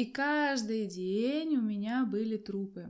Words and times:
и 0.00 0.06
каждый 0.06 0.86
день 0.86 1.56
у 1.56 1.60
меня 1.60 2.06
были 2.06 2.38
трупы. 2.38 2.86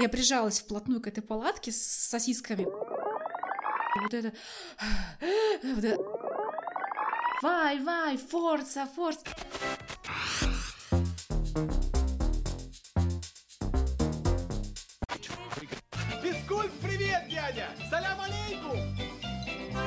Я 0.00 0.08
прижалась 0.08 0.58
вплотную 0.58 1.00
к 1.00 1.06
этой 1.06 1.22
палатке 1.22 1.70
с 1.70 1.80
сосисками. 1.80 2.62
И 2.62 4.00
вот 4.00 4.12
это... 4.12 4.32
Вот 5.62 5.84
это... 5.84 6.02
Вай, 7.42 7.80
вай, 7.80 8.16
форца, 8.16 8.86
форца. 8.86 9.24
Физкульт, 16.22 16.72
привет, 16.82 17.28
дядя! 17.28 17.68
Салям 17.88 18.20
алейкум! 18.20 18.78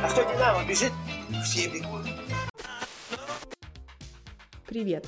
А 0.01 0.09
кто 0.09 0.23
Динамо 0.23 0.65
бежит, 0.65 0.93
все 1.43 1.67
бегут. 1.67 2.05
Привет! 4.65 5.05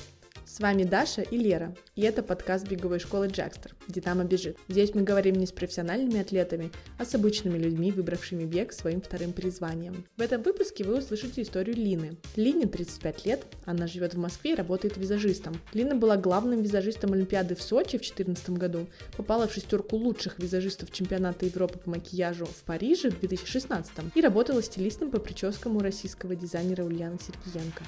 С 0.52 0.60
вами 0.60 0.82
Даша 0.82 1.22
и 1.22 1.38
Лера, 1.38 1.74
и 1.96 2.02
это 2.02 2.22
подкаст 2.22 2.68
беговой 2.68 2.98
школы 2.98 3.28
Джекстер 3.28 3.74
«Динамо 3.88 4.24
бежит». 4.24 4.58
Здесь 4.68 4.94
мы 4.94 5.00
говорим 5.00 5.36
не 5.36 5.46
с 5.46 5.50
профессиональными 5.50 6.20
атлетами, 6.20 6.70
а 6.98 7.06
с 7.06 7.14
обычными 7.14 7.56
людьми, 7.56 7.90
выбравшими 7.90 8.44
бег 8.44 8.74
своим 8.74 9.00
вторым 9.00 9.32
призванием. 9.32 10.04
В 10.18 10.20
этом 10.20 10.42
выпуске 10.42 10.84
вы 10.84 10.98
услышите 10.98 11.40
историю 11.40 11.74
Лины. 11.74 12.18
Лине 12.36 12.66
35 12.66 13.24
лет, 13.24 13.46
она 13.64 13.86
живет 13.86 14.12
в 14.12 14.18
Москве 14.18 14.52
и 14.52 14.54
работает 14.54 14.98
визажистом. 14.98 15.58
Лина 15.72 15.96
была 15.96 16.18
главным 16.18 16.60
визажистом 16.60 17.14
Олимпиады 17.14 17.54
в 17.54 17.62
Сочи 17.62 17.96
в 17.96 18.02
2014 18.02 18.50
году, 18.50 18.86
попала 19.16 19.48
в 19.48 19.54
шестерку 19.54 19.96
лучших 19.96 20.38
визажистов 20.38 20.92
чемпионата 20.92 21.46
Европы 21.46 21.78
по 21.78 21.88
макияжу 21.88 22.44
в 22.44 22.62
Париже 22.64 23.08
в 23.10 23.18
2016 23.20 23.90
и 24.14 24.20
работала 24.20 24.62
стилистом 24.62 25.10
по 25.10 25.18
прическам 25.18 25.78
у 25.78 25.80
российского 25.80 26.36
дизайнера 26.36 26.84
Ульяны 26.84 27.16
Сергеенко. 27.26 27.84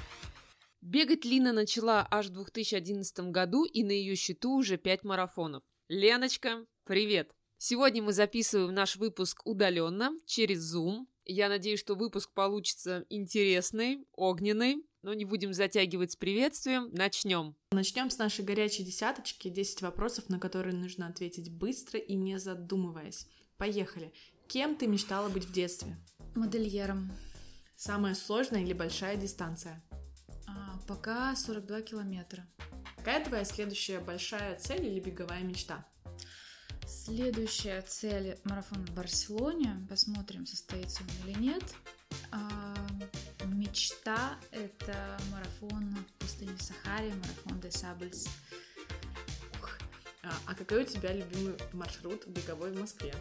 Бегать 0.85 1.25
Лина 1.25 1.51
начала 1.51 2.07
аж 2.11 2.27
в 2.27 2.33
2011 2.33 3.31
году, 3.31 3.65
и 3.65 3.83
на 3.83 3.89
ее 3.89 4.15
счету 4.15 4.55
уже 4.55 4.77
5 4.77 5.03
марафонов. 5.03 5.63
Леночка, 5.87 6.63
привет! 6.83 7.33
Сегодня 7.57 8.03
мы 8.03 8.13
записываем 8.13 8.71
наш 8.71 8.95
выпуск 8.95 9.41
удаленно, 9.45 10.11
через 10.27 10.75
Zoom. 10.75 11.07
Я 11.23 11.49
надеюсь, 11.49 11.79
что 11.79 11.95
выпуск 11.95 12.31
получится 12.35 13.03
интересный, 13.09 14.05
огненный, 14.13 14.85
но 15.01 15.15
не 15.15 15.25
будем 15.25 15.53
затягивать 15.53 16.11
с 16.11 16.15
приветствием. 16.17 16.91
Начнем. 16.91 17.55
Начнем 17.71 18.11
с 18.11 18.19
нашей 18.19 18.45
горячей 18.45 18.83
десяточки. 18.83 19.47
10 19.47 19.81
вопросов, 19.81 20.29
на 20.29 20.37
которые 20.37 20.75
нужно 20.75 21.07
ответить 21.07 21.51
быстро 21.51 21.99
и 21.99 22.13
не 22.13 22.37
задумываясь. 22.37 23.25
Поехали. 23.57 24.13
Кем 24.47 24.75
ты 24.75 24.85
мечтала 24.85 25.29
быть 25.29 25.45
в 25.45 25.51
детстве? 25.51 25.97
Модельером. 26.35 27.11
Самая 27.75 28.13
сложная 28.13 28.61
или 28.61 28.73
большая 28.73 29.17
дистанция? 29.17 29.83
Пока 30.87 31.35
42 31.35 31.81
километра. 31.81 32.45
Какая 32.97 33.23
твоя 33.25 33.43
следующая 33.43 33.99
большая 33.99 34.57
цель 34.57 34.85
или 34.85 34.99
беговая 34.99 35.41
мечта? 35.41 35.85
Следующая 36.87 37.81
цель 37.81 38.37
марафон 38.43 38.85
в 38.85 38.91
Барселоне. 38.91 39.85
Посмотрим, 39.89 40.45
состоится 40.45 41.01
он 41.01 41.29
или 41.29 41.39
нет. 41.39 41.63
А, 42.31 42.75
мечта— 43.45 44.37
это 44.51 45.17
марафон 45.31 45.95
в 45.95 46.13
пустыне 46.19 46.55
Сахаре, 46.59 47.13
марафон 47.13 47.59
де 47.59 47.71
Сабльс. 47.71 48.27
А, 50.23 50.33
а 50.45 50.55
какой 50.55 50.83
у 50.83 50.85
тебя 50.85 51.13
любимый 51.13 51.55
маршрут 51.73 52.27
беговой 52.27 52.71
в 52.71 52.79
Москве? 52.79 53.13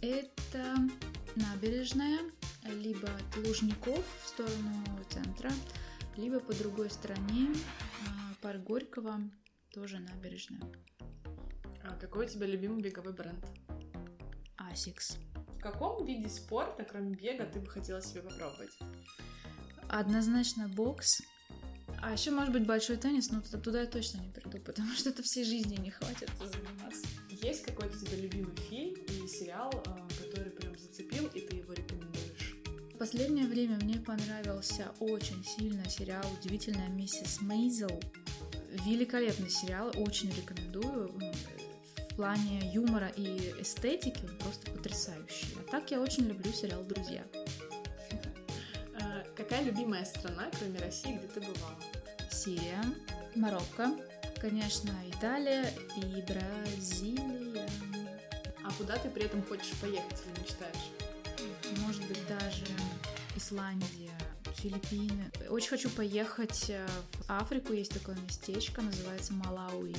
Это 0.00 0.76
набережная, 1.36 2.18
либо 2.64 3.08
от 3.08 3.46
Лужников 3.46 4.04
в 4.24 4.28
сторону 4.28 4.84
центра, 5.10 5.52
либо 6.16 6.40
по 6.40 6.54
другой 6.54 6.90
стороне 6.90 7.48
а, 8.06 8.34
парк 8.42 8.62
Горького, 8.62 9.20
тоже 9.72 9.98
набережная. 9.98 10.60
А 11.84 11.96
какой 11.96 12.26
у 12.26 12.28
тебя 12.28 12.46
любимый 12.46 12.82
беговой 12.82 13.12
бренд? 13.12 13.44
Asics. 14.56 15.16
В 15.58 15.60
каком 15.60 16.04
виде 16.04 16.28
спорта, 16.28 16.84
кроме 16.84 17.14
бега, 17.14 17.44
ты 17.46 17.60
бы 17.60 17.66
хотела 17.66 18.00
себе 18.02 18.22
попробовать? 18.22 18.78
Однозначно 19.88 20.68
бокс. 20.68 21.22
А 22.00 22.12
еще, 22.12 22.30
может 22.30 22.52
быть, 22.52 22.66
большой 22.66 22.96
теннис, 22.96 23.30
но 23.30 23.40
туда, 23.40 23.82
я 23.82 23.86
точно 23.86 24.18
не 24.18 24.30
приду, 24.30 24.58
потому 24.58 24.92
что 24.92 25.10
это 25.10 25.22
всей 25.22 25.44
жизни 25.44 25.76
не 25.76 25.90
хватит 25.90 26.30
заниматься. 26.38 27.06
Есть 27.28 27.64
какой-то 27.64 27.98
тебе 27.98 28.22
любимый 28.22 28.56
фильм 28.56 28.94
или 28.94 29.26
сериал, 29.26 29.70
а, 29.86 30.08
который 30.20 30.50
прям 30.50 30.76
зацепил, 30.78 31.26
и 31.28 31.40
ты 31.40 31.56
его 31.56 31.72
рекомендуешь? 31.72 32.01
В 33.02 33.04
последнее 33.04 33.48
время 33.48 33.78
мне 33.82 33.98
понравился 33.98 34.92
очень 35.00 35.44
сильно 35.44 35.90
сериал 35.90 36.22
«Удивительная 36.38 36.86
миссис 36.86 37.40
Мейзел». 37.40 38.00
Великолепный 38.86 39.50
сериал, 39.50 39.90
очень 39.96 40.30
рекомендую. 40.30 41.12
В 42.10 42.14
плане 42.14 42.60
юмора 42.72 43.08
и 43.16 43.54
эстетики 43.58 44.20
он 44.22 44.38
просто 44.38 44.70
потрясающий. 44.70 45.48
А 45.58 45.68
так 45.68 45.90
я 45.90 46.00
очень 46.00 46.28
люблю 46.28 46.52
сериал 46.52 46.84
«Друзья». 46.84 47.24
А, 49.00 49.24
Какая 49.36 49.64
любимая 49.64 50.04
страна, 50.04 50.48
кроме 50.56 50.78
России, 50.78 51.18
где 51.18 51.26
ты 51.26 51.40
бывала? 51.40 51.80
Сирия, 52.30 52.84
Марокко, 53.34 53.96
конечно, 54.40 54.92
Италия 55.08 55.68
и 55.96 56.22
Бразилия. 56.22 57.68
А 58.62 58.70
куда 58.78 58.96
ты 58.96 59.10
при 59.10 59.24
этом 59.24 59.42
хочешь 59.42 59.72
поехать 59.80 60.22
или 60.24 60.40
мечтаешь? 60.40 61.01
Может 61.80 62.06
быть, 62.06 62.26
даже 62.28 62.64
Исландия, 63.36 64.12
Филиппины. 64.56 65.30
Очень 65.48 65.70
хочу 65.70 65.90
поехать 65.90 66.66
э, 66.70 66.86
в 66.86 67.30
Африку. 67.30 67.72
Есть 67.72 67.92
такое 67.92 68.16
местечко, 68.16 68.82
называется 68.82 69.32
Малауи. 69.32 69.96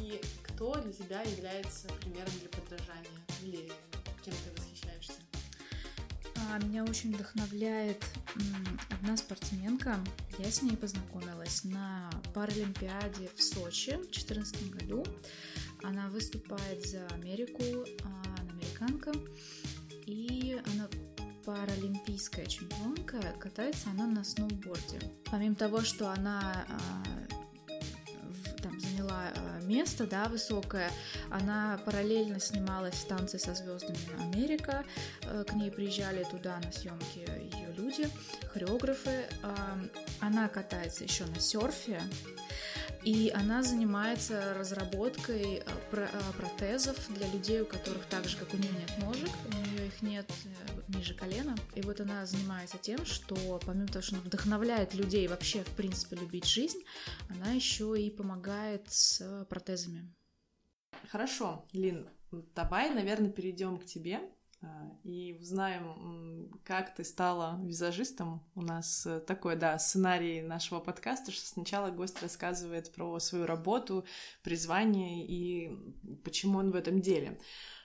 И 0.00 0.20
кто 0.42 0.74
для 0.74 0.92
тебя 0.92 1.22
является 1.22 1.88
примером 2.00 2.32
для 2.40 2.48
подражания? 2.48 3.26
Или 3.42 3.70
кем 4.24 4.34
ты 4.34 4.60
восхищаешься? 4.60 5.14
А, 6.50 6.58
Меня 6.58 6.84
очень 6.84 7.14
вдохновляет 7.14 8.04
одна 8.90 9.16
спортсменка. 9.16 9.98
Я 10.38 10.50
с 10.50 10.62
ней 10.62 10.76
познакомилась 10.76 11.64
на 11.64 12.10
Паралимпиаде 12.34 13.30
в 13.36 13.42
Сочи 13.42 13.92
в 13.92 14.10
2014 14.10 14.70
году. 14.70 15.04
Она 15.82 16.08
выступает 16.08 16.84
за 16.86 17.06
Америку, 17.08 17.62
а, 18.02 18.22
она 18.40 18.48
американка, 18.78 19.12
и 20.08 20.58
она 20.72 20.88
паралимпийская 21.44 22.46
чемпионка, 22.46 23.20
катается 23.38 23.90
она 23.90 24.06
на 24.06 24.24
сноуборде. 24.24 24.98
Помимо 25.30 25.54
того, 25.54 25.82
что 25.82 26.10
она 26.10 26.66
а, 26.68 27.04
там 28.62 28.80
заняла 28.80 29.32
а, 29.34 29.60
место, 29.64 30.06
да, 30.06 30.28
высокое, 30.28 30.90
она 31.30 31.78
параллельно 31.84 32.40
снималась 32.40 32.94
в 32.94 33.06
«Танце 33.06 33.38
со 33.38 33.54
звездами 33.54 33.98
Америка», 34.20 34.84
Э, 35.30 35.44
к 35.46 35.52
ней 35.52 35.70
приезжали 35.70 36.24
туда 36.24 36.58
на 36.64 36.72
съемки 36.72 37.18
ее 37.18 37.70
люди, 37.76 38.08
хореографы. 38.52 39.26
А, 39.42 39.78
Она 40.20 40.48
катается 40.48 41.04
еще 41.04 41.26
на 41.26 41.38
серфе, 41.38 42.00
и 43.04 43.30
она 43.34 43.62
занимается 43.62 44.54
разработкой 44.54 45.62
про- 45.90 46.08
протезов 46.36 46.96
для 47.14 47.28
людей, 47.30 47.60
у 47.60 47.66
которых 47.66 48.06
так 48.06 48.26
же, 48.26 48.36
как 48.38 48.54
у 48.54 48.56
нее 48.56 48.72
нет 48.72 48.90
ножек, 48.98 49.30
у 49.46 49.67
их 49.88 50.02
нет 50.02 50.30
э, 50.44 50.96
ниже 50.96 51.14
колена. 51.14 51.56
И 51.74 51.82
вот 51.82 52.00
она 52.00 52.24
занимается 52.26 52.78
тем, 52.78 53.04
что 53.04 53.60
помимо 53.64 53.88
того, 53.88 54.02
что 54.02 54.16
она 54.16 54.24
вдохновляет 54.24 54.94
людей 54.94 55.26
вообще, 55.26 55.64
в 55.64 55.74
принципе, 55.74 56.16
любить 56.16 56.46
жизнь, 56.46 56.82
она 57.28 57.52
еще 57.52 58.00
и 58.00 58.10
помогает 58.10 58.90
с 58.90 59.20
э, 59.20 59.44
протезами. 59.46 60.14
Хорошо, 61.08 61.66
Лин, 61.72 62.08
давай, 62.54 62.94
наверное, 62.94 63.30
перейдем 63.30 63.78
к 63.78 63.84
тебе 63.84 64.20
а, 64.60 64.90
и 65.04 65.36
узнаем, 65.40 66.60
как 66.64 66.94
ты 66.94 67.04
стала 67.04 67.60
визажистом. 67.62 68.44
У 68.54 68.62
нас 68.62 69.06
э, 69.06 69.20
такой, 69.20 69.56
да, 69.56 69.78
сценарий 69.78 70.42
нашего 70.42 70.80
подкаста, 70.80 71.30
что 71.30 71.46
сначала 71.46 71.90
гость 71.90 72.20
рассказывает 72.22 72.92
про 72.92 73.18
свою 73.20 73.46
работу, 73.46 74.04
призвание 74.42 75.26
и 75.26 75.70
почему 76.24 76.58
он 76.58 76.72
в 76.72 76.76
этом 76.76 77.00
деле. 77.00 77.38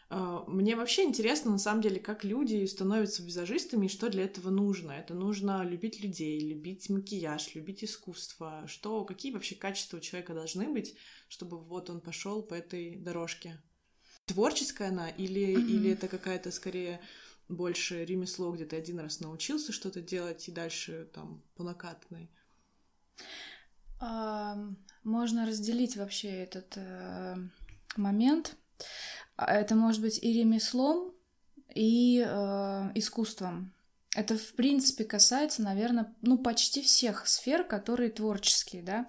А, 0.09 0.44
Мне 0.47 0.75
вообще 0.75 1.03
интересно, 1.03 1.51
на 1.51 1.57
самом 1.57 1.81
деле, 1.81 2.00
как 2.00 2.23
люди 2.23 2.65
становятся 2.65 3.23
визажистами 3.23 3.85
и 3.88 3.89
что 3.89 4.09
для 4.09 4.23
этого 4.23 4.50
нужно. 4.50 4.91
Это 4.91 5.13
нужно 5.13 5.63
любить 5.63 6.01
людей, 6.01 6.39
любить 6.39 6.89
макияж, 6.89 7.55
любить 7.55 7.83
искусство. 7.83 8.63
Что, 8.67 9.03
какие 9.05 9.31
вообще 9.31 9.55
качества 9.55 9.97
у 9.97 10.01
человека 10.01 10.33
должны 10.33 10.71
быть, 10.71 10.95
чтобы 11.27 11.59
вот 11.59 11.89
он 11.89 12.01
пошел 12.01 12.44
по 12.44 12.53
этой 12.53 12.95
дорожке? 12.97 13.61
Творческая 14.25 14.89
она 14.89 15.09
или, 15.09 15.41
Мгм. 15.55 15.61
или 15.61 15.91
это 15.91 16.07
какая-то 16.07 16.51
скорее 16.51 17.01
больше 17.50 18.05
ремесло, 18.05 18.51
где 18.51 18.65
ты 18.65 18.77
один 18.77 19.00
раз 19.00 19.19
научился 19.21 19.71
что-то 19.73 20.01
делать 20.01 20.47
и 20.47 20.51
дальше 20.51 21.09
там 21.13 21.44
по 21.55 21.63
накатанной? 21.63 22.31
Ам, 24.00 24.77
Можно 25.03 25.45
разделить 25.45 25.97
вообще 25.97 26.29
этот 26.29 26.73
э, 26.77 27.35
момент. 27.97 28.55
А 29.35 29.53
Это 29.53 29.75
может 29.75 30.01
быть 30.01 30.19
и 30.21 30.33
ремеслом, 30.33 31.13
и 31.74 32.24
э, 32.25 32.91
искусством. 32.95 33.74
Это, 34.15 34.38
в 34.38 34.53
принципе, 34.53 35.06
касается, 35.06 35.63
наверное, 35.63 36.13
ну, 36.21 36.38
почти 36.38 36.81
всех 36.81 37.27
сфер, 37.27 37.63
которые 37.63 38.12
творческие, 38.12 38.83
да. 38.83 39.07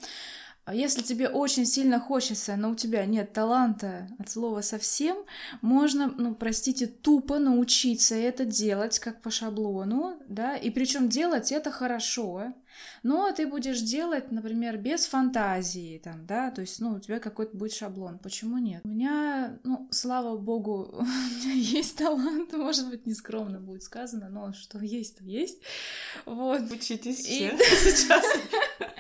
А 0.65 0.75
если 0.75 1.03
тебе 1.03 1.29
очень 1.29 1.67
сильно 1.67 2.01
хочется, 2.01 2.57
но 2.57 2.71
у 2.71 2.75
тебя 2.75 3.05
нет 3.05 3.33
таланта 3.35 4.09
от 4.19 4.31
слова 4.31 4.63
совсем, 4.63 5.17
можно, 5.61 6.13
ну, 6.17 6.35
простите, 6.35 6.87
тупо 6.87 7.39
научиться 7.39 8.15
это 8.15 8.47
делать 8.47 8.99
как 8.99 9.21
по 9.21 9.31
шаблону, 9.31 10.19
да, 10.27 10.57
и 10.57 10.71
причем 10.71 11.11
делать 11.11 11.53
это 11.53 11.71
хорошо, 11.71 12.55
но 13.03 13.31
ты 13.33 13.47
будешь 13.47 13.81
делать, 13.81 14.33
например, 14.33 14.79
без 14.79 15.07
фантазии, 15.07 16.01
там, 16.03 16.27
да, 16.27 16.51
то 16.51 16.63
есть, 16.63 16.81
ну, 16.81 16.95
у 16.95 16.99
тебя 16.99 17.19
какой-то 17.21 17.57
будет 17.57 17.75
шаблон. 17.75 18.19
Почему 18.19 18.59
нет? 18.59 18.81
У 18.85 18.89
меня, 18.89 19.59
ну, 19.65 19.87
слава 19.91 20.37
богу, 20.39 20.89
у 20.99 21.03
меня 21.05 21.53
есть 21.53 21.99
талант, 21.99 22.53
может 22.55 22.89
быть, 22.89 23.07
нескромно 23.07 23.61
будет 23.61 23.83
сказано, 23.83 24.29
но 24.31 24.53
что 24.55 24.79
есть, 24.79 25.19
то 25.19 25.25
есть. 25.25 25.61
Вот. 26.25 26.63
Учитесь 26.73 27.21
И- 27.29 27.51
все 27.51 28.21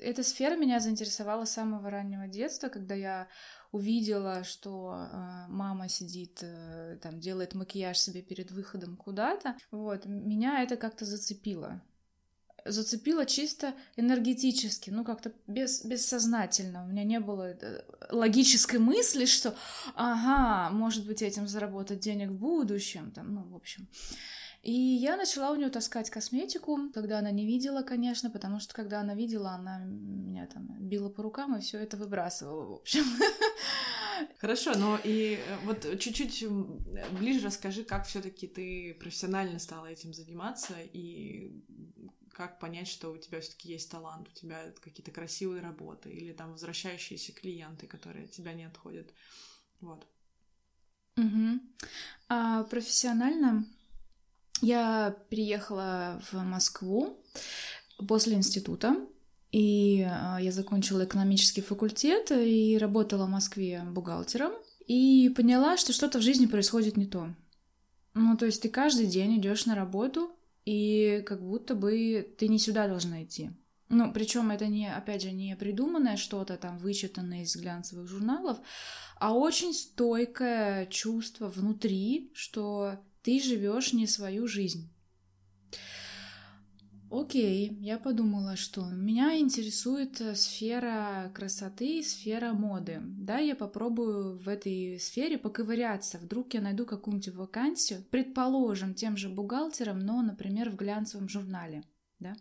Эта 0.00 0.22
сфера 0.22 0.56
меня 0.56 0.80
заинтересовала 0.80 1.44
с 1.44 1.52
самого 1.52 1.90
раннего 1.90 2.26
детства, 2.26 2.68
когда 2.68 2.94
я 2.94 3.28
увидела, 3.72 4.44
что 4.44 4.94
э, 4.94 5.46
мама 5.48 5.88
сидит, 5.88 6.38
э, 6.42 6.98
там, 7.02 7.20
делает 7.20 7.54
макияж 7.54 7.98
себе 7.98 8.22
перед 8.22 8.50
выходом 8.50 8.96
куда-то. 8.96 9.56
Вот, 9.70 10.06
меня 10.06 10.62
это 10.62 10.76
как-то 10.76 11.04
зацепило. 11.04 11.82
Зацепило 12.64 13.24
чисто 13.24 13.74
энергетически, 13.96 14.90
ну 14.90 15.04
как-то 15.04 15.32
без, 15.46 15.84
бессознательно. 15.84 16.84
У 16.84 16.88
меня 16.88 17.04
не 17.04 17.20
было 17.20 17.50
э, 17.50 17.82
логической 18.10 18.78
мысли, 18.78 19.26
что, 19.26 19.54
ага, 19.94 20.70
может 20.70 21.06
быть, 21.06 21.22
этим 21.22 21.46
заработать 21.46 22.00
денег 22.00 22.30
в 22.30 22.38
будущем, 22.38 23.10
там, 23.10 23.34
ну, 23.34 23.42
в 23.42 23.54
общем. 23.54 23.88
И 24.62 24.72
я 24.72 25.16
начала 25.16 25.52
у 25.52 25.56
нее 25.56 25.70
таскать 25.70 26.10
косметику, 26.10 26.90
когда 26.92 27.20
она 27.20 27.30
не 27.30 27.46
видела, 27.46 27.82
конечно, 27.82 28.28
потому 28.28 28.58
что 28.58 28.74
когда 28.74 29.00
она 29.00 29.14
видела, 29.14 29.52
она 29.52 29.78
меня 29.84 30.46
там 30.46 30.66
била 30.80 31.08
по 31.08 31.22
рукам 31.22 31.56
и 31.56 31.60
все 31.60 31.78
это 31.78 31.96
выбрасывала, 31.96 32.66
в 32.66 32.72
общем. 32.72 33.04
Хорошо, 34.38 34.76
но 34.76 34.98
и 35.04 35.38
э, 35.38 35.56
вот 35.64 35.82
чуть-чуть 36.00 36.44
ближе 37.12 37.46
расскажи, 37.46 37.84
как 37.84 38.06
все-таки 38.06 38.48
ты 38.48 38.96
профессионально 38.98 39.60
стала 39.60 39.86
этим 39.86 40.12
заниматься 40.12 40.74
и 40.80 41.62
как 42.32 42.58
понять, 42.58 42.88
что 42.88 43.10
у 43.10 43.16
тебя 43.16 43.40
все-таки 43.40 43.68
есть 43.68 43.90
талант, 43.90 44.28
у 44.28 44.32
тебя 44.32 44.72
какие-то 44.80 45.10
красивые 45.10 45.62
работы 45.62 46.10
или 46.10 46.32
там 46.32 46.52
возвращающиеся 46.52 47.32
клиенты, 47.32 47.86
которые 47.86 48.26
от 48.26 48.32
тебя 48.32 48.54
не 48.54 48.64
отходят. 48.64 49.12
Вот. 49.80 50.06
Мгм. 51.16 51.60
А 52.28 52.62
профессионально 52.64 53.66
я 54.60 55.16
приехала 55.30 56.20
в 56.30 56.36
Москву 56.42 57.18
после 58.06 58.34
института, 58.34 58.96
и 59.50 60.06
а, 60.08 60.38
я 60.40 60.52
закончила 60.52 61.04
экономический 61.04 61.62
факультет 61.62 62.30
и 62.30 62.76
работала 62.78 63.26
в 63.26 63.30
Москве 63.30 63.82
бухгалтером, 63.90 64.52
и 64.86 65.28
поняла, 65.30 65.76
что 65.76 65.92
что-то 65.92 66.18
в 66.18 66.22
жизни 66.22 66.46
происходит 66.46 66.96
не 66.96 67.06
то. 67.06 67.34
Ну, 68.14 68.36
то 68.36 68.46
есть 68.46 68.62
ты 68.62 68.68
каждый 68.68 69.06
день 69.06 69.38
идешь 69.38 69.66
на 69.66 69.74
работу, 69.74 70.30
и 70.64 71.22
как 71.26 71.42
будто 71.42 71.74
бы 71.74 72.34
ты 72.38 72.48
не 72.48 72.58
сюда 72.58 72.88
должна 72.88 73.24
идти. 73.24 73.50
Ну, 73.88 74.12
причем 74.12 74.50
это 74.50 74.66
не, 74.66 74.92
опять 74.92 75.22
же, 75.22 75.30
не 75.30 75.56
придуманное 75.56 76.18
что-то 76.18 76.58
там, 76.58 76.76
вычитанное 76.78 77.42
из 77.42 77.56
глянцевых 77.56 78.06
журналов, 78.06 78.58
а 79.16 79.32
очень 79.32 79.72
стойкое 79.72 80.84
чувство 80.86 81.48
внутри, 81.48 82.30
что 82.34 82.98
ты 83.28 83.38
живешь 83.40 83.92
не 83.92 84.06
свою 84.06 84.46
жизнь. 84.46 84.90
Окей, 87.10 87.76
я 87.78 87.98
подумала, 87.98 88.56
что 88.56 88.86
меня 88.86 89.38
интересует 89.38 90.18
э, 90.22 90.34
сфера 90.34 91.30
красоты 91.34 92.02
сфера 92.02 92.54
моды. 92.54 93.02
Да, 93.02 93.36
я 93.36 93.54
попробую 93.54 94.38
в 94.38 94.48
этой 94.48 94.98
сфере 94.98 95.36
поковыряться. 95.36 96.16
Вдруг 96.16 96.54
я 96.54 96.62
найду 96.62 96.86
какую-нибудь 96.86 97.34
вакансию, 97.34 98.02
предположим, 98.10 98.94
тем 98.94 99.18
же 99.18 99.28
бухгалтером, 99.28 99.98
но, 99.98 100.22
например, 100.22 100.70
в 100.70 100.76
глянцевом 100.76 101.28
журнале. 101.28 101.84
Да? 102.20 102.34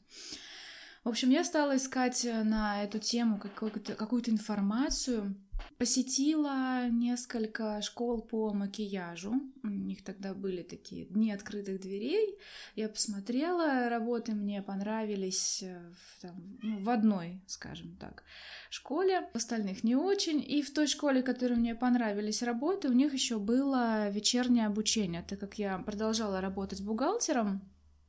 В 1.04 1.10
общем, 1.10 1.30
я 1.30 1.44
стала 1.44 1.78
искать 1.78 2.26
э, 2.26 2.44
на 2.44 2.84
эту 2.84 3.00
тему 3.00 3.40
какую-то, 3.40 4.32
информацию. 4.32 5.36
Посетила 5.78 6.90
несколько 6.90 7.82
школ 7.82 8.22
по 8.22 8.52
макияжу. 8.52 9.34
У 9.64 9.68
них 9.68 10.04
тогда 10.04 10.34
были 10.34 10.64
такие 10.64 11.06
дни 11.06 11.32
открытых 11.32 11.80
дверей. 11.80 12.38
Я 12.76 12.90
посмотрела, 12.90 13.90
работы 13.90 14.34
мне 14.34 14.62
понравились 14.62 15.64
э, 15.64 15.80
в, 15.94 16.22
там, 16.22 16.58
ну, 16.62 16.80
в 16.80 16.90
одной, 16.90 17.42
скажем 17.48 17.96
так, 17.98 18.24
школе, 18.70 19.30
в 19.34 19.38
остальных 19.38 19.84
не 19.84 19.96
очень. 19.96 20.44
И 20.46 20.62
в 20.62 20.74
той 20.74 20.88
школе, 20.88 21.22
которой 21.22 21.58
мне 21.58 21.76
понравились 21.76 22.44
работы, 22.44 22.90
у 22.90 22.94
них 22.94 23.14
еще 23.14 23.38
было 23.38 24.10
вечернее 24.10 24.66
обучение, 24.66 25.24
так 25.28 25.40
как 25.40 25.60
я 25.60 25.78
продолжала 25.80 26.42
работать 26.42 26.82
бухгалтером, 26.82 27.62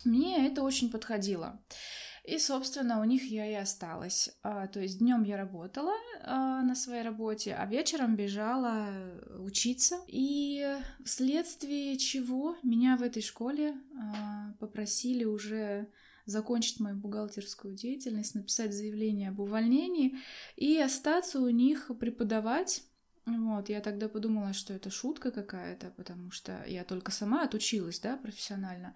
мне 0.05 0.47
это 0.47 0.63
очень 0.63 0.91
подходило. 0.91 1.61
И, 2.29 2.39
собственно, 2.39 3.01
у 3.01 3.05
них 3.05 3.31
я 3.31 3.47
и 3.47 3.55
осталась. 3.55 4.29
А, 4.43 4.67
то 4.67 4.81
есть 4.81 4.99
днем 4.99 5.23
я 5.23 5.39
работала 5.39 5.95
а, 6.21 6.61
на 6.63 6.75
своей 6.75 7.03
работе, 7.03 7.55
а 7.55 7.65
вечером 7.65 8.17
бежала 8.17 8.91
учиться. 9.39 9.97
И 10.09 10.77
вследствие 11.07 11.97
чего 11.97 12.55
меня 12.63 12.99
в 12.99 13.03
этой 13.03 13.23
школе 13.23 13.77
а, 13.99 14.53
попросили 14.61 15.25
уже 15.25 15.89
закончить 16.27 16.81
мою 16.81 16.97
бухгалтерскую 16.97 17.75
деятельность, 17.75 18.35
написать 18.35 18.75
заявление 18.75 19.31
об 19.31 19.41
увольнении 19.41 20.19
и 20.55 20.79
остаться 20.79 21.41
у 21.41 21.49
них 21.49 21.91
преподавать. 21.99 22.83
Вот, 23.25 23.71
я 23.71 23.81
тогда 23.81 24.07
подумала, 24.07 24.53
что 24.53 24.75
это 24.75 24.91
шутка 24.91 25.31
какая-то, 25.31 25.95
потому 25.97 26.31
что 26.31 26.63
я 26.67 26.85
только 26.85 27.11
сама 27.11 27.45
отучилась, 27.45 28.01
да, 28.01 28.19
профессионально. 28.19 28.95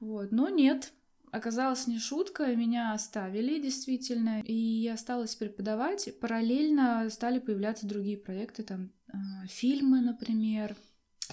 Вот, 0.00 0.32
но 0.32 0.48
нет, 0.48 0.92
оказалось 1.34 1.86
не 1.86 1.98
шутка, 1.98 2.54
меня 2.54 2.92
оставили 2.92 3.60
действительно, 3.60 4.40
и 4.40 4.54
я 4.54 4.94
осталась 4.94 5.34
преподавать. 5.34 6.08
Параллельно 6.20 7.08
стали 7.10 7.38
появляться 7.38 7.86
другие 7.86 8.16
проекты, 8.16 8.62
там 8.62 8.92
э, 9.08 9.16
фильмы, 9.48 10.00
например. 10.00 10.76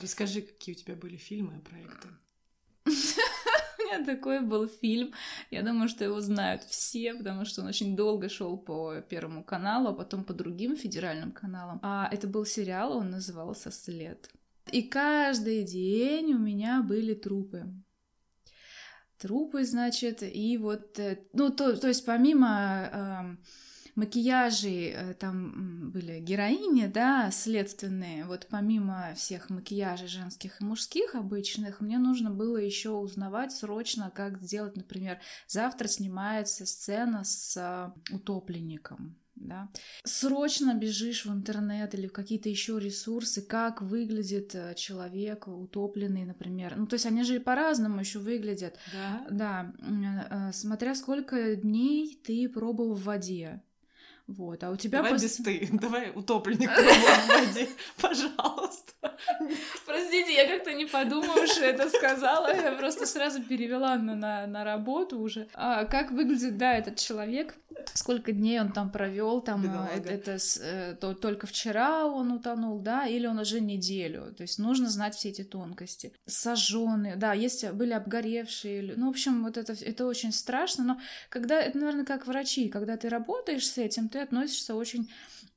Расскажи, 0.02 0.42
какие 0.42 0.76
у 0.76 0.78
тебя 0.78 0.96
были 0.96 1.18
фильмы 1.18 1.58
и 1.58 1.62
проекты. 1.62 2.08
У 2.86 3.84
меня 3.84 4.06
такой 4.06 4.42
был 4.42 4.68
фильм. 4.68 5.14
Я 5.52 5.64
думаю, 5.64 5.90
что 5.90 6.04
его 6.04 6.22
знают 6.22 6.64
все, 6.64 7.14
потому 7.14 7.46
что 7.46 7.62
он 7.62 7.68
очень 7.68 7.96
долго 7.96 8.30
шел 8.30 8.58
по 8.58 9.02
Первому 9.02 9.44
каналу, 9.44 9.90
а 9.90 9.94
потом 9.94 10.24
по 10.24 10.34
другим 10.34 10.78
федеральным 10.78 11.32
каналам. 11.32 11.80
А 11.84 12.08
это 12.12 12.28
был 12.28 12.46
сериал, 12.46 12.98
он 12.98 13.12
назывался 13.12 13.72
«След». 13.72 14.30
И 14.72 14.84
каждый 14.84 15.64
день 15.64 16.34
у 16.34 16.40
меня 16.40 16.82
были 16.82 17.14
трупы. 17.14 17.66
Трупы, 19.22 19.64
значит, 19.66 20.24
и 20.24 20.58
вот, 20.58 20.98
э, 20.98 21.20
ну, 21.34 21.52
то, 21.52 21.78
то 21.78 21.88
есть 21.88 22.04
помимо 22.08 22.90
эм, 22.92 23.40
макияжей, 23.94 24.94
э, 24.96 25.14
там 25.14 25.36
м, 25.54 25.92
были 25.92 26.20
героини, 26.20 26.88
да, 26.88 27.30
следственные, 27.30 28.26
вот 28.26 28.48
помимо 28.50 29.14
всех 29.16 29.52
макияжей 29.52 30.08
женских 30.08 30.60
и 30.60 30.66
мужских 30.66 31.14
обычных, 31.14 31.82
мне 31.82 32.00
нужно 32.00 32.32
было 32.32 32.58
еще 32.58 32.90
узнавать 32.90 33.52
срочно, 33.52 34.10
как 34.10 34.42
сделать, 34.42 34.76
например, 34.76 35.20
завтра 35.48 35.88
снимается 35.88 36.66
сцена 36.66 37.24
с 37.24 37.56
э, 37.58 38.16
утопленником, 38.16 39.21
да. 39.42 39.70
Срочно 40.04 40.74
бежишь 40.74 41.26
в 41.26 41.34
интернет 41.34 41.94
или 41.96 42.08
в 42.08 42.14
какие-то 42.14 42.50
еще 42.50 42.80
ресурсы, 42.80 43.42
как 43.42 43.82
выглядит 43.82 44.56
э, 44.56 44.74
человек 44.76 45.48
утопленный, 45.48 46.26
например. 46.26 46.76
Ну, 46.78 46.88
то 46.88 46.96
есть 46.96 47.06
они 47.06 47.24
же 47.24 47.36
и 47.36 47.40
по-разному 47.40 48.00
еще 48.00 48.20
выглядят. 48.20 48.78
Да? 48.94 49.28
Да, 49.30 49.74
м, 49.80 50.04
э, 50.04 50.54
смотря 50.54 50.96
сколько 50.96 51.56
дней 51.56 52.22
ты 52.24 52.48
пробыл 52.50 52.94
в 52.94 53.04
воде. 53.04 53.62
Вот, 54.38 54.64
а 54.64 54.72
у 54.72 54.76
тебя 54.76 55.00
Давай 55.00 55.14
пос- 55.14 55.22
без 55.22 55.36
ты, 55.38 55.70
давай 55.74 56.12
утопленник 56.16 56.70
в 56.76 57.28
воде, 57.28 57.68
пожалуйста. 58.00 58.94
Простите, 59.86 60.34
я 60.34 60.48
как-то 60.48 60.74
не 60.74 60.86
подумала, 60.86 61.46
что 61.48 61.66
это 61.66 61.90
сказала. 61.90 62.54
Я 62.56 62.72
просто 62.74 63.06
сразу 63.06 63.42
перевела 63.44 63.96
на, 63.98 64.16
на, 64.16 64.48
на 64.48 64.64
работу 64.64 65.20
уже. 65.20 65.48
А, 65.54 65.86
как 65.86 66.12
выглядит, 66.12 66.58
да, 66.58 66.76
этот 66.78 66.98
человек? 66.98 67.56
Сколько 67.94 68.32
дней 68.32 68.60
он 68.62 68.72
там 68.72 68.92
провел? 68.92 69.42
Там 69.42 69.62
это, 69.66 70.10
это 70.14 70.38
с- 70.40 70.60
э, 70.62 70.96
то- 71.00 71.14
только 71.16 71.48
вчера 71.48 72.06
он 72.06 72.32
утонул, 72.32 72.80
да, 72.80 73.08
или 73.08 73.26
он 73.26 73.40
уже 73.40 73.60
неделю. 73.60 74.34
То 74.38 74.44
есть 74.44 74.60
нужно 74.60 74.90
знать 74.90 75.16
все 75.16 75.30
эти 75.30 75.44
тонкости. 75.44 76.14
Сожженные, 76.28 77.16
да, 77.16 77.34
есть 77.34 77.68
были 77.72 77.94
обгоревшие. 77.94 78.82
лю- 78.82 78.94
Ну, 78.98 79.08
в 79.08 79.10
общем, 79.10 79.44
вот 79.44 79.58
это, 79.58 79.74
это 79.74 80.06
очень 80.06 80.32
страшно. 80.32 80.84
Но 80.84 81.02
когда 81.30 81.60
это, 81.62 81.78
наверное, 81.78 82.06
как 82.06 82.28
врачи, 82.28 82.70
когда 82.70 82.98
ты 82.98 83.10
работаешь 83.10 83.68
с 83.68 83.78
этим, 83.78 84.10
ты 84.10 84.20
относишься 84.22 84.76
очень 84.76 85.12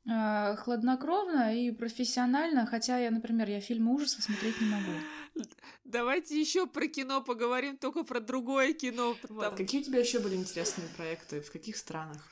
э, 0.07 0.57
хладнокровно 0.57 1.55
и 1.57 1.71
профессионально, 1.71 2.67
хотя 2.67 2.99
я, 2.99 3.11
например, 3.11 3.49
я 3.49 3.61
фильмы 3.61 3.95
ужасов 3.95 4.25
смотреть 4.25 4.61
не 4.61 4.67
могу. 4.67 5.47
Давайте 5.85 6.41
еще 6.41 6.67
про 6.67 6.87
кино 6.87 7.23
поговорим, 7.23 7.77
только 7.77 8.05
про 8.05 8.21
другое 8.21 8.73
кино. 8.73 9.17
Вот. 9.29 9.43
Там- 9.43 9.57
Какие 9.57 9.81
у 9.81 9.85
тебя 9.85 9.99
еще 9.99 10.21
были 10.21 10.37
интересные 10.37 10.89
проекты? 10.97 11.41
В 11.41 11.51
каких 11.51 11.77
странах? 11.77 12.23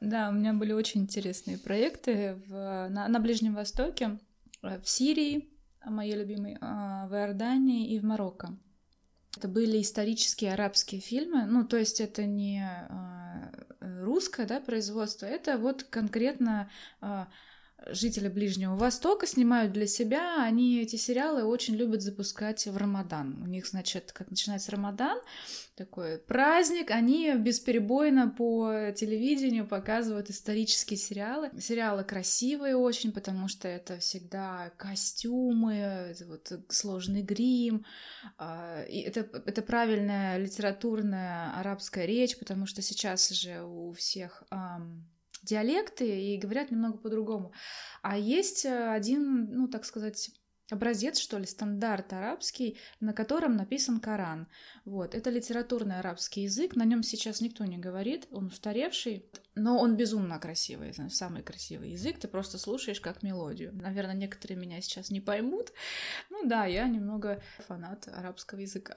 Да, 0.00 0.28
у 0.30 0.32
меня 0.32 0.52
были 0.52 0.72
очень 0.72 1.02
интересные 1.02 1.58
проекты 1.58 2.42
в, 2.46 2.88
на, 2.88 3.08
на 3.08 3.20
Ближнем 3.20 3.54
Востоке, 3.54 4.18
э, 4.62 4.80
в 4.80 4.88
Сирии, 4.88 5.48
моей 5.84 6.14
любимой, 6.16 6.56
а, 6.60 7.06
в 7.08 7.14
Иордании 7.14 7.92
и 7.94 7.98
в 7.98 8.04
Марокко. 8.04 8.56
Это 9.36 9.48
были 9.48 9.80
исторические 9.80 10.52
арабские 10.52 11.00
фильмы, 11.00 11.46
ну, 11.46 11.64
то 11.64 11.76
есть 11.76 12.00
это 12.00 12.26
не 12.26 12.62
а, 12.62 13.21
русское 14.02 14.46
да, 14.46 14.60
производство, 14.60 15.26
это 15.26 15.58
вот 15.58 15.84
конкретно 15.84 16.70
а, 17.00 17.28
жители 17.86 18.28
Ближнего 18.28 18.76
Востока 18.76 19.26
снимают 19.26 19.72
для 19.72 19.86
себя, 19.86 20.42
они 20.42 20.80
эти 20.80 20.96
сериалы 20.96 21.44
очень 21.44 21.74
любят 21.74 22.02
запускать 22.02 22.66
в 22.66 22.76
Рамадан. 22.76 23.42
У 23.42 23.46
них, 23.46 23.66
значит, 23.66 24.12
как 24.12 24.30
начинается 24.30 24.72
Рамадан, 24.72 25.18
такой 25.74 26.18
праздник, 26.18 26.90
они 26.90 27.34
бесперебойно 27.36 28.28
по 28.28 28.92
телевидению 28.94 29.66
показывают 29.66 30.30
исторические 30.30 30.98
сериалы. 30.98 31.50
Сериалы 31.60 32.04
красивые 32.04 32.76
очень, 32.76 33.12
потому 33.12 33.48
что 33.48 33.68
это 33.68 33.98
всегда 33.98 34.70
костюмы, 34.76 36.14
вот 36.26 36.52
сложный 36.68 37.22
грим, 37.22 37.84
а, 38.38 38.82
и 38.84 39.00
это, 39.00 39.20
это 39.46 39.62
правильная 39.62 40.38
литературная 40.38 41.58
арабская 41.58 42.06
речь, 42.06 42.38
потому 42.38 42.66
что 42.66 42.82
сейчас 42.82 43.30
же 43.30 43.62
у 43.62 43.92
всех 43.92 44.44
диалекты 45.42 46.34
и 46.34 46.38
говорят 46.38 46.70
немного 46.70 46.98
по-другому. 46.98 47.52
А 48.02 48.16
есть 48.16 48.64
э, 48.64 48.90
один, 48.90 49.50
ну, 49.52 49.68
так 49.68 49.84
сказать, 49.84 50.30
образец, 50.72 51.18
что 51.18 51.38
ли, 51.38 51.46
стандарт 51.46 52.12
арабский, 52.12 52.78
на 53.00 53.12
котором 53.12 53.56
написан 53.56 54.00
Коран. 54.00 54.48
Вот, 54.84 55.14
это 55.14 55.30
литературный 55.30 55.98
арабский 55.98 56.42
язык, 56.42 56.74
на 56.76 56.84
нем 56.84 57.02
сейчас 57.02 57.40
никто 57.40 57.64
не 57.64 57.78
говорит, 57.78 58.26
он 58.30 58.46
устаревший, 58.46 59.26
но 59.54 59.78
он 59.78 59.96
безумно 59.96 60.38
красивый, 60.38 60.94
самый 61.10 61.42
красивый 61.42 61.90
язык, 61.90 62.18
ты 62.18 62.28
просто 62.28 62.58
слушаешь 62.58 63.00
как 63.00 63.22
мелодию. 63.22 63.72
Наверное, 63.74 64.14
некоторые 64.14 64.58
меня 64.58 64.80
сейчас 64.80 65.10
не 65.10 65.20
поймут, 65.20 65.72
ну 66.30 66.48
да, 66.48 66.64
я 66.64 66.88
немного 66.88 67.42
фанат 67.66 68.08
арабского 68.08 68.60
языка. 68.60 68.94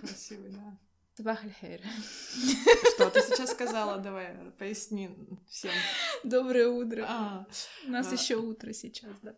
Красивый, 0.00 0.50
да. 0.50 0.78
Сабах 1.18 1.40
Что 2.94 3.10
ты 3.10 3.20
сейчас 3.22 3.50
сказала? 3.50 3.98
Давай, 3.98 4.36
поясни 4.56 5.10
всем. 5.48 5.72
Доброе 6.22 6.68
утро. 6.68 7.04
А, 7.08 7.46
У 7.88 7.90
нас 7.90 8.12
а. 8.12 8.14
еще 8.14 8.36
утро 8.36 8.72
сейчас, 8.72 9.10
да. 9.22 9.34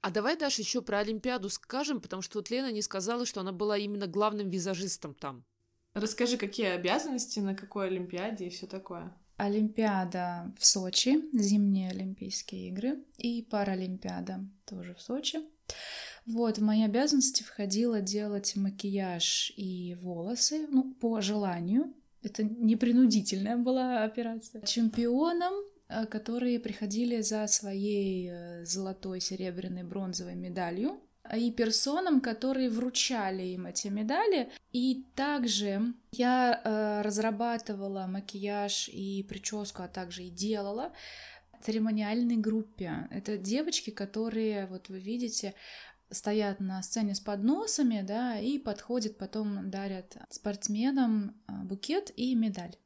А 0.00 0.10
давай, 0.10 0.38
Даша, 0.38 0.62
еще 0.62 0.80
про 0.80 1.00
Олимпиаду 1.00 1.50
скажем, 1.50 2.00
потому 2.00 2.22
что 2.22 2.38
вот 2.38 2.48
Лена 2.48 2.72
не 2.72 2.80
сказала, 2.80 3.26
что 3.26 3.40
она 3.42 3.52
была 3.52 3.76
именно 3.76 4.06
главным 4.06 4.48
визажистом 4.48 5.12
там. 5.12 5.44
Расскажи, 5.92 6.38
какие 6.38 6.68
обязанности, 6.68 7.40
на 7.40 7.54
какой 7.54 7.88
Олимпиаде 7.88 8.46
и 8.46 8.50
все 8.50 8.66
такое. 8.66 9.14
Олимпиада 9.36 10.50
в 10.58 10.64
Сочи, 10.64 11.22
зимние 11.34 11.90
Олимпийские 11.90 12.68
игры 12.68 13.04
и 13.18 13.42
Паралимпиада 13.42 14.46
тоже 14.64 14.94
в 14.94 15.02
Сочи. 15.02 15.40
Вот, 16.26 16.58
в 16.58 16.62
мои 16.62 16.82
обязанности 16.82 17.42
входило 17.42 18.00
делать 18.00 18.56
макияж 18.56 19.52
и 19.56 19.96
волосы, 20.00 20.66
ну, 20.68 20.92
по 20.94 21.20
желанию. 21.20 21.94
Это 22.22 22.42
непринудительная 22.42 23.56
была 23.56 24.02
операция. 24.02 24.62
Чемпионам, 24.62 25.54
э, 25.88 26.06
которые 26.06 26.58
приходили 26.58 27.20
за 27.20 27.46
своей 27.46 28.28
э, 28.30 28.64
золотой, 28.64 29.20
серебряной, 29.20 29.84
бронзовой 29.84 30.34
медалью, 30.34 31.00
и 31.34 31.50
персонам, 31.50 32.20
которые 32.20 32.70
вручали 32.70 33.42
им 33.42 33.66
эти 33.66 33.88
медали. 33.88 34.50
И 34.72 35.04
также 35.14 35.94
я 36.12 36.60
э, 36.62 37.02
разрабатывала 37.02 38.06
макияж 38.06 38.88
и 38.88 39.24
прическу, 39.28 39.82
а 39.82 39.88
также 39.88 40.24
и 40.24 40.30
делала 40.30 40.92
церемониальной 41.62 42.36
группе. 42.36 43.08
Это 43.10 43.36
девочки, 43.36 43.90
которые, 43.90 44.66
вот 44.66 44.88
вы 44.88 45.00
видите, 45.00 45.54
стоят 46.10 46.60
на 46.60 46.82
сцене 46.82 47.14
с 47.14 47.20
подносами, 47.20 48.02
да, 48.02 48.38
и 48.38 48.58
подходят, 48.58 49.18
потом 49.18 49.70
дарят 49.70 50.16
спортсменам 50.30 51.40
а, 51.46 51.64
букет 51.64 52.12
и 52.16 52.34
медаль. 52.34 52.76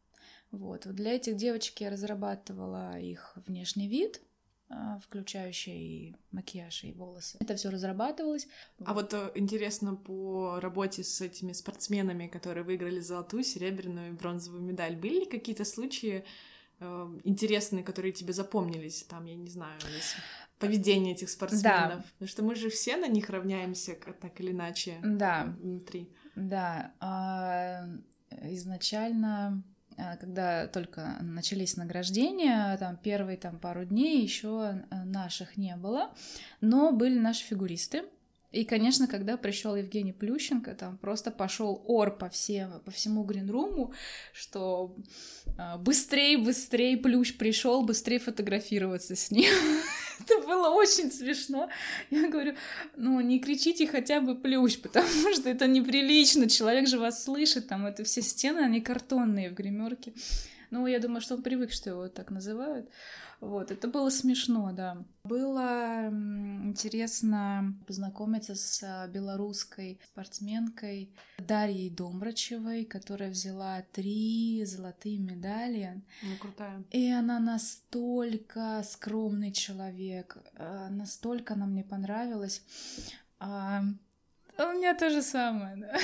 Вот. 0.51 0.87
вот 0.87 0.95
для 0.95 1.13
этих 1.13 1.37
девочек 1.37 1.81
я 1.81 1.91
разрабатывала 1.91 2.99
их 2.99 3.37
внешний 3.47 3.89
вид, 3.89 4.21
а, 4.69 4.99
включающий 5.01 5.79
и 5.79 6.17
макияж, 6.31 6.85
и 6.85 6.93
волосы. 6.93 7.39
Это 7.41 7.57
все 7.57 7.71
разрабатывалось. 7.71 8.47
А 8.85 8.95
вот 8.95 9.13
э, 9.15 9.33
интересно 9.35 9.97
по 9.97 10.61
работе 10.61 11.03
с 11.03 11.21
этими 11.21 11.53
спортсменами, 11.53 12.29
которые 12.29 12.65
выиграли 12.65 13.01
золотую, 13.01 13.43
серебряную 13.43 14.11
и 14.11 14.17
бронзовую 14.17 14.63
медаль, 14.63 14.97
были 14.97 15.21
ли 15.21 15.27
какие-то 15.27 15.65
случаи 15.65 16.25
э, 16.81 17.19
интересные, 17.25 17.85
которые 17.85 18.13
тебе 18.13 18.33
запомнились? 18.33 19.05
Там, 19.05 19.25
я 19.27 19.37
не 19.37 19.49
знаю, 19.49 19.79
если 19.95 20.21
поведение 20.59 21.15
этих 21.15 21.31
спортсменов. 21.31 21.99
Да. 21.99 22.05
Потому 22.13 22.29
что 22.29 22.43
мы 22.43 22.55
же 22.55 22.69
все 22.69 22.97
на 22.97 23.09
них 23.09 23.31
равняемся 23.31 23.95
так 23.95 24.41
или 24.41 24.53
иначе 24.53 24.99
Да. 25.03 25.55
внутри. 25.59 26.13
Да, 26.37 26.93
а, 27.01 27.87
изначально, 28.43 29.63
а, 29.97 30.17
когда 30.17 30.67
только 30.69 31.17
начались 31.21 31.77
награждения, 31.77 32.77
там 32.77 32.97
первые 32.97 33.37
там 33.37 33.59
пару 33.59 33.85
дней 33.85 34.23
еще 34.23 34.85
наших 34.91 35.57
не 35.57 35.77
было, 35.77 36.15
но 36.61 36.93
были 36.93 37.19
наши 37.19 37.45
фигуристы. 37.45 38.05
И, 38.53 38.65
конечно, 38.65 39.07
когда 39.07 39.37
пришел 39.37 39.77
Евгений 39.77 40.13
Плющенко, 40.13 40.75
там 40.75 40.99
просто 40.99 41.31
пошел 41.31 41.83
ор 41.87 42.17
по, 42.17 42.29
всем, 42.29 42.81
по 42.85 42.91
всему 42.91 43.23
гринруму, 43.23 43.93
что 44.33 44.97
а, 45.57 45.79
быстрее, 45.79 46.37
быстрее 46.37 46.97
Плющ 46.97 47.37
пришел, 47.37 47.83
быстрее 47.83 48.19
фотографироваться 48.19 49.15
с 49.15 49.31
ним. 49.31 49.53
Это 50.21 50.41
было 50.47 50.69
очень 50.69 51.13
смешно. 51.13 51.69
Я 52.11 52.29
говорю, 52.29 52.57
ну 52.97 53.21
не 53.21 53.39
кричите 53.39 53.87
хотя 53.87 54.21
бы 54.21 54.35
Плющ, 54.35 54.81
потому 54.81 55.33
что 55.33 55.49
это 55.49 55.67
неприлично, 55.67 56.49
человек 56.49 56.89
же 56.89 56.99
вас 56.99 57.25
слышит, 57.25 57.69
там 57.69 57.87
это 57.87 58.05
все 58.05 58.21
стены, 58.21 58.59
они 58.59 58.81
картонные 58.81 59.51
в 59.51 59.55
гримерке. 59.55 60.13
Ну, 60.71 60.87
я 60.87 61.01
думаю, 61.01 61.21
что 61.21 61.35
он 61.35 61.43
привык, 61.43 61.73
что 61.73 61.91
его 61.91 62.09
так 62.09 62.31
называют. 62.31 62.89
Вот, 63.41 63.71
это 63.71 63.89
было 63.89 64.11
смешно, 64.11 64.71
да. 64.73 64.99
Было 65.25 66.09
интересно 66.11 67.75
познакомиться 67.87 68.55
с 68.55 68.83
а, 68.83 69.09
белорусской 69.09 69.99
спортсменкой 70.13 71.11
Дарьей 71.39 71.91
Домрачевой, 71.91 72.85
которая 72.85 73.31
взяла 73.31 73.83
три 73.93 74.63
золотые 74.67 75.19
медали. 75.19 76.03
Ну, 76.23 76.37
крутая. 76.37 76.85
И 76.91 77.11
она 77.11 77.41
настолько 77.41 78.83
скромный 78.87 79.53
человек, 79.53 80.37
а, 80.57 80.91
настолько 80.91 81.55
она 81.55 81.67
мне 81.67 81.83
понравилась. 81.83 82.63
А, 83.39 83.83
у 84.59 84.73
меня 84.73 84.95
то 84.95 85.09
же 85.09 85.23
самое, 85.23 85.77
да. 85.77 85.99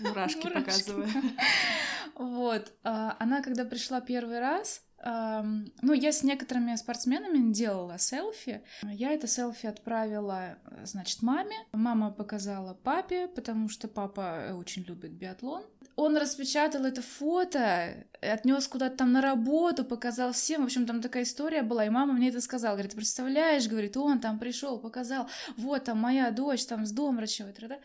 Мурашки, 0.00 0.46
Мурашки. 0.46 0.64
показываю. 0.64 1.08
Вот. 2.14 2.72
а, 2.84 3.16
Она, 3.18 3.42
когда 3.42 3.64
пришла 3.64 4.00
первый 4.00 4.40
раз, 4.40 4.82
ну, 5.04 5.92
я 5.94 6.12
с 6.12 6.22
некоторыми 6.22 6.76
спортсменами 6.76 7.52
делала 7.52 7.98
селфи. 7.98 8.62
Я 8.84 9.10
это 9.10 9.26
селфи 9.26 9.66
отправила, 9.66 10.58
э, 10.64 10.86
значит, 10.86 11.22
маме. 11.22 11.56
Мама 11.72 12.12
показала 12.12 12.74
папе, 12.74 13.26
потому 13.26 13.68
что 13.68 13.88
папа 13.88 14.20
э, 14.20 14.52
очень 14.54 14.82
любит 14.82 15.10
биатлон. 15.12 15.64
Он 15.96 16.16
распечатал 16.16 16.84
это 16.84 17.02
фото, 17.02 18.06
отнес 18.20 18.68
куда-то 18.68 18.98
там 18.98 19.12
на 19.12 19.20
работу, 19.20 19.84
показал 19.84 20.32
всем. 20.32 20.62
В 20.62 20.66
общем, 20.66 20.86
там 20.86 21.02
такая 21.02 21.24
история 21.24 21.62
была, 21.62 21.84
и 21.84 21.90
мама 21.90 22.12
мне 22.12 22.28
это 22.28 22.40
сказала. 22.40 22.74
Говорит, 22.74 22.94
представляешь, 22.94 23.66
говорит, 23.66 23.96
он 23.96 24.20
там 24.20 24.38
пришел, 24.38 24.78
показал, 24.78 25.28
вот 25.56 25.82
там 25.84 25.98
моя 25.98 26.30
дочь 26.30 26.64
там 26.64 26.86
с 26.86 26.92
Домрачевой. 26.92 27.52
тра-та». 27.52 27.80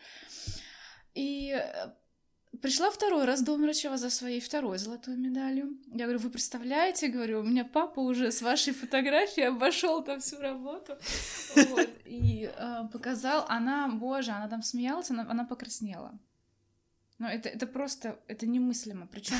И 1.14 1.50
э, 1.50 1.90
Пришла 2.62 2.90
второй 2.90 3.24
раз 3.24 3.42
Домрачева 3.42 3.96
за 3.96 4.10
своей 4.10 4.40
второй 4.40 4.78
золотой 4.78 5.16
медалью. 5.16 5.78
Я 5.86 6.04
говорю, 6.04 6.18
вы 6.18 6.30
представляете, 6.30 7.08
говорю, 7.08 7.40
у 7.40 7.42
меня 7.42 7.64
папа 7.64 8.00
уже 8.00 8.32
с 8.32 8.42
вашей 8.42 8.72
фотографией 8.72 9.48
обошел 9.48 10.02
там 10.02 10.20
всю 10.20 10.40
работу. 10.40 10.96
И 12.04 12.50
э, 12.52 12.88
показал, 12.92 13.44
она, 13.48 13.88
боже, 13.88 14.32
она 14.32 14.48
там 14.48 14.62
смеялась, 14.62 15.10
она, 15.10 15.26
она 15.30 15.44
покраснела. 15.44 16.18
Но 17.18 17.28
это, 17.28 17.48
это 17.48 17.66
просто, 17.66 18.18
это 18.28 18.46
немыслимо. 18.46 19.06
Причем 19.06 19.36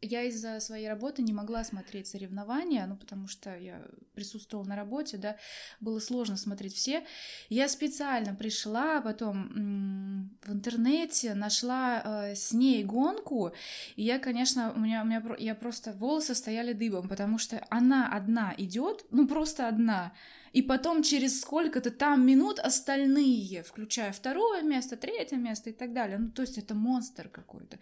я 0.00 0.22
из-за 0.24 0.60
своей 0.60 0.88
работы 0.88 1.22
не 1.22 1.32
могла 1.32 1.64
смотреть 1.64 2.06
соревнования, 2.06 2.86
ну, 2.86 2.96
потому 2.96 3.26
что 3.26 3.56
я 3.56 3.82
присутствовала 4.14 4.66
на 4.66 4.76
работе, 4.76 5.16
да, 5.16 5.36
было 5.80 5.98
сложно 5.98 6.36
смотреть 6.36 6.74
все. 6.74 7.04
Я 7.48 7.68
специально 7.68 8.34
пришла, 8.34 9.00
потом 9.00 10.38
в 10.44 10.52
интернете 10.52 11.34
нашла 11.34 12.02
э, 12.04 12.34
с 12.34 12.52
ней 12.52 12.84
гонку, 12.84 13.52
и 13.96 14.02
я, 14.04 14.18
конечно, 14.18 14.72
у 14.72 14.78
меня, 14.78 15.02
у 15.02 15.06
меня, 15.06 15.22
я 15.38 15.54
просто 15.54 15.92
волосы 15.92 16.34
стояли 16.34 16.72
дыбом, 16.72 17.08
потому 17.08 17.38
что 17.38 17.64
она 17.68 18.08
одна 18.12 18.54
идет, 18.56 19.04
ну, 19.10 19.26
просто 19.26 19.66
одна, 19.66 20.12
и 20.52 20.62
потом 20.62 21.02
через 21.02 21.40
сколько-то 21.40 21.90
там 21.90 22.26
минут 22.26 22.58
остальные, 22.58 23.62
включая 23.62 24.12
второе 24.12 24.62
место, 24.62 24.96
третье 24.96 25.36
место 25.36 25.70
и 25.70 25.72
так 25.72 25.92
далее. 25.92 26.18
Ну, 26.18 26.30
то 26.30 26.42
есть 26.42 26.58
это 26.58 26.74
монстр 26.74 27.28
какой-то. 27.28 27.78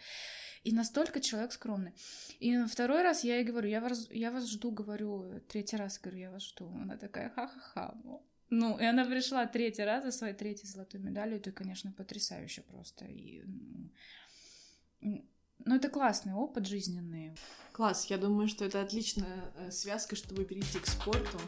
И 0.66 0.72
настолько 0.72 1.20
человек 1.20 1.52
скромный. 1.52 1.92
И 2.40 2.64
второй 2.64 3.02
раз 3.02 3.22
я 3.22 3.36
ей 3.36 3.44
говорю, 3.44 3.68
я 3.68 3.80
вас, 3.80 4.10
я 4.10 4.32
вас 4.32 4.50
жду, 4.50 4.72
говорю, 4.72 5.40
третий 5.46 5.76
раз 5.76 6.00
говорю, 6.00 6.18
я 6.18 6.30
вас 6.32 6.42
жду. 6.42 6.68
Она 6.82 6.96
такая, 6.96 7.30
ха-ха-ха. 7.30 7.94
Ну, 8.50 8.76
и 8.76 8.84
она 8.84 9.04
пришла 9.04 9.46
третий 9.46 9.84
раз 9.84 10.02
за 10.02 10.10
своей 10.10 10.34
третьей 10.34 10.68
золотой 10.68 10.98
медалью. 10.98 11.36
Это, 11.36 11.52
конечно, 11.52 11.92
потрясающе 11.92 12.62
просто. 12.62 13.04
И, 13.04 13.44
ну, 15.00 15.76
это 15.76 15.88
классный 15.88 16.34
опыт 16.34 16.66
жизненный. 16.66 17.36
Класс, 17.70 18.06
я 18.06 18.18
думаю, 18.18 18.48
что 18.48 18.64
это 18.64 18.82
отличная 18.82 19.52
э, 19.58 19.70
связка, 19.70 20.16
чтобы 20.16 20.44
перейти 20.44 20.80
к 20.80 20.86
спорту. 20.88 21.38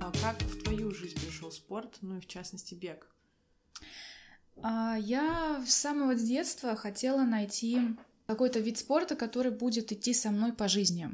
А 0.00 0.12
как 0.22 0.40
в 0.42 0.62
твою 0.62 0.92
жизнь 0.92 1.20
пришел 1.20 1.50
спорт, 1.50 1.98
ну 2.02 2.18
и 2.18 2.20
в 2.20 2.26
частности 2.28 2.76
бег? 2.76 3.10
А, 4.62 4.96
я 4.98 5.62
с 5.66 5.74
самого 5.74 6.14
детства 6.14 6.76
хотела 6.76 7.24
найти 7.24 7.80
какой-то 8.26 8.58
вид 8.58 8.78
спорта, 8.78 9.14
который 9.16 9.52
будет 9.52 9.92
идти 9.92 10.12
со 10.14 10.30
мной 10.30 10.52
по 10.52 10.68
жизни. 10.68 11.08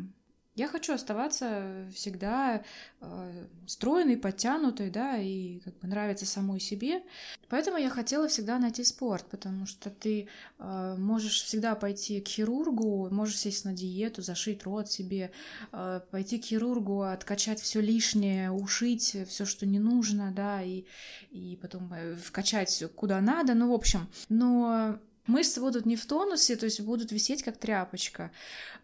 Я 0.55 0.69
хочу 0.69 0.93
оставаться 0.93 1.89
всегда 1.95 2.63
э, 3.01 3.47
стройной, 3.67 4.19
подтянутой, 4.19 4.91
да, 4.91 5.17
и 5.17 5.61
как 5.61 5.79
бы 5.79 5.89
нравиться 5.89 6.27
самой 6.27 6.61
себе. 6.61 7.03
Поэтому 7.49 7.79
я 7.79 7.89
хотела 7.89 8.29
всегда 8.29 8.59
найти 8.59 8.85
спорт, 8.85 9.25
потому 9.31 9.65
что 9.65 9.89
ты 9.89 10.29
э, 10.59 10.97
можешь 10.99 11.43
всегда 11.45 11.75
пойти 11.75 12.21
к 12.21 12.29
хирургу, 12.29 13.09
можешь 13.11 13.39
сесть 13.39 13.65
на 13.65 13.73
диету, 13.73 14.21
зашить 14.21 14.65
рот 14.65 14.91
себе, 14.91 15.33
э, 15.73 16.01
пойти 16.11 16.39
к 16.39 16.45
хирургу, 16.45 17.01
откачать 17.01 17.59
все 17.59 17.81
лишнее, 17.81 18.51
ушить 18.51 19.17
все, 19.27 19.47
что 19.47 19.65
не 19.65 19.79
нужно, 19.79 20.33
да, 20.33 20.63
и, 20.63 20.85
и 21.31 21.59
потом 21.63 21.91
э, 21.95 22.15
вкачать 22.17 22.85
куда 22.95 23.23
надо, 23.23 23.55
ну, 23.55 23.71
в 23.71 23.75
общем. 23.75 24.07
Но 24.29 24.99
мышцы 25.27 25.61
будут 25.61 25.87
не 25.87 25.97
в 25.97 26.05
тонусе, 26.05 26.57
то 26.57 26.67
есть 26.67 26.83
будут 26.83 27.11
висеть 27.11 27.43
как 27.43 27.57
тряпочка. 27.57 28.31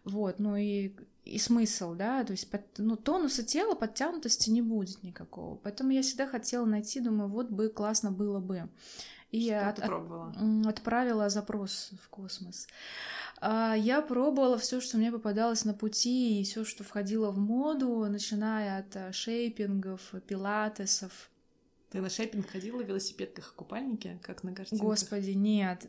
Вот, 0.03 0.39
ну 0.39 0.55
и 0.55 0.93
и 1.29 1.37
смысл, 1.39 1.93
да, 1.93 2.23
то 2.23 2.31
есть 2.31 2.49
под, 2.49 2.61
ну, 2.77 2.95
тонуса 2.95 3.43
тела, 3.43 3.75
подтянутости 3.75 4.49
не 4.49 4.61
будет 4.61 5.03
никакого. 5.03 5.55
Поэтому 5.55 5.91
я 5.91 6.01
всегда 6.01 6.27
хотела 6.27 6.65
найти, 6.65 6.99
думаю, 6.99 7.29
вот 7.29 7.49
бы 7.49 7.69
классно 7.69 8.11
было 8.11 8.39
бы. 8.39 8.69
И 9.31 9.41
Что 9.41 9.49
я 9.51 9.69
от, 9.69 9.75
пробовала? 9.77 10.33
отправила 10.67 11.29
запрос 11.29 11.91
в 12.03 12.09
космос. 12.09 12.67
А, 13.41 13.75
я 13.75 14.01
пробовала 14.01 14.57
все, 14.57 14.81
что 14.81 14.97
мне 14.97 15.11
попадалось 15.11 15.65
на 15.65 15.73
пути, 15.73 16.41
и 16.41 16.43
все, 16.43 16.65
что 16.65 16.83
входило 16.83 17.31
в 17.31 17.37
моду, 17.37 18.05
начиная 18.09 18.79
от 18.79 18.95
а, 18.95 19.13
шейпингов, 19.13 20.13
пилатесов. 20.27 21.29
Ты 21.91 22.01
на 22.01 22.09
шейпинг 22.09 22.49
ходила 22.49 22.83
в 22.83 22.87
велосипедках 22.87 23.51
и 23.53 23.55
купальнике, 23.55 24.19
как 24.21 24.43
на 24.43 24.53
картинках? 24.53 24.85
Господи, 24.85 25.31
нет. 25.31 25.85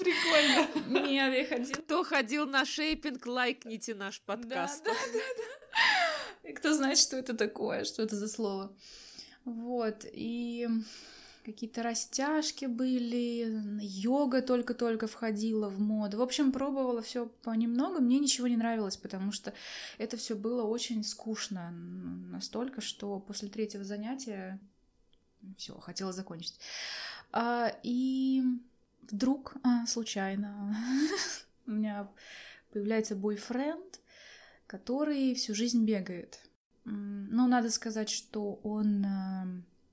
Прикольно. 0.00 1.00
Нет, 1.08 1.34
я 1.34 1.46
ходила. 1.46 1.74
Кто 1.82 2.04
ходил 2.04 2.46
на 2.46 2.64
шейпинг, 2.64 3.26
лайкните 3.26 3.94
наш 3.94 4.20
подкаст. 4.22 4.84
Да, 4.84 4.92
да, 4.92 5.12
да, 5.12 5.18
да. 5.36 6.48
И 6.48 6.52
кто 6.52 6.74
знает, 6.74 6.98
что 6.98 7.16
это 7.16 7.36
такое, 7.36 7.84
что 7.84 8.02
это 8.02 8.16
за 8.16 8.28
слово. 8.28 8.74
Вот, 9.44 10.04
и 10.12 10.68
какие-то 11.44 11.82
растяжки 11.82 12.66
были, 12.66 13.62
йога 13.80 14.42
только-только 14.42 15.06
входила 15.06 15.68
в 15.68 15.80
моду. 15.80 16.18
В 16.18 16.22
общем, 16.22 16.52
пробовала 16.52 17.02
все 17.02 17.26
понемногу, 17.42 18.00
мне 18.00 18.18
ничего 18.18 18.48
не 18.48 18.56
нравилось, 18.56 18.96
потому 18.96 19.32
что 19.32 19.52
это 19.98 20.16
все 20.16 20.34
было 20.34 20.62
очень 20.62 21.02
скучно. 21.04 21.70
Настолько, 21.70 22.80
что 22.80 23.18
после 23.18 23.48
третьего 23.48 23.84
занятия 23.84 24.60
все, 25.56 25.78
хотела 25.78 26.12
закончить. 26.12 26.58
А, 27.32 27.72
и 27.82 28.42
вдруг, 29.02 29.56
а, 29.62 29.86
случайно, 29.86 30.76
у 31.66 31.72
меня 31.72 32.08
появляется 32.72 33.16
бойфренд, 33.16 34.00
который 34.66 35.34
всю 35.34 35.54
жизнь 35.54 35.84
бегает. 35.84 36.40
Но 36.84 37.46
надо 37.46 37.70
сказать, 37.70 38.08
что 38.08 38.54
он 38.62 39.04
а, 39.04 39.46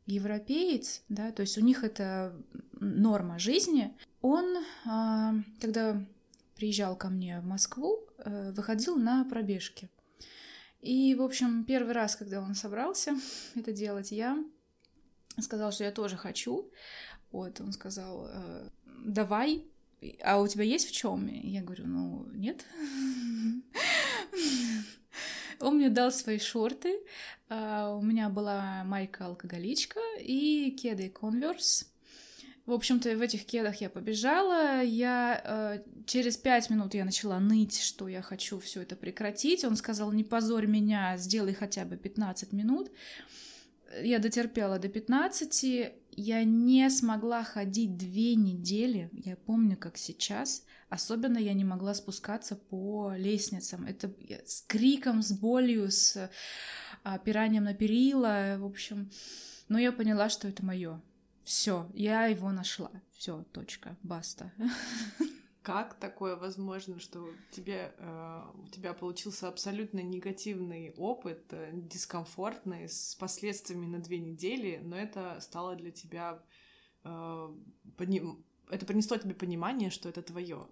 европеец, 0.05 1.03
да, 1.09 1.31
то 1.31 1.41
есть 1.41 1.57
у 1.57 1.61
них 1.61 1.83
это 1.83 2.35
норма 2.79 3.39
жизни. 3.39 3.95
Он, 4.21 4.63
а, 4.85 5.33
когда 5.59 6.01
приезжал 6.57 6.95
ко 6.95 7.09
мне 7.09 7.39
в 7.39 7.45
Москву, 7.45 7.99
э, 8.17 8.51
выходил 8.51 8.97
на 8.97 9.23
пробежки. 9.25 9.89
И, 10.81 11.15
в 11.15 11.21
общем, 11.21 11.63
первый 11.63 11.93
раз, 11.93 12.15
когда 12.15 12.41
он 12.41 12.55
собрался 12.55 13.15
это 13.55 13.71
делать, 13.71 14.11
я 14.11 14.43
сказал, 15.39 15.71
что 15.71 15.83
я 15.83 15.91
тоже 15.91 16.17
хочу. 16.17 16.69
Вот, 17.31 17.61
он 17.61 17.71
сказал, 17.73 18.27
«Э, 18.27 18.69
давай, 19.03 19.65
а 20.23 20.39
у 20.39 20.47
тебя 20.47 20.63
есть 20.63 20.89
в 20.89 20.91
чем? 20.91 21.27
Я 21.27 21.61
говорю, 21.61 21.87
ну, 21.87 22.25
нет. 22.33 22.65
Он 25.59 25.77
мне 25.77 25.89
дал 25.89 26.11
свои 26.11 26.37
шорты, 26.37 26.99
а, 27.49 27.95
у 27.95 28.01
меня 28.01 28.29
была 28.29 28.83
майка-алкоголичка 28.85 29.99
и 30.19 30.71
кеды 30.71 31.09
конверс. 31.09 31.91
В 32.67 32.73
общем-то, 32.73 33.15
в 33.15 33.21
этих 33.21 33.45
кедах 33.45 33.79
я 33.79 33.89
побежала. 33.89 34.83
Я 34.83 35.41
э, 35.41 35.79
через 36.05 36.35
пять 36.35 36.69
минут 36.69 36.93
я 36.95 37.05
начала 37.05 37.39
ныть, 37.39 37.79
что 37.81 38.09
я 38.09 38.21
хочу 38.21 38.59
все 38.59 38.81
это 38.81 38.97
прекратить. 38.97 39.63
Он 39.63 39.77
сказал, 39.77 40.11
не 40.11 40.25
позорь 40.25 40.67
меня, 40.67 41.15
сделай 41.15 41.53
хотя 41.53 41.85
бы 41.85 41.95
15 41.95 42.51
минут. 42.51 42.91
Я 44.03 44.19
дотерпела 44.19 44.79
до 44.79 44.89
15, 44.89 45.93
я 46.17 46.43
не 46.43 46.89
смогла 46.89 47.43
ходить 47.43 47.95
две 47.95 48.33
недели, 48.35 49.09
я 49.13 49.37
помню, 49.37 49.77
как 49.77 49.97
сейчас. 49.97 50.65
Особенно 50.89 51.37
я 51.37 51.53
не 51.53 51.63
могла 51.63 51.93
спускаться 51.93 52.55
по 52.55 53.13
лестницам. 53.15 53.85
Это 53.85 54.11
с 54.45 54.63
криком, 54.67 55.21
с 55.21 55.31
болью, 55.31 55.91
с 55.91 56.29
опиранием 57.03 57.65
на 57.65 57.75
перила, 57.75 58.55
в 58.57 58.65
общем. 58.65 59.11
Но 59.69 59.77
я 59.77 59.91
поняла, 59.91 60.29
что 60.29 60.47
это 60.47 60.65
мое. 60.65 61.01
Все, 61.43 61.89
я 61.93 62.25
его 62.25 62.51
нашла. 62.51 62.91
Все, 63.11 63.43
точка, 63.51 63.95
баста. 64.01 64.51
Как 65.67 65.95
такое 65.95 66.37
возможно, 66.37 66.97
что 66.97 67.27
тебе, 67.51 67.93
э, 67.97 68.41
у 68.63 68.67
тебя 68.69 68.93
получился 68.93 69.49
абсолютно 69.49 69.99
негативный 69.99 70.93
опыт, 70.95 71.43
э, 71.51 71.71
дискомфортный, 71.73 72.87
с 72.87 73.15
последствиями 73.15 73.85
на 73.85 73.99
две 73.99 74.19
недели, 74.19 74.79
но 74.81 74.95
это 74.95 75.37
стало 75.41 75.75
для 75.75 75.91
тебя... 75.91 76.41
Э, 77.03 77.53
подни... 77.97 78.21
Это 78.69 78.85
принесло 78.85 79.17
тебе 79.17 79.35
понимание, 79.35 79.89
что 79.89 80.07
это 80.07 80.21
твое. 80.21 80.67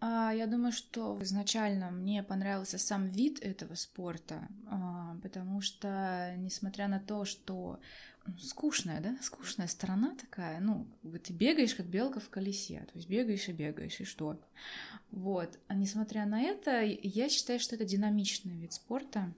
А, 0.00 0.34
я 0.34 0.46
думаю, 0.46 0.72
что 0.72 1.16
изначально 1.22 1.90
мне 1.90 2.22
понравился 2.22 2.76
сам 2.76 3.08
вид 3.08 3.40
этого 3.40 3.74
спорта, 3.74 4.48
а, 4.66 4.93
потому 5.20 5.60
что, 5.60 6.34
несмотря 6.38 6.88
на 6.88 7.00
то, 7.00 7.24
что 7.24 7.80
скучная, 8.38 9.00
да, 9.00 9.16
скучная 9.22 9.66
сторона 9.66 10.16
такая, 10.20 10.60
ну, 10.60 10.86
ты 11.22 11.32
бегаешь, 11.32 11.74
как 11.74 11.86
белка 11.86 12.20
в 12.20 12.30
колесе, 12.30 12.80
то 12.80 12.98
есть 12.98 13.08
бегаешь 13.08 13.48
и 13.48 13.52
бегаешь, 13.52 14.00
и 14.00 14.04
что? 14.04 14.40
Вот. 15.10 15.58
А 15.68 15.74
несмотря 15.74 16.26
на 16.26 16.40
это, 16.40 16.82
я 16.82 17.28
считаю, 17.28 17.60
что 17.60 17.76
это 17.76 17.84
динамичный 17.84 18.56
вид 18.56 18.72
спорта, 18.72 19.32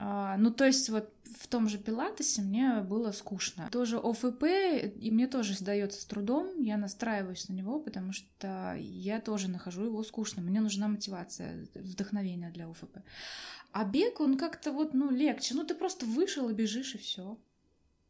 ну, 0.00 0.50
то 0.50 0.64
есть 0.64 0.88
вот 0.88 1.12
в 1.38 1.46
том 1.46 1.68
же 1.68 1.76
пилатесе 1.76 2.40
мне 2.40 2.80
было 2.80 3.12
скучно. 3.12 3.68
Тоже 3.70 3.98
ОФП, 3.98 4.44
и 4.44 5.10
мне 5.10 5.26
тоже 5.26 5.52
сдается 5.54 6.00
с 6.00 6.04
трудом, 6.06 6.62
я 6.62 6.78
настраиваюсь 6.78 7.48
на 7.48 7.52
него, 7.52 7.78
потому 7.78 8.12
что 8.12 8.74
я 8.78 9.20
тоже 9.20 9.48
нахожу 9.48 9.84
его 9.84 10.02
скучным. 10.02 10.46
Мне 10.46 10.60
нужна 10.60 10.88
мотивация, 10.88 11.66
вдохновение 11.74 12.50
для 12.50 12.68
ОФП. 12.68 12.98
А 13.72 13.84
бег, 13.84 14.20
он 14.20 14.38
как-то 14.38 14.72
вот, 14.72 14.94
ну, 14.94 15.10
легче. 15.10 15.54
Ну, 15.54 15.64
ты 15.64 15.74
просто 15.74 16.06
вышел 16.06 16.48
и 16.48 16.54
бежишь, 16.54 16.94
и 16.94 16.98
все 16.98 17.36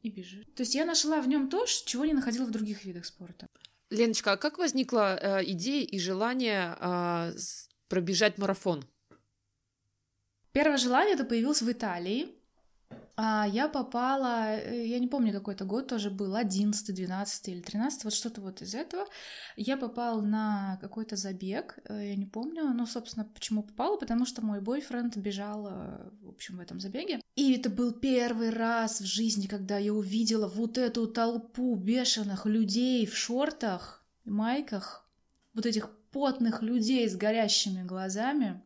и 0.02 0.10
бежишь. 0.10 0.46
То 0.56 0.62
есть 0.62 0.74
я 0.74 0.84
нашла 0.84 1.20
в 1.20 1.28
нем 1.28 1.48
то, 1.48 1.66
чего 1.66 2.04
не 2.04 2.14
находила 2.14 2.46
в 2.46 2.50
других 2.50 2.84
видах 2.84 3.04
спорта. 3.04 3.46
Леночка, 3.90 4.32
а 4.32 4.36
как 4.36 4.58
возникла 4.58 5.16
э, 5.16 5.44
идея 5.50 5.84
и 5.84 5.98
желание 5.98 6.76
э, 6.80 7.32
пробежать 7.88 8.38
марафон? 8.38 8.84
Первое 10.52 10.78
желание 10.78 11.14
это 11.14 11.24
появилось 11.24 11.62
в 11.62 11.70
Италии. 11.70 12.28
А 13.22 13.46
я 13.46 13.68
попала, 13.68 14.56
э, 14.56 14.86
я 14.86 14.98
не 14.98 15.06
помню, 15.06 15.30
какой 15.30 15.52
это 15.52 15.66
год 15.66 15.88
тоже 15.88 16.10
был, 16.10 16.36
11, 16.36 16.94
12 16.94 17.48
или 17.48 17.60
13, 17.60 18.04
вот 18.04 18.14
что-то 18.14 18.40
вот 18.40 18.62
из 18.62 18.74
этого. 18.74 19.06
Я 19.56 19.76
попала 19.76 20.22
на 20.22 20.78
какой-то 20.80 21.16
забег, 21.16 21.78
э, 21.84 22.08
я 22.08 22.16
не 22.16 22.24
помню, 22.24 22.72
но, 22.72 22.86
собственно, 22.86 23.26
почему 23.26 23.62
попала, 23.62 23.98
потому 23.98 24.24
что 24.24 24.42
мой 24.42 24.62
бойфренд 24.62 25.18
бежал, 25.18 25.66
э, 25.68 26.10
в 26.22 26.30
общем, 26.30 26.56
в 26.56 26.60
этом 26.60 26.80
забеге. 26.80 27.20
И 27.36 27.52
это 27.52 27.68
был 27.68 27.92
первый 27.92 28.48
раз 28.48 29.02
в 29.02 29.04
жизни, 29.04 29.46
когда 29.46 29.76
я 29.76 29.92
увидела 29.92 30.48
вот 30.48 30.78
эту 30.78 31.06
толпу 31.06 31.74
бешеных 31.74 32.46
людей 32.46 33.04
в 33.04 33.14
шортах, 33.14 34.02
майках, 34.24 35.06
вот 35.52 35.66
этих 35.66 35.90
потных 36.10 36.62
людей 36.62 37.06
с 37.06 37.16
горящими 37.16 37.82
глазами, 37.82 38.62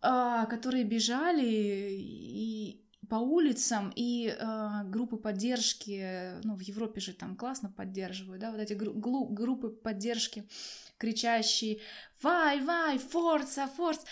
которые 0.00 0.84
бежали 0.84 1.44
и 1.46 2.80
по 3.10 3.16
улицам, 3.16 3.92
и 3.96 4.28
э, 4.28 4.84
группы 4.84 5.16
поддержки, 5.16 6.40
ну, 6.44 6.54
в 6.54 6.60
Европе 6.60 7.00
же 7.00 7.12
там 7.12 7.36
классно 7.36 7.68
поддерживают, 7.68 8.40
да, 8.40 8.52
вот 8.52 8.60
эти 8.60 8.74
гру- 8.74 9.26
группы 9.26 9.68
поддержки, 9.68 10.48
кричащие 10.96 11.80
«Вай, 12.22 12.60
вай, 12.60 12.98
форца, 12.98 13.66
форц!» 13.66 14.04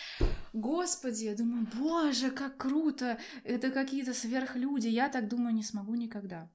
Господи, 0.52 1.26
я 1.26 1.36
думаю, 1.36 1.68
боже, 1.74 2.32
как 2.32 2.56
круто! 2.56 3.18
Это 3.44 3.70
какие-то 3.70 4.14
сверхлюди, 4.14 4.88
я 4.88 5.08
так 5.08 5.28
думаю, 5.28 5.54
не 5.54 5.62
смогу 5.62 5.94
никогда. 5.94 6.50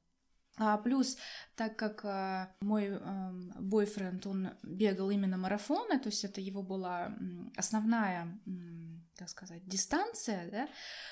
А 0.57 0.77
плюс, 0.77 1.17
так 1.55 1.77
как 1.77 2.03
э, 2.03 2.47
мой 2.61 2.87
э, 2.89 3.31
бойфренд, 3.59 4.27
он 4.27 4.49
бегал 4.63 5.09
именно 5.09 5.37
марафоны, 5.37 5.97
то 5.97 6.09
есть 6.09 6.25
это 6.25 6.41
его 6.41 6.61
была 6.61 7.15
основная 7.55 8.39
так 9.17 9.29
сказать, 9.29 9.61
дистанция, 9.67 10.49
да, 10.49 10.69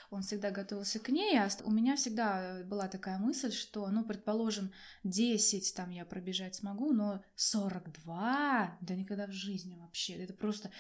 он 0.10 0.24
всегда 0.24 0.52
готовился 0.52 1.00
к 1.00 1.10
ней, 1.10 1.38
а 1.38 1.50
у 1.64 1.72
меня 1.72 1.96
всегда 1.96 2.64
была 2.66 2.88
такая 2.88 3.18
мысль, 3.18 3.52
что, 3.52 3.88
ну, 3.90 4.04
предположим, 4.04 4.72
10 5.04 5.74
там 5.76 5.90
я 5.90 6.06
пробежать 6.06 6.56
смогу, 6.56 6.92
но 6.94 7.24
42, 7.36 8.78
да 8.82 8.96
никогда 8.96 9.28
в 9.28 9.32
жизни 9.32 9.76
вообще, 9.76 10.14
это 10.14 10.34
просто... 10.34 10.72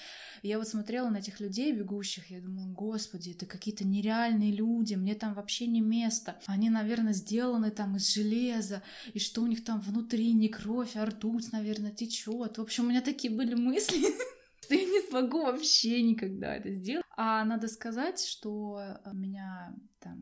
Я 0.42 0.58
вот 0.58 0.68
смотрела 0.68 1.10
на 1.10 1.18
этих 1.18 1.40
людей 1.40 1.72
бегущих, 1.72 2.32
я 2.32 2.42
думала, 2.42 2.68
господи, 2.68 3.32
это 3.32 3.46
какие-то 3.46 3.86
нереальные 3.86 4.52
люди, 4.52 4.96
мне 4.96 5.16
там 5.16 5.34
вообще 5.34 5.68
не 5.68 5.82
место, 5.82 6.40
они, 6.48 6.70
наверное, 6.70 7.14
сделаны 7.14 7.72
там 7.72 7.98
из 7.98 8.14
железа, 8.14 8.82
и 9.14 9.20
что 9.20 9.42
у 9.42 9.48
них 9.48 9.64
там 9.64 9.80
внутри 9.80 10.34
не 10.34 10.50
кровь, 10.50 10.96
а 10.96 11.06
ртуть, 11.06 11.52
наверное, 11.52 11.92
течет. 11.92 12.58
В 12.58 12.62
общем, 12.62 12.86
у 12.86 12.88
меня 12.90 13.02
такие 13.02 13.34
были 13.34 13.54
мысли, 13.54 14.08
что 14.62 14.76
я 14.76 14.86
не 14.86 15.02
смогу 15.02 15.44
вообще 15.44 16.02
никогда 16.02 16.56
это 16.56 16.72
сделать. 16.72 17.06
А 17.18 17.44
надо 17.44 17.68
сказать, 17.68 18.24
что 18.24 18.80
у 19.06 19.16
меня 19.16 19.76
там 20.00 20.22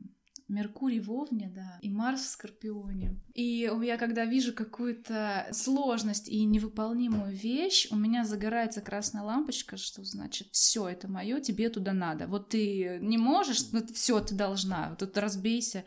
Меркурий 0.50 1.00
в 1.00 1.12
Овне, 1.12 1.52
да, 1.54 1.78
и 1.82 1.90
Марс 1.90 2.22
в 2.22 2.30
Скорпионе. 2.30 3.20
И 3.36 3.70
я 3.84 3.98
когда 3.98 4.26
вижу 4.26 4.52
какую-то 4.54 5.48
сложность 5.52 6.28
и 6.28 6.44
невыполнимую 6.44 7.32
вещь, 7.32 7.88
у 7.92 7.96
меня 7.96 8.26
загорается 8.26 8.82
красная 8.82 9.22
лампочка, 9.22 9.78
что 9.78 10.04
значит, 10.04 10.48
все 10.52 10.90
это 10.90 11.08
мое, 11.08 11.40
тебе 11.40 11.70
туда 11.70 11.94
надо. 11.94 12.26
Вот 12.26 12.50
ты 12.50 12.98
не 13.00 13.20
можешь, 13.20 13.72
ну 13.72 13.86
все, 13.94 14.20
ты 14.22 14.34
должна, 14.34 14.90
вот 14.90 15.00
тут 15.00 15.18
разбейся. 15.20 15.86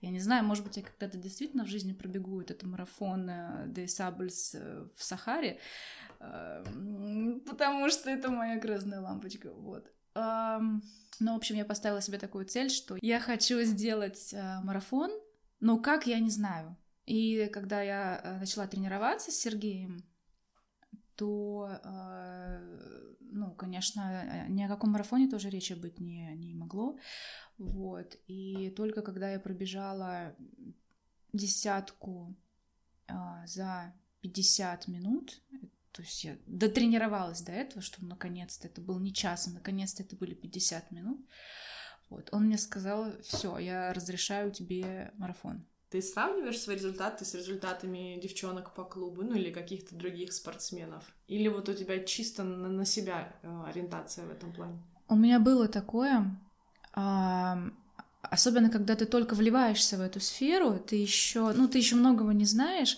Я 0.00 0.10
не 0.10 0.18
знаю, 0.18 0.44
может 0.44 0.64
быть, 0.64 0.78
я 0.78 0.82
когда-то 0.82 1.18
действительно 1.18 1.64
в 1.64 1.68
жизни 1.68 1.92
пробегу 1.92 2.40
этот 2.40 2.62
марафон 2.62 3.30
Де 3.66 3.86
Сабльс 3.86 4.54
э, 4.54 4.86
в 4.96 5.04
Сахаре, 5.04 5.60
потому 6.20 7.88
что 7.88 8.10
это 8.10 8.30
моя 8.30 8.60
красная 8.60 9.00
лампочка, 9.00 9.52
вот. 9.52 9.90
Ну, 11.20 11.34
в 11.34 11.36
общем, 11.36 11.56
я 11.56 11.66
поставила 11.66 12.00
себе 12.00 12.18
такую 12.18 12.46
цель, 12.46 12.70
что 12.70 12.96
я 13.02 13.20
хочу 13.20 13.60
сделать 13.60 14.32
э, 14.32 14.60
марафон, 14.62 15.10
но 15.60 15.78
как, 15.78 16.06
я 16.06 16.18
не 16.18 16.30
знаю. 16.30 16.76
И 17.04 17.46
когда 17.52 17.82
я 17.82 18.20
э, 18.24 18.38
начала 18.38 18.66
тренироваться 18.66 19.30
с 19.30 19.34
Сергеем, 19.34 20.02
то, 21.16 21.68
э, 21.84 23.14
ну, 23.20 23.52
конечно, 23.52 24.46
ни 24.48 24.62
о 24.62 24.68
каком 24.68 24.92
марафоне 24.92 25.28
тоже 25.28 25.50
речи 25.50 25.74
быть 25.74 26.00
не, 26.00 26.34
не 26.36 26.54
могло. 26.54 26.98
Вот. 27.58 28.16
И 28.26 28.70
только 28.70 29.02
когда 29.02 29.30
я 29.30 29.38
пробежала 29.38 30.34
десятку 31.34 32.34
за 33.44 33.92
50 34.22 34.88
минут, 34.88 35.42
то 36.00 36.06
есть 36.06 36.24
я 36.24 36.38
дотренировалась 36.46 37.42
до 37.42 37.52
этого, 37.52 37.82
что 37.82 38.02
наконец-то 38.02 38.66
это 38.66 38.80
был 38.80 38.98
не 38.98 39.12
час, 39.12 39.48
а 39.48 39.50
наконец-то 39.50 40.02
это 40.02 40.16
были 40.16 40.32
50 40.32 40.92
минут. 40.92 41.20
Вот. 42.08 42.30
Он 42.32 42.46
мне 42.46 42.56
сказал, 42.56 43.12
все, 43.20 43.58
я 43.58 43.92
разрешаю 43.92 44.50
тебе 44.50 45.12
марафон. 45.18 45.62
Ты 45.90 46.00
сравниваешь 46.00 46.58
свои 46.58 46.76
результаты 46.76 47.26
с 47.26 47.34
результатами 47.34 48.18
девчонок 48.18 48.72
по 48.72 48.84
клубу, 48.84 49.22
ну 49.22 49.34
или 49.34 49.52
каких-то 49.52 49.94
других 49.94 50.32
спортсменов? 50.32 51.04
Или 51.28 51.48
вот 51.48 51.68
у 51.68 51.74
тебя 51.74 52.02
чисто 52.02 52.44
на, 52.44 52.70
на 52.70 52.86
себя 52.86 53.36
э, 53.42 53.64
ориентация 53.66 54.24
в 54.24 54.30
этом 54.30 54.54
плане? 54.54 54.82
У 55.06 55.16
меня 55.16 55.38
было 55.38 55.68
такое, 55.68 56.34
особенно 56.94 58.70
когда 58.70 58.96
ты 58.96 59.04
только 59.04 59.34
вливаешься 59.34 59.98
в 59.98 60.00
эту 60.00 60.18
сферу, 60.20 60.78
ты 60.78 60.96
еще, 60.96 61.52
ну 61.52 61.68
ты 61.68 61.76
еще 61.76 61.96
многого 61.96 62.32
не 62.32 62.46
знаешь, 62.46 62.96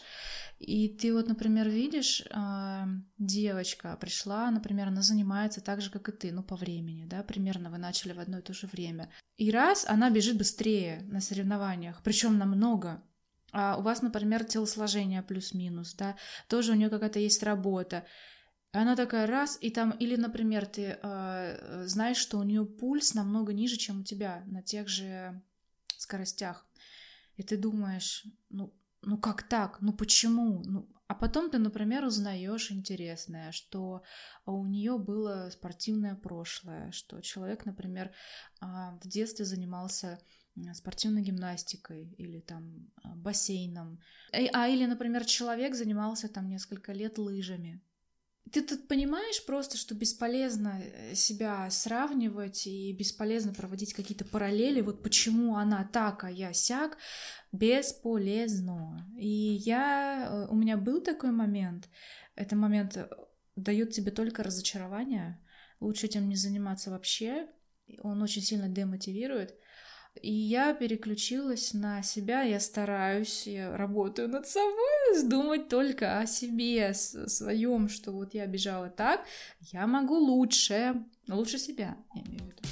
и 0.63 0.89
ты 0.89 1.13
вот, 1.13 1.27
например, 1.27 1.69
видишь, 1.69 2.23
а, 2.31 2.87
девочка 3.19 3.97
пришла, 4.01 4.51
например, 4.51 4.89
она 4.89 5.03
занимается 5.03 5.61
так 5.61 5.81
же, 5.81 5.91
как 5.91 6.09
и 6.09 6.13
ты, 6.13 6.33
ну, 6.33 6.43
по 6.45 6.55
времени, 6.55 7.05
да, 7.05 7.23
примерно 7.23 7.71
вы 7.71 7.79
начали 7.79 8.13
в 8.13 8.21
одно 8.21 8.39
и 8.39 8.43
то 8.43 8.55
же 8.55 8.69
время. 8.69 9.11
И 9.37 9.51
раз 9.51 9.85
она 9.89 10.09
бежит 10.11 10.39
быстрее 10.39 11.03
на 11.09 11.21
соревнованиях, 11.21 12.01
причем 12.05 12.39
намного, 12.39 13.03
а 13.53 13.77
у 13.77 13.83
вас, 13.83 14.03
например, 14.03 14.45
телосложение 14.45 15.23
плюс-минус, 15.23 15.95
да, 15.95 16.17
тоже 16.49 16.73
у 16.73 16.75
нее 16.77 16.91
какая-то 16.91 17.19
есть 17.19 17.43
работа. 17.43 18.07
Она 18.71 18.95
такая 18.95 19.27
раз, 19.27 19.59
и 19.61 19.71
там, 19.71 19.91
или, 19.91 20.17
например, 20.17 20.65
ты 20.65 20.99
э, 21.03 21.85
знаешь, 21.87 22.17
что 22.17 22.39
у 22.39 22.43
нее 22.45 22.65
пульс 22.65 23.15
намного 23.15 23.53
ниже, 23.53 23.77
чем 23.77 24.01
у 24.01 24.05
тебя 24.05 24.45
на 24.47 24.63
тех 24.63 24.89
же 24.89 25.43
скоростях. 25.99 26.67
И 27.37 27.43
ты 27.43 27.57
думаешь, 27.57 28.25
ну, 28.49 28.73
ну 29.03 29.19
как 29.19 29.43
так? 29.43 29.81
Ну 29.81 29.93
почему? 29.93 30.63
Ну, 30.65 30.89
а 31.09 31.15
потом 31.15 31.51
ты, 31.51 31.59
например, 31.59 32.05
узнаешь 32.05 32.71
интересное, 32.71 33.53
что 33.53 34.03
у 34.47 34.65
нее 34.67 34.99
было 34.99 35.51
спортивное 35.51 36.15
прошлое, 36.15 36.91
что 36.93 37.21
человек, 37.21 37.67
например, 37.67 38.13
а, 38.61 38.99
в 39.03 39.09
детстве 39.09 39.45
занимался 39.45 40.19
спортивной 40.75 41.23
гимнастикой 41.23 42.15
или 42.19 42.41
там 42.41 42.91
а, 43.03 43.15
бассейном. 43.15 44.01
А 44.33 44.69
или, 44.69 44.87
например, 44.87 45.25
человек 45.25 45.75
занимался 45.75 46.29
там 46.29 46.49
несколько 46.49 46.93
лет 46.93 47.19
лыжами. 47.19 47.83
Ты 48.51 48.63
тут 48.63 48.89
понимаешь 48.89 49.45
просто, 49.47 49.79
что 49.79 49.95
бесполезно 49.95 50.83
э, 50.83 51.15
себя 51.15 51.71
сравнивать 51.71 52.67
и 52.67 52.93
бесполезно 52.93 53.55
проводить 53.55 53.95
какие-то 53.95 54.25
параллели. 54.25 54.81
Вот 54.81 55.03
почему 55.03 55.57
она 55.57 55.89
так, 55.91 56.25
а 56.25 56.31
я 56.31 56.53
сяк 56.53 56.99
бесполезно. 57.53 59.09
И 59.17 59.29
я, 59.29 60.29
э, 60.29 60.47
у 60.51 60.57
меня 60.57 60.77
был 60.77 61.01
такой 61.01 61.31
момент, 61.31 61.89
это 62.35 62.57
момент 62.57 62.97
э, 62.97 63.09
дает 63.57 63.93
тебе 63.93 64.11
только 64.11 64.43
разочарование, 64.43 65.39
лучше 65.81 66.07
этим 66.07 66.29
не 66.29 66.37
заниматься 66.37 66.91
вообще, 66.91 67.49
он 68.01 68.23
очень 68.23 68.43
сильно 68.43 68.69
демотивирует. 68.69 69.55
И 70.21 70.31
я 70.31 70.75
переключилась 70.75 71.73
на 71.73 72.03
себя, 72.03 72.43
я 72.43 72.61
стараюсь, 72.61 73.47
я 73.47 73.77
работаю 73.77 74.29
над 74.29 74.47
собой, 74.47 75.25
думать 75.25 75.69
только 75.69 76.19
о 76.21 76.27
себе, 76.27 76.89
о 76.89 76.95
своем, 76.95 77.89
что 77.89 78.13
вот 78.13 78.35
я 78.35 78.47
бежала 78.47 78.91
так, 78.91 79.27
я 79.61 79.87
могу 79.87 80.17
лучше, 80.17 81.03
лучше 81.29 81.59
себя, 81.59 81.97
я 82.15 82.23
имею 82.23 82.45
в 82.45 82.47
виду. 82.47 82.63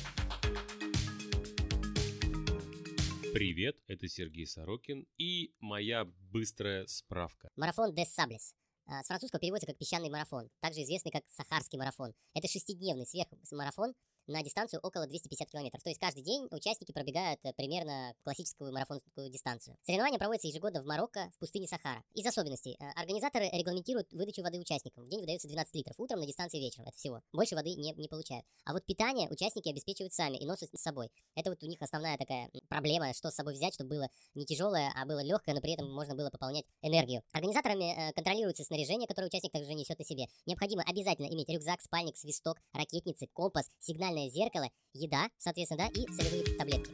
Привет, 3.33 3.76
это 3.87 4.07
Сергей 4.07 4.46
Сорокин 4.46 5.07
и 5.16 5.55
моя 5.61 6.05
быстрая 6.05 6.87
справка. 6.87 7.48
Марафон 7.57 7.94
Des 7.94 8.07
Sables. 8.18 8.53
А, 8.87 9.03
с 9.03 9.07
французского 9.07 9.40
переводится 9.40 9.68
как 9.68 9.79
песчаный 9.79 10.11
марафон, 10.11 10.50
также 10.61 10.83
известный 10.83 11.12
как 11.12 11.22
Сахарский 11.29 11.79
марафон. 11.79 12.12
Это 12.35 12.48
шестидневный 12.48 13.07
сверхмарафон, 13.07 13.94
на 14.31 14.43
дистанцию 14.43 14.81
около 14.83 15.07
250 15.07 15.51
километров. 15.51 15.83
То 15.83 15.90
есть 15.90 16.01
каждый 16.01 16.23
день 16.23 16.47
участники 16.51 16.93
пробегают 16.93 17.40
э, 17.43 17.53
примерно 17.55 18.14
классическую 18.23 18.73
марафонскую 18.73 19.29
дистанцию. 19.31 19.77
Соревнования 19.83 20.19
проводятся 20.19 20.49
ежегодно 20.49 20.83
в 20.83 20.87
Марокко, 20.87 21.31
в 21.35 21.38
пустыне 21.38 21.66
Сахара. 21.66 22.03
Из 22.14 22.27
особенностей. 22.27 22.77
Э, 22.79 22.90
организаторы 23.01 23.49
регламентируют 23.53 24.12
выдачу 24.12 24.43
воды 24.43 24.59
участникам. 24.59 25.05
В 25.05 25.09
день 25.09 25.21
выдается 25.21 25.49
12 25.49 25.75
литров, 25.75 25.99
утром 25.99 26.21
на 26.21 26.27
дистанции 26.27 26.59
вечером. 26.59 26.87
Это 26.87 26.97
всего. 26.97 27.21
Больше 27.33 27.55
воды 27.55 27.75
не, 27.75 27.93
не 27.93 28.09
получают. 28.09 28.45
А 28.64 28.73
вот 28.73 28.85
питание 28.85 29.29
участники 29.29 29.69
обеспечивают 29.69 30.12
сами 30.12 30.37
и 30.37 30.47
носят 30.47 30.71
с 30.75 30.81
собой. 30.81 31.11
Это 31.35 31.51
вот 31.51 31.62
у 31.62 31.66
них 31.66 31.81
основная 31.83 32.16
такая 32.16 32.51
проблема, 32.69 33.12
что 33.14 33.31
с 33.31 33.35
собой 33.35 33.55
взять, 33.55 33.75
чтобы 33.75 33.90
было 33.90 34.09
не 34.35 34.45
тяжелое, 34.45 34.93
а 34.97 35.05
было 35.07 35.23
легкое, 35.23 35.55
но 35.55 35.61
при 35.61 35.73
этом 35.73 35.93
можно 35.93 36.14
было 36.14 36.31
пополнять 36.31 36.64
энергию. 36.83 37.23
Организаторами 37.33 38.11
э, 38.11 38.12
контролируется 38.12 38.64
снаряжение, 38.64 39.07
которое 39.07 39.27
участник 39.27 39.53
также 39.53 39.75
несет 39.75 39.99
на 39.99 40.05
себе. 40.05 40.27
Необходимо 40.47 40.83
обязательно 40.83 41.27
иметь 41.27 41.49
рюкзак, 41.49 41.81
спальник, 41.81 42.16
свисток, 42.16 42.59
ракетницы, 42.73 43.27
компас, 43.33 43.69
сигнальное 43.79 44.19
зеркало, 44.28 44.68
еда, 44.92 45.28
соответственно, 45.38 45.88
да, 45.88 46.00
и 46.00 46.06
солевые 46.12 46.44
таблетки. 46.56 46.92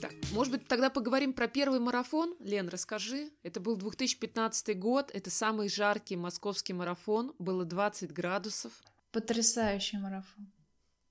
Так, 0.00 0.12
может 0.32 0.52
быть, 0.52 0.68
тогда 0.68 0.90
поговорим 0.90 1.32
про 1.32 1.48
первый 1.48 1.80
марафон? 1.80 2.36
Лен, 2.40 2.68
расскажи. 2.68 3.30
Это 3.42 3.60
был 3.60 3.76
2015 3.76 4.78
год, 4.78 5.10
это 5.14 5.30
самый 5.30 5.68
жаркий 5.68 6.16
московский 6.16 6.74
марафон, 6.74 7.34
было 7.38 7.64
20 7.64 8.12
градусов. 8.12 8.72
Потрясающий 9.12 9.98
марафон. 9.98 10.52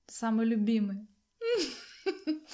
Самый 0.07 0.45
любимый. 0.45 1.07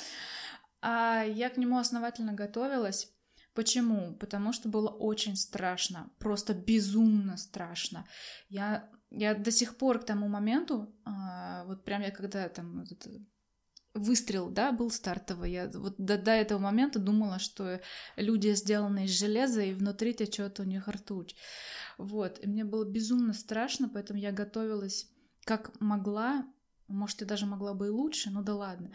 А 0.83 1.23
я 1.23 1.51
к 1.51 1.57
нему 1.57 1.77
основательно 1.77 2.33
готовилась. 2.33 3.13
Почему? 3.53 4.15
Потому 4.15 4.53
что 4.53 4.69
было 4.69 4.89
очень 4.89 5.35
страшно, 5.35 6.09
просто 6.17 6.53
безумно 6.53 7.37
страшно. 7.37 8.07
Я, 8.49 8.89
я 9.12 9.36
до 9.36 9.52
сих 9.52 9.78
пор 9.78 10.00
к 10.00 10.06
тому 10.06 10.28
моменту, 10.28 10.93
а, 11.06 11.65
вот 11.65 11.84
прям 11.84 12.02
я 12.02 12.12
когда 12.12 12.47
там 12.50 12.86
вот 12.89 13.08
выстрел, 13.93 14.50
да, 14.50 14.71
был 14.71 14.89
стартовый. 14.89 15.52
Я 15.52 15.69
вот 15.74 15.95
до, 15.97 16.17
до 16.17 16.32
этого 16.32 16.60
момента 16.60 17.00
думала, 17.00 17.39
что 17.39 17.82
люди 18.15 18.54
сделаны 18.54 19.06
из 19.06 19.12
железа, 19.12 19.62
и 19.62 19.74
внутри 19.74 20.13
течет 20.13 20.60
у 20.60 20.63
них 20.63 20.88
ртуть. 20.88 21.36
Вот, 21.97 22.39
и 22.41 22.47
мне 22.47 22.63
было 22.63 22.86
безумно 22.86 23.34
страшно, 23.34 23.89
поэтому 23.89 24.19
я 24.19 24.32
готовилась 24.32 25.10
как 25.43 25.80
могла, 25.82 26.45
может, 26.88 27.21
я 27.21 27.28
даже 27.28 27.45
могла 27.45 27.74
бы 27.74 27.88
и 27.88 27.89
лучше, 27.89 28.30
ну 28.30 28.43
да 28.43 28.56
ладно. 28.56 28.91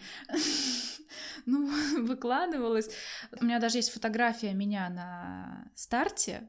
Ну, 1.46 1.70
выкладывалась. 2.03 2.90
У 3.40 3.44
меня 3.44 3.59
даже 3.59 3.79
есть 3.79 3.92
фотография 3.92 4.53
меня 4.53 4.88
на 4.88 5.70
старте, 5.75 6.49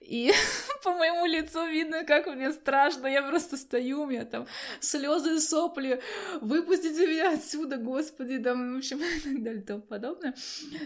и 0.00 0.32
по 0.84 0.92
моему 0.92 1.26
лицу 1.26 1.66
видно, 1.66 2.04
как 2.04 2.26
мне 2.26 2.52
страшно. 2.52 3.06
Я 3.06 3.22
просто 3.22 3.56
стою, 3.56 4.02
у 4.02 4.06
меня 4.06 4.24
там 4.24 4.46
слезы, 4.80 5.40
сопли. 5.40 6.00
Выпустите 6.40 7.06
меня 7.06 7.34
отсюда, 7.34 7.76
господи, 7.76 8.38
там, 8.38 8.74
в 8.74 8.78
общем, 8.78 8.98
и 9.16 9.20
так 9.20 9.42
далее 9.42 9.62
и 9.62 9.64
тому 9.64 9.82
подобное. 9.82 10.34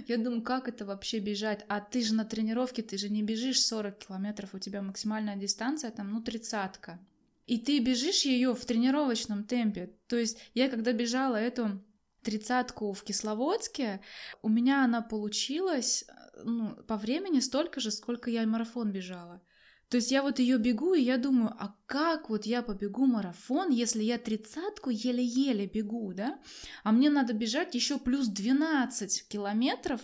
Я 0.07 0.17
думаю, 0.19 0.43
как 0.43 0.69
это 0.69 0.85
вообще 0.85 1.19
бежать? 1.19 1.65
А 1.69 1.81
ты 1.81 2.03
же 2.03 2.15
на 2.15 2.25
тренировке, 2.25 2.83
ты 2.83 2.99
же 2.99 3.09
не 3.09 3.23
бежишь 3.23 3.61
40 3.63 3.99
километров, 3.99 4.55
у 4.55 4.59
тебя 4.59 4.83
максимальная 4.83 5.37
дистанция 5.37 5.91
там, 5.91 6.11
ну, 6.11 6.23
тридцатка. 6.23 6.99
И 7.47 7.59
ты 7.59 7.79
бежишь 7.79 8.23
ее 8.23 8.55
в 8.55 8.65
тренировочном 8.65 9.45
темпе. 9.45 9.93
То 10.09 10.17
есть 10.17 10.39
я 10.55 10.69
когда 10.69 10.93
бежала 10.93 11.37
эту 11.37 11.81
тридцатку 12.27 12.93
в 12.93 13.03
Кисловодске, 13.05 14.01
у 14.43 14.49
меня 14.49 14.85
она 14.85 15.01
получилась 15.01 16.05
ну, 16.45 16.75
по 16.89 16.97
времени 16.97 17.41
столько 17.41 17.81
же, 17.81 17.91
сколько 17.91 18.31
я 18.31 18.47
марафон 18.47 18.91
бежала. 18.93 19.41
То 19.89 19.99
есть 19.99 20.11
я 20.11 20.23
вот 20.23 20.41
ее 20.41 20.59
бегу, 20.59 20.95
и 20.95 21.03
я 21.03 21.17
думаю, 21.17 21.55
а 21.57 21.77
как 21.87 22.29
вот 22.29 22.45
я 22.45 22.63
побегу 22.63 23.07
марафон, 23.07 23.71
если 23.71 24.03
я 24.03 24.19
тридцатку 24.19 24.91
еле-еле 24.91 25.67
бегу, 25.67 26.13
да? 26.13 26.41
А 26.83 26.91
мне 26.91 27.09
надо 27.09 27.33
бежать 27.33 27.77
еще 27.77 27.99
плюс 27.99 28.27
12 28.27 29.29
километров 29.29 30.01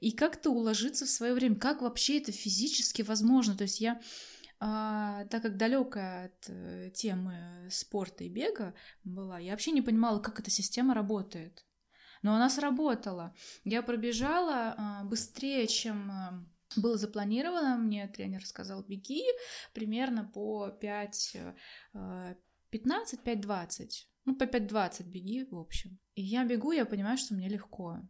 и 0.00 0.12
как-то 0.12 0.48
уложиться 0.50 1.04
в 1.04 1.10
свое 1.10 1.34
время. 1.34 1.56
Как 1.56 1.82
вообще 1.82 2.18
это 2.18 2.32
физически 2.32 3.02
возможно? 3.02 3.54
То 3.54 3.64
есть 3.64 3.80
я 3.80 4.00
а, 4.58 5.26
так 5.26 5.42
как 5.42 5.58
далекая 5.58 6.26
от 6.26 6.48
э, 6.48 6.90
темы 6.94 7.68
спорта 7.70 8.24
и 8.24 8.30
бега 8.30 8.74
была, 9.04 9.38
я 9.38 9.50
вообще 9.50 9.70
не 9.70 9.82
понимала, 9.82 10.18
как 10.18 10.40
эта 10.40 10.50
система 10.50 10.94
работает. 10.94 11.65
Но 12.26 12.34
она 12.34 12.50
сработала. 12.50 13.32
Я 13.62 13.82
пробежала 13.82 14.74
а, 14.76 15.04
быстрее, 15.04 15.68
чем 15.68 16.10
а, 16.10 16.44
было 16.74 16.96
запланировано. 16.96 17.76
Мне 17.76 18.08
тренер 18.08 18.44
сказал, 18.44 18.82
беги 18.82 19.22
примерно 19.72 20.24
по 20.24 20.70
5, 20.70 21.36
15, 22.70 23.20
5-20. 23.20 23.90
Ну, 24.24 24.34
по 24.34 24.42
5-20 24.42 25.04
беги, 25.04 25.46
в 25.48 25.56
общем. 25.56 26.00
И 26.16 26.22
я 26.22 26.44
бегу, 26.44 26.72
я 26.72 26.84
понимаю, 26.84 27.16
что 27.16 27.34
мне 27.34 27.48
легко. 27.48 28.00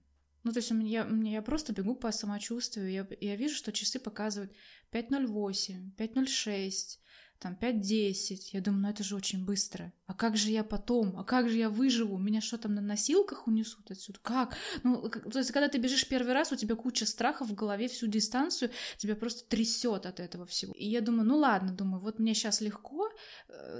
Ну, 0.44 0.50
то 0.50 0.60
есть 0.60 0.70
меня, 0.70 1.06
я 1.24 1.42
просто 1.42 1.74
бегу 1.74 1.94
по 1.94 2.10
самочувствию, 2.10 2.90
я, 2.90 3.06
я 3.20 3.36
вижу, 3.36 3.54
что 3.54 3.70
часы 3.70 3.98
показывают 3.98 4.56
5.08, 4.92 5.94
5.06, 5.94 7.00
там 7.38 7.58
5-10. 7.60 8.36
Я 8.52 8.62
думаю, 8.62 8.80
ну 8.80 8.88
это 8.88 9.04
же 9.04 9.14
очень 9.14 9.44
быстро. 9.44 9.92
А 10.06 10.14
как 10.14 10.36
же 10.36 10.50
я 10.50 10.62
потом? 10.62 11.18
А 11.18 11.24
как 11.24 11.48
же 11.48 11.56
я 11.56 11.68
выживу? 11.68 12.16
Меня 12.16 12.40
что 12.40 12.58
там 12.58 12.74
на 12.74 12.80
носилках 12.80 13.48
унесут 13.48 13.90
отсюда? 13.90 14.20
Как? 14.22 14.56
Ну, 14.84 15.08
то 15.08 15.38
есть, 15.38 15.50
когда 15.50 15.68
ты 15.68 15.78
бежишь 15.78 16.06
первый 16.06 16.32
раз, 16.32 16.52
у 16.52 16.56
тебя 16.56 16.76
куча 16.76 17.06
страхов 17.06 17.48
в 17.48 17.54
голове 17.54 17.88
всю 17.88 18.06
дистанцию, 18.06 18.70
тебя 18.98 19.16
просто 19.16 19.48
трясет 19.48 20.06
от 20.06 20.20
этого 20.20 20.46
всего. 20.46 20.72
И 20.74 20.86
я 20.86 21.00
думаю, 21.00 21.26
ну 21.26 21.38
ладно, 21.38 21.72
думаю, 21.72 22.00
вот 22.00 22.20
мне 22.20 22.34
сейчас 22.34 22.60
легко, 22.60 23.10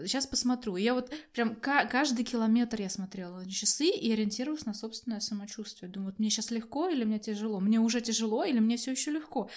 сейчас 0.03 0.27
э, 0.27 0.31
посмотрю. 0.31 0.77
И 0.77 0.83
я 0.83 0.95
вот 0.95 1.13
прям 1.33 1.55
каждый 1.55 2.25
километр 2.25 2.81
я 2.81 2.91
смотрела 2.91 3.39
на 3.39 3.51
часы 3.51 3.87
и 3.87 4.13
ориентировалась 4.13 4.67
на 4.67 4.75
собственное 4.75 5.21
самочувствие. 5.21 5.91
Думаю, 5.91 6.11
вот 6.11 6.19
мне 6.19 6.31
сейчас 6.31 6.51
легко 6.51 6.89
или 6.89 7.05
мне 7.05 7.21
тяжело? 7.21 7.61
Мне 7.61 7.79
уже 7.79 8.01
тяжело 8.01 8.43
или 8.45 8.59
мне 8.59 8.77
все 8.77 8.91
еще 8.91 9.13
легко? 9.13 9.49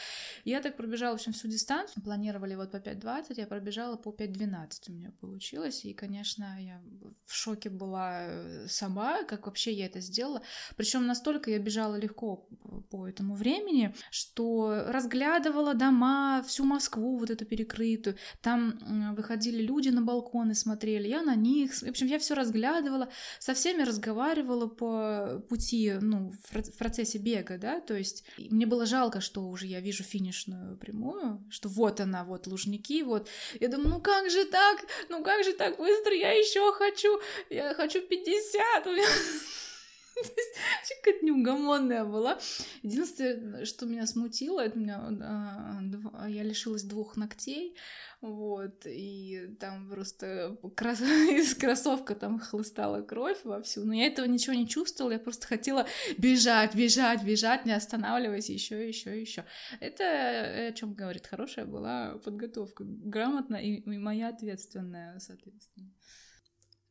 И 0.43 0.51
я 0.51 0.61
так 0.61 0.77
пробежала, 0.77 1.13
в 1.13 1.15
общем, 1.15 1.33
всю 1.33 1.47
дистанцию. 1.47 2.03
Планировали 2.03 2.53
вот 2.53 2.71
по 2.71 2.77
5.20, 2.77 3.33
я 3.37 3.47
пробежала 3.47 3.95
по 3.95 4.09
5.12 4.09 4.69
у 4.89 4.91
меня 4.91 5.11
получилось. 5.19 5.83
И, 5.83 5.93
конечно, 5.93 6.58
я 6.59 6.81
в 7.25 7.33
шоке 7.35 7.69
была 7.69 8.21
э, 8.21 8.67
сама, 8.67 9.23
как 9.23 9.45
вообще 9.45 9.71
я 9.71 9.85
это 9.85 10.01
сделала. 10.01 10.41
Причем 10.75 11.05
настолько 11.05 11.51
я 11.51 11.59
бежала 11.59 11.95
легко 11.95 12.47
по 12.89 13.07
этому 13.07 13.35
времени, 13.35 13.93
что 14.09 14.85
разглядывала 14.87 15.73
дома, 15.75 16.43
всю 16.47 16.65
Москву 16.65 17.17
вот 17.17 17.29
эту 17.29 17.45
перекрытую. 17.45 18.17
Там 18.41 18.79
выходили 19.15 19.61
люди 19.61 19.89
на 19.89 20.01
балконы, 20.01 20.55
смотрели, 20.55 21.07
я 21.07 21.21
на 21.21 21.35
них. 21.35 21.73
В 21.73 21.83
общем, 21.83 22.07
я 22.07 22.17
все 22.17 22.33
разглядывала, 22.33 23.09
со 23.37 23.53
всеми 23.53 23.83
разговаривала 23.83 24.67
по 24.67 25.43
пути, 25.49 25.93
ну, 26.01 26.31
в 26.49 26.77
процессе 26.77 27.19
бега, 27.19 27.57
да, 27.57 27.79
то 27.79 27.95
есть 27.95 28.23
мне 28.37 28.65
было 28.65 28.85
жалко, 28.85 29.21
что 29.21 29.47
уже 29.47 29.67
я 29.67 29.81
вижу 29.81 30.03
финишную 30.03 30.77
прямую, 30.77 31.45
что 31.49 31.69
вот 31.69 31.99
она, 31.99 32.23
вот 32.23 32.47
Лужники, 32.47 33.03
вот. 33.03 33.29
Я 33.59 33.67
думаю, 33.67 33.89
ну 33.89 34.01
как 34.01 34.29
же 34.31 34.45
так? 34.45 34.85
Ну 35.09 35.23
как 35.23 35.43
же 35.43 35.53
так 35.53 35.77
быстро? 35.77 36.15
Я 36.15 36.31
еще 36.31 36.48
еще 36.49 36.71
хочу, 36.73 37.19
я 37.49 37.73
хочу 37.73 38.01
50. 38.01 38.87
У 38.87 38.91
меня 38.91 39.05
какая-то 41.03 41.25
неугомонная 41.25 42.05
была. 42.05 42.39
Единственное, 42.83 43.65
что 43.65 43.85
меня 43.85 44.05
смутило, 44.07 44.61
это 44.61 44.77
меня, 44.77 45.01
а, 45.21 46.27
я 46.27 46.43
лишилась 46.43 46.83
двух 46.83 47.15
ногтей, 47.17 47.75
вот, 48.21 48.85
и 48.85 49.55
там 49.59 49.89
просто 49.89 50.57
крас... 50.75 51.01
из 51.01 51.55
кроссовка 51.55 52.15
там 52.15 52.39
хлыстала 52.39 53.01
кровь 53.01 53.39
вовсю, 53.43 53.85
но 53.85 53.93
я 53.93 54.07
этого 54.07 54.25
ничего 54.25 54.55
не 54.55 54.67
чувствовала, 54.67 55.13
я 55.13 55.19
просто 55.19 55.47
хотела 55.47 55.85
бежать, 56.17 56.75
бежать, 56.75 57.23
бежать, 57.23 57.65
не 57.65 57.71
останавливаясь, 57.71 58.49
еще, 58.49 58.87
еще, 58.87 59.19
еще. 59.19 59.45
Это 59.79 60.67
о 60.69 60.73
чем 60.73 60.93
говорит, 60.93 61.27
хорошая 61.27 61.65
была 61.65 62.19
подготовка, 62.23 62.83
грамотная 62.85 63.61
и 63.61 63.97
моя 63.97 64.29
ответственная, 64.29 65.19
соответственно. 65.19 65.91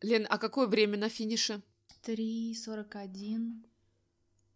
Лен, 0.01 0.27
а 0.29 0.39
какое 0.39 0.67
время 0.67 0.97
на 0.97 1.09
финише? 1.09 1.63
3.41 2.05 3.65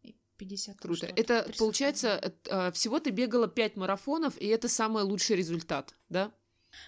и 0.02 0.16
50. 0.36 0.78
Круто. 0.78 1.06
Это 1.06 1.42
3, 1.42 1.54
получается, 1.58 2.34
э, 2.44 2.72
всего 2.72 3.00
ты 3.00 3.10
бегала 3.10 3.48
5 3.48 3.76
марафонов, 3.76 4.38
и 4.38 4.46
это 4.46 4.68
самый 4.68 5.02
лучший 5.02 5.36
результат, 5.36 5.94
да? 6.08 6.32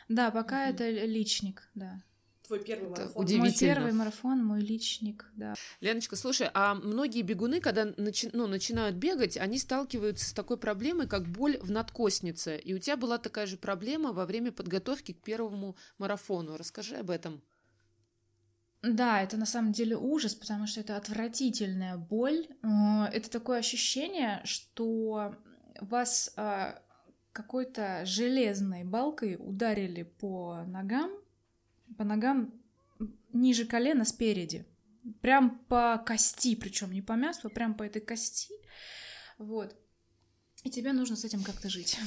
Да, 0.09 0.31
пока 0.31 0.64
угу. 0.64 0.75
это 0.75 0.90
личник, 0.90 1.69
да. 1.75 2.03
Твой 2.47 2.62
первый 2.62 2.93
это 2.93 3.01
марафон. 3.01 3.23
Удивительно. 3.23 3.51
Мой 3.51 3.75
первый 3.75 3.93
марафон, 3.93 4.45
мой 4.45 4.61
личник, 4.61 5.25
да. 5.35 5.55
Леночка, 5.81 6.14
слушай, 6.14 6.51
а 6.53 6.75
многие 6.75 7.23
бегуны, 7.23 7.59
когда 7.61 7.87
начи- 7.87 8.29
ну, 8.35 8.47
начинают 8.47 8.97
бегать, 8.97 9.38
они 9.38 9.59
сталкиваются 9.59 10.29
с 10.29 10.33
такой 10.35 10.59
проблемой, 10.59 11.09
как 11.09 11.27
боль 11.27 11.57
в 11.59 11.71
надкоснице. 11.71 12.59
И 12.59 12.75
у 12.75 12.79
тебя 12.79 12.99
была 12.99 13.17
такая 13.17 13.47
же 13.47 13.57
проблема 13.57 14.12
во 14.12 14.27
время 14.27 14.53
подготовки 14.53 15.12
к 15.12 15.23
первому 15.23 15.77
марафону. 15.97 16.59
Расскажи 16.59 16.97
об 16.97 17.11
этом. 17.11 17.43
Да, 18.87 19.23
это 19.23 19.38
на 19.38 19.47
самом 19.47 19.73
деле 19.73 19.97
ужас, 19.97 20.35
потому 20.35 20.66
что 20.66 20.81
это 20.81 20.97
отвратительная 20.97 21.97
боль. 21.97 22.47
Э, 22.62 23.07
это 23.12 23.31
такое 23.31 23.59
ощущение, 23.59 24.42
что 24.44 25.35
вас 25.81 26.33
а, 26.37 26.81
какой-то 27.33 28.05
железной 28.05 28.85
балкой 28.85 29.37
ударили 29.38 30.03
по 30.03 30.62
ногам, 30.66 31.11
по 31.97 32.05
ногам 32.05 32.53
ниже 33.33 33.64
колена 33.64 34.05
спереди. 34.05 34.66
Прям 35.20 35.59
по 35.68 36.03
кости, 36.07 36.55
причем 36.55 36.92
не 36.92 37.03
по 37.03 37.12
мясу, 37.12 37.49
а 37.49 37.51
прям 37.51 37.75
по 37.75 37.83
этой 37.83 38.01
кости. 38.01 38.55
Вот. 39.38 39.75
И 40.62 40.70
тебе 40.70 40.92
нужно 40.92 41.16
с 41.16 41.25
этим 41.25 41.42
как-то 41.42 41.68
жить 41.68 41.99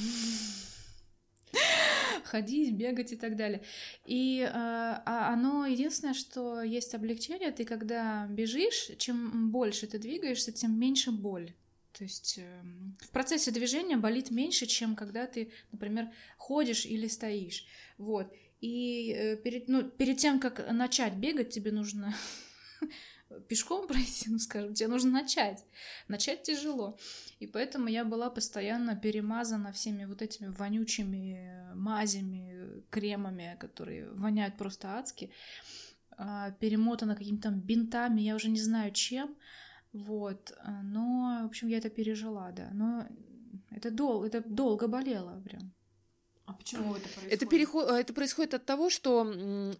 ходить, 2.24 2.74
бегать 2.74 3.12
и 3.12 3.16
так 3.16 3.36
далее. 3.36 3.62
И 4.04 4.40
э, 4.40 5.00
оно 5.04 5.66
единственное, 5.66 6.14
что 6.14 6.62
есть 6.62 6.94
облегчение, 6.94 7.50
ты 7.50 7.64
когда 7.64 8.26
бежишь, 8.26 8.90
чем 8.98 9.50
больше 9.50 9.86
ты 9.86 9.98
двигаешься, 9.98 10.52
тем 10.52 10.78
меньше 10.78 11.12
боль. 11.12 11.52
То 11.92 12.04
есть 12.04 12.38
э, 12.38 12.62
в 13.00 13.10
процессе 13.10 13.50
движения 13.50 13.96
болит 13.96 14.30
меньше, 14.30 14.66
чем 14.66 14.94
когда 14.94 15.26
ты, 15.26 15.50
например, 15.72 16.10
ходишь 16.36 16.86
или 16.86 17.08
стоишь. 17.08 17.66
Вот. 17.96 18.32
И 18.60 19.12
э, 19.12 19.36
перед, 19.36 19.68
ну, 19.68 19.82
перед 19.84 20.18
тем, 20.18 20.40
как 20.40 20.70
начать 20.72 21.14
бегать, 21.14 21.50
тебе 21.50 21.72
нужно 21.72 22.14
пешком 23.48 23.86
пройти, 23.88 24.30
ну, 24.30 24.38
скажем, 24.38 24.74
тебе 24.74 24.88
нужно 24.88 25.10
начать. 25.10 25.64
Начать 26.08 26.42
тяжело. 26.42 26.98
И 27.40 27.46
поэтому 27.46 27.88
я 27.88 28.04
была 28.04 28.30
постоянно 28.30 28.96
перемазана 28.96 29.72
всеми 29.72 30.04
вот 30.04 30.22
этими 30.22 30.48
вонючими 30.48 31.72
мазями, 31.74 32.82
кремами, 32.90 33.56
которые 33.60 34.10
воняют 34.12 34.56
просто 34.56 34.98
адски, 34.98 35.30
а, 36.16 36.50
перемотана 36.52 37.14
какими-то 37.14 37.50
бинтами, 37.50 38.22
я 38.22 38.34
уже 38.34 38.48
не 38.48 38.60
знаю 38.60 38.92
чем. 38.92 39.36
Вот. 39.92 40.56
Но, 40.82 41.40
в 41.42 41.46
общем, 41.46 41.68
я 41.68 41.78
это 41.78 41.88
пережила, 41.88 42.50
да. 42.52 42.70
Но 42.72 43.06
это, 43.70 43.90
дол 43.90 44.24
это 44.24 44.42
долго 44.46 44.88
болело 44.88 45.40
прям. 45.44 45.72
А 46.48 46.54
почему 46.54 46.96
это 46.96 47.02
происходит? 47.02 47.32
Это, 47.32 47.46
переход, 47.46 47.90
это 47.90 48.12
происходит 48.14 48.54
от 48.54 48.64
того, 48.64 48.88
что, 48.88 49.22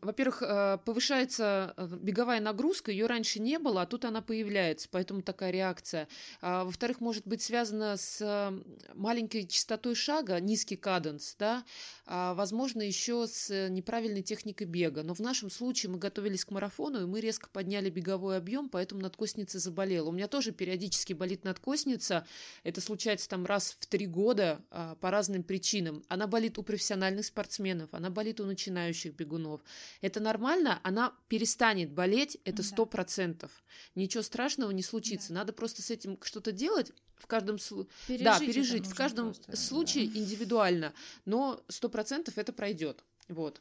во-первых, 0.02 0.42
э, 0.42 0.78
повышается 0.84 1.72
э, 1.78 1.88
беговая 1.98 2.40
нагрузка, 2.40 2.90
ее 2.90 3.06
раньше 3.06 3.40
не 3.40 3.58
было, 3.58 3.82
а 3.82 3.86
тут 3.86 4.04
она 4.04 4.20
появляется, 4.20 4.86
поэтому 4.90 5.22
такая 5.22 5.50
реакция. 5.50 6.08
А, 6.42 6.64
во-вторых, 6.64 7.00
может 7.00 7.26
быть 7.26 7.40
связано 7.40 7.96
с 7.96 8.20
э, 8.20 8.82
маленькой 8.94 9.46
частотой 9.46 9.94
шага, 9.94 10.38
низкий 10.40 10.76
каденс, 10.76 11.36
да, 11.38 11.64
а, 12.04 12.34
возможно, 12.34 12.82
еще 12.82 13.26
с 13.26 13.68
неправильной 13.70 14.22
техникой 14.22 14.66
бега. 14.66 15.02
Но 15.02 15.14
в 15.14 15.20
нашем 15.20 15.50
случае 15.50 15.90
мы 15.90 15.98
готовились 15.98 16.44
к 16.44 16.50
марафону, 16.50 17.00
и 17.00 17.06
мы 17.06 17.20
резко 17.20 17.48
подняли 17.48 17.88
беговой 17.88 18.36
объем, 18.36 18.68
поэтому 18.68 19.00
надкосница 19.00 19.58
заболела. 19.58 20.10
У 20.10 20.12
меня 20.12 20.28
тоже 20.28 20.52
периодически 20.52 21.14
болит 21.14 21.44
надкосница, 21.44 22.26
это 22.62 22.82
случается 22.82 23.26
там 23.26 23.46
раз 23.46 23.74
в 23.80 23.86
три 23.86 24.06
года 24.06 24.60
а, 24.70 24.96
по 24.96 25.10
разным 25.10 25.42
причинам. 25.42 26.04
Она 26.08 26.26
болит 26.26 26.57
у 26.58 26.62
профессиональных 26.62 27.24
спортсменов, 27.24 27.94
она 27.94 28.10
болит 28.10 28.40
у 28.40 28.44
начинающих 28.44 29.14
бегунов. 29.14 29.60
Это 30.00 30.18
нормально, 30.20 30.80
она 30.82 31.14
перестанет 31.28 31.92
болеть, 31.92 32.38
это 32.44 32.62
сто 32.62 32.84
процентов. 32.84 33.62
Ничего 33.94 34.22
страшного 34.22 34.72
не 34.72 34.82
случится. 34.82 35.28
Да. 35.28 35.36
Надо 35.36 35.52
просто 35.52 35.82
с 35.82 35.90
этим 35.90 36.18
что-то 36.22 36.50
делать. 36.50 36.92
В 37.16 37.26
каждом 37.26 37.58
случае, 37.58 37.90
да, 38.20 38.38
пережить. 38.38 38.86
В 38.86 38.94
каждом 38.94 39.34
просто, 39.34 39.56
случае 39.56 40.08
да. 40.08 40.18
индивидуально, 40.18 40.94
но 41.24 41.64
сто 41.68 41.88
процентов 41.88 42.38
это 42.38 42.52
пройдет. 42.52 43.04
Вот. 43.28 43.60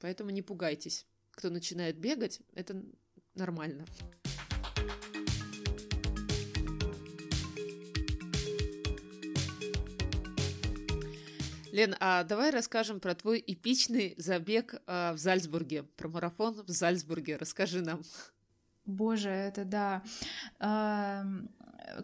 Поэтому 0.00 0.30
не 0.30 0.42
пугайтесь. 0.42 1.06
Кто 1.32 1.50
начинает 1.50 1.98
бегать, 1.98 2.40
это 2.54 2.82
нормально. 3.34 3.84
Лен, 11.74 11.96
а 11.98 12.22
давай 12.22 12.50
расскажем 12.50 13.00
про 13.00 13.16
твой 13.16 13.42
эпичный 13.44 14.14
забег 14.16 14.80
а, 14.86 15.12
в 15.12 15.18
Зальцбурге, 15.18 15.82
про 15.82 16.06
марафон 16.06 16.62
в 16.62 16.70
Зальцбурге. 16.70 17.36
Расскажи 17.36 17.82
нам. 17.82 18.00
Боже, 18.86 19.30
это 19.30 19.64
да. 19.64 20.04
А, 20.60 21.26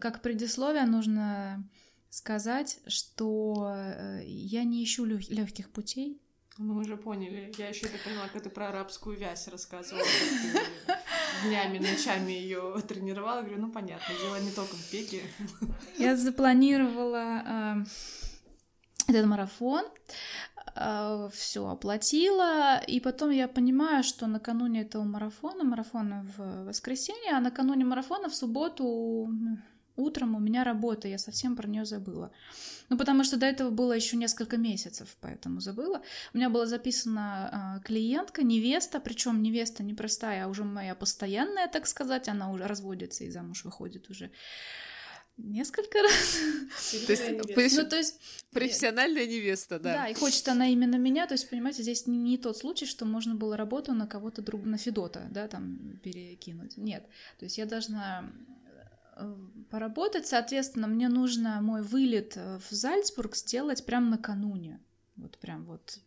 как 0.01 0.23
предисловие 0.23 0.87
нужно 0.87 1.63
сказать, 2.09 2.81
что 2.89 3.73
э, 3.73 4.23
я 4.25 4.65
не 4.65 4.83
ищу 4.83 5.05
легких 5.05 5.71
путей. 5.71 6.21
Мы 6.59 6.77
уже 6.81 6.97
поняли. 6.97 7.53
Я 7.57 7.69
еще 7.69 7.87
это 7.87 7.99
поняла, 8.05 8.27
когда 8.27 8.41
ты 8.41 8.51
про 8.51 8.71
арабскую 8.71 9.17
вязь 9.17 9.47
рассказывала. 9.47 10.05
Днями, 11.45 11.79
ночами 11.79 12.33
ее 12.33 12.75
тренировала. 12.89 13.43
Говорю, 13.43 13.61
ну 13.61 13.71
понятно, 13.71 14.13
дело 14.21 14.41
не 14.41 14.51
только 14.51 14.75
в 14.75 14.93
беге. 14.93 15.23
Я 15.97 16.17
запланировала 16.17 17.43
а, 17.47 17.85
этот 19.11 19.27
марафон, 19.27 19.85
а, 20.75 21.29
все 21.33 21.69
оплатила, 21.69 22.79
и 22.79 23.01
потом 23.01 23.31
я 23.31 23.49
понимаю, 23.49 24.03
что 24.03 24.27
накануне 24.27 24.83
этого 24.83 25.05
марафона, 25.05 25.65
марафона 25.65 26.27
в 26.37 26.67
воскресенье, 26.67 27.33
а 27.33 27.41
накануне 27.41 27.85
марафона 27.85 28.29
в 28.29 28.35
субботу 28.35 29.29
утром 29.97 30.35
у 30.35 30.39
меня 30.39 30.65
работа, 30.65 31.09
я 31.09 31.19
совсем 31.19 31.57
про 31.57 31.69
нее 31.69 31.85
забыла. 31.85 32.33
Ну, 32.89 32.97
потому 32.99 33.25
что 33.25 33.37
до 33.37 33.47
этого 33.47 33.71
было 33.71 33.93
еще 33.93 34.17
несколько 34.17 34.57
месяцев, 34.57 35.17
поэтому 35.21 35.61
забыла. 35.61 36.03
У 36.35 36.39
меня 36.39 36.51
была 36.51 36.67
записана 36.67 37.79
э, 37.79 37.85
клиентка, 37.85 38.43
невеста, 38.43 39.01
причем 39.01 39.43
невеста 39.43 39.83
не 39.83 39.95
простая, 39.95 40.45
а 40.45 40.49
уже 40.49 40.65
моя 40.65 40.95
постоянная, 40.95 41.69
так 41.69 41.87
сказать, 41.87 42.29
она 42.29 42.51
уже 42.51 42.67
разводится 42.67 43.25
и 43.25 43.31
замуж 43.31 43.65
выходит 43.65 44.11
уже 44.11 44.31
несколько 45.43 45.99
раз. 46.03 46.39
То 47.07 47.13
есть, 47.13 47.77
ну, 47.77 47.85
то 47.85 47.97
есть 47.97 48.21
профессиональная 48.53 49.27
невеста, 49.27 49.79
да. 49.79 49.93
Да, 49.95 50.09
и 50.09 50.15
хочет 50.15 50.47
она 50.49 50.69
именно 50.69 50.97
меня, 50.97 51.27
то 51.27 51.35
есть, 51.35 51.49
понимаете, 51.51 51.83
здесь 51.83 52.07
не, 52.07 52.19
не 52.19 52.39
тот 52.39 52.57
случай, 52.57 52.87
что 52.87 53.05
можно 53.05 53.35
было 53.35 53.57
работу 53.57 53.93
на 53.93 54.07
кого-то 54.07 54.43
друг, 54.43 54.65
на 54.65 54.79
Федота, 54.79 55.29
да, 55.31 55.49
там 55.49 55.99
перекинуть. 56.03 56.77
Нет, 56.77 57.07
то 57.39 57.45
есть 57.45 57.59
я 57.59 57.67
должна 57.67 58.31
э, 59.17 59.37
поработать, 59.71 60.27
соответственно, 60.27 60.87
мне 60.87 61.09
нужно 61.09 61.61
мой 61.61 61.83
вылет 61.83 62.37
э, 62.37 62.59
в 62.59 62.71
Зальцбург 62.75 63.37
сделать 63.37 63.85
прямо 63.85 64.11
накануне, 64.11 64.81
вот 65.17 65.39
прям 65.39 65.65
вот. 65.65 65.99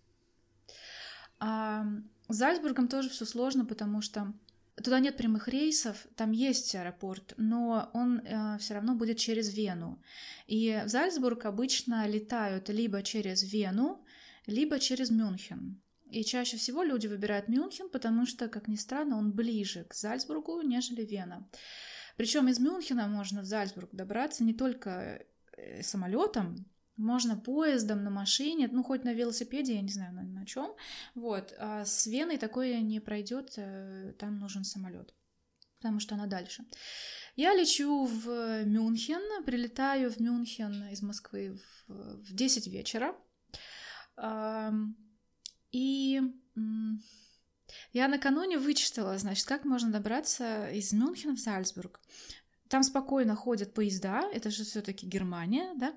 А 1.39 1.86
с 2.30 2.36
Зальцбургом 2.36 2.88
тоже 2.88 3.10
все 3.10 3.26
сложно, 3.26 3.65
потому 3.65 4.02
что 4.02 4.34
Туда 4.76 5.00
нет 5.00 5.18
прямых 5.18 5.48
рейсов, 5.48 6.08
там 6.16 6.32
есть 6.32 6.74
аэропорт, 6.74 7.36
но 7.38 7.92
он 7.94 8.20
э, 8.20 8.58
все 8.58 8.74
равно 8.74 8.96
будет 8.96 9.18
через 9.20 9.54
Вену. 9.54 10.02
И 10.48 10.82
в 10.86 10.90
Зальцбург 10.90 11.46
обычно 11.46 12.08
летают 12.08 12.70
либо 12.70 13.04
через 13.04 13.44
Вену, 13.44 14.04
либо 14.48 14.80
через 14.80 15.12
Мюнхен. 15.12 15.80
И 16.10 16.24
чаще 16.24 16.58
всего 16.58 16.84
люди 16.84 17.06
выбирают 17.06 17.48
Мюнхен, 17.48 17.90
потому 17.90 18.26
что, 18.26 18.48
как 18.48 18.68
ни 18.68 18.76
странно, 18.76 19.18
он 19.18 19.32
ближе 19.32 19.84
к 19.84 19.94
Зальцбургу, 19.94 20.62
нежели 20.62 21.06
Вена. 21.06 21.48
Причем 22.18 22.48
из 22.48 22.60
Мюнхена 22.60 23.08
можно 23.08 23.42
в 23.42 23.46
Зальцбург 23.46 23.90
добраться 23.92 24.44
не 24.44 24.54
только 24.54 25.26
э, 25.56 25.84
самолетом, 25.84 26.66
можно 26.97 27.36
поездом, 27.36 28.03
на 28.03 28.10
машине, 28.10 28.69
ну, 28.71 28.84
хоть 28.84 29.03
на 29.03 29.13
велосипеде, 29.13 29.75
я 29.75 29.82
не 29.82 29.91
знаю, 29.91 30.13
на, 30.13 30.23
на 30.23 30.45
чем. 30.45 30.73
Вот. 31.15 31.53
А 31.58 31.86
с 31.86 32.06
Веной 32.08 32.38
такое 32.38 32.79
не 32.82 32.99
пройдет, 32.99 33.53
э, 33.58 34.13
там 34.19 34.38
нужен 34.39 34.63
самолет, 34.63 35.13
потому 35.77 35.99
что 35.99 36.15
она 36.15 36.27
дальше. 36.27 36.65
Я 37.36 37.56
лечу 37.56 38.06
в 38.06 38.63
Мюнхен, 38.63 39.43
прилетаю 39.43 40.12
в 40.12 40.19
Мюнхен 40.19 40.89
из 40.89 41.01
Москвы 41.01 41.58
в, 41.88 42.21
в 42.21 42.34
10 42.34 42.67
вечера. 42.67 43.15
И 45.71 46.21
я 47.91 48.08
накануне 48.08 48.60
вычитала, 48.60 49.17
значит, 49.17 49.47
как 49.47 49.65
можно 49.65 49.91
добраться 49.91 50.69
из 50.69 50.93
Мюнхена 50.93 51.36
в 51.36 51.39
Зальцбург. 51.39 52.01
Там 52.69 52.84
спокойно 52.84 53.36
ходят 53.36 53.73
поезда, 53.73 54.29
это 54.32 54.51
же 54.51 54.63
все-таки 54.63 55.08
Германия, 55.08 55.73
да. 55.75 55.95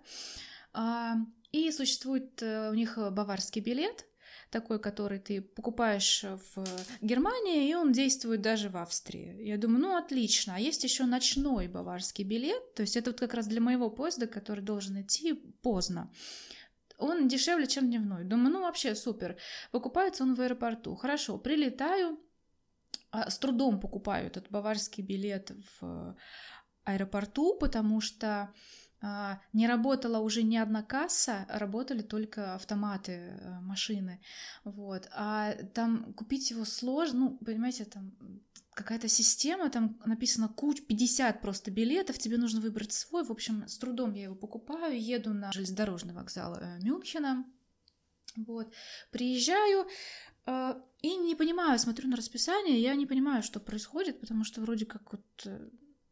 А, 0.79 1.17
и 1.53 1.73
существует 1.73 2.43
э, 2.43 2.69
у 2.71 2.75
них 2.75 2.99
баварский 2.99 3.63
билет, 3.63 4.05
такой, 4.51 4.79
который 4.79 5.19
ты 5.19 5.41
покупаешь 5.41 6.23
в 6.23 6.65
Германии, 7.01 7.71
и 7.71 7.75
он 7.75 7.93
действует 7.93 8.43
даже 8.43 8.69
в 8.69 8.77
Австрии. 8.77 9.43
Я 9.43 9.57
думаю, 9.57 9.81
ну 9.81 9.97
отлично. 9.97 10.57
А 10.57 10.61
есть 10.61 10.85
еще 10.85 11.07
ночной 11.07 11.69
баварский 11.69 12.25
билет, 12.25 12.75
то 12.75 12.83
есть 12.83 12.95
это 12.95 13.11
вот 13.11 13.21
как 13.21 13.33
раз 13.33 13.47
для 13.47 13.63
моего 13.63 13.89
поезда, 13.89 14.27
который 14.27 14.63
должен 14.63 15.01
идти 15.01 15.33
поздно. 15.33 16.13
Он 16.99 17.27
дешевле, 17.27 17.67
чем 17.67 17.89
дневной. 17.89 18.25
Думаю, 18.25 18.53
ну 18.53 18.61
вообще 18.61 18.95
супер. 18.95 19.39
Покупается 19.71 20.25
он 20.25 20.35
в 20.35 20.41
аэропорту. 20.43 20.95
Хорошо, 20.95 21.39
прилетаю, 21.39 22.21
а, 23.11 23.31
с 23.31 23.39
трудом 23.39 23.81
покупаю 23.81 24.27
этот 24.27 24.51
баварский 24.51 25.03
билет 25.03 25.53
в 25.81 26.17
аэропорту, 26.85 27.57
потому 27.59 28.03
что 28.03 28.53
не 29.53 29.67
работала 29.67 30.19
уже 30.19 30.43
ни 30.43 30.57
одна 30.57 30.83
касса, 30.83 31.47
работали 31.49 32.03
только 32.03 32.55
автоматы, 32.55 33.13
э, 33.13 33.61
машины, 33.61 34.21
вот. 34.65 35.09
А 35.13 35.53
там 35.75 36.13
купить 36.15 36.51
его 36.51 36.65
сложно, 36.65 37.19
ну, 37.19 37.39
понимаете, 37.39 37.85
там 37.85 38.13
какая-то 38.75 39.09
система, 39.09 39.71
там 39.71 39.99
написано 40.05 40.49
куч, 40.49 40.83
50 40.83 41.41
просто 41.41 41.71
билетов, 41.71 42.19
тебе 42.19 42.37
нужно 42.37 42.61
выбрать 42.61 42.93
свой. 42.93 43.25
В 43.25 43.31
общем, 43.31 43.67
с 43.67 43.79
трудом 43.79 44.15
я 44.15 44.25
его 44.25 44.35
покупаю, 44.35 45.01
еду 45.01 45.33
на 45.33 45.53
железнодорожный 45.53 46.15
вокзал 46.15 46.57
э, 46.57 46.79
Мюнхена, 46.83 47.45
вот. 48.37 48.73
Приезжаю, 49.11 49.87
э, 50.47 50.75
и 51.03 51.17
не 51.17 51.35
понимаю, 51.35 51.79
смотрю 51.79 52.09
на 52.09 52.17
расписание, 52.17 52.81
я 52.81 52.95
не 52.95 53.07
понимаю, 53.07 53.43
что 53.43 53.61
происходит, 53.61 54.21
потому 54.21 54.45
что 54.45 54.61
вроде 54.61 54.85
как 54.85 55.13
вот 55.13 55.47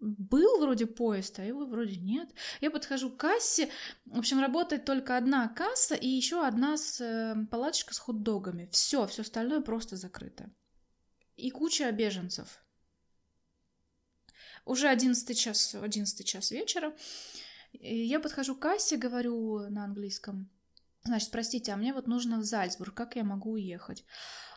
был 0.04 0.60
вроде 0.60 0.86
поезд, 0.86 1.38
а 1.38 1.44
его 1.44 1.64
вроде 1.64 1.96
нет. 1.96 2.28
Я 2.60 2.70
подхожу 2.70 3.10
к 3.10 3.16
кассе, 3.16 3.70
в 4.04 4.18
общем, 4.18 4.40
работает 4.40 4.84
только 4.84 5.16
одна 5.16 5.48
касса 5.48 5.94
и 5.94 6.08
еще 6.08 6.46
одна 6.46 6.76
с, 6.76 7.00
э, 7.00 7.34
палаточка 7.50 7.94
с 7.94 7.98
хот-догами. 7.98 8.68
Все, 8.70 9.06
все 9.06 9.22
остальное 9.22 9.60
просто 9.60 9.96
закрыто. 9.96 10.50
И 11.36 11.50
куча 11.50 11.90
беженцев. 11.90 12.60
Уже 14.64 14.88
11 14.88 15.38
час, 15.38 15.74
11 15.74 16.26
час 16.26 16.50
вечера. 16.50 16.94
И 17.72 17.96
я 18.06 18.20
подхожу 18.20 18.54
к 18.54 18.60
кассе, 18.60 18.96
говорю 18.96 19.68
на 19.70 19.84
английском, 19.84 20.50
Значит, 21.06 21.30
простите, 21.30 21.70
а 21.72 21.76
мне 21.76 21.92
вот 21.92 22.06
нужно 22.06 22.38
в 22.38 22.44
Зальцбург, 22.44 22.94
как 22.94 23.16
я 23.16 23.24
могу 23.24 23.52
уехать? 23.52 24.04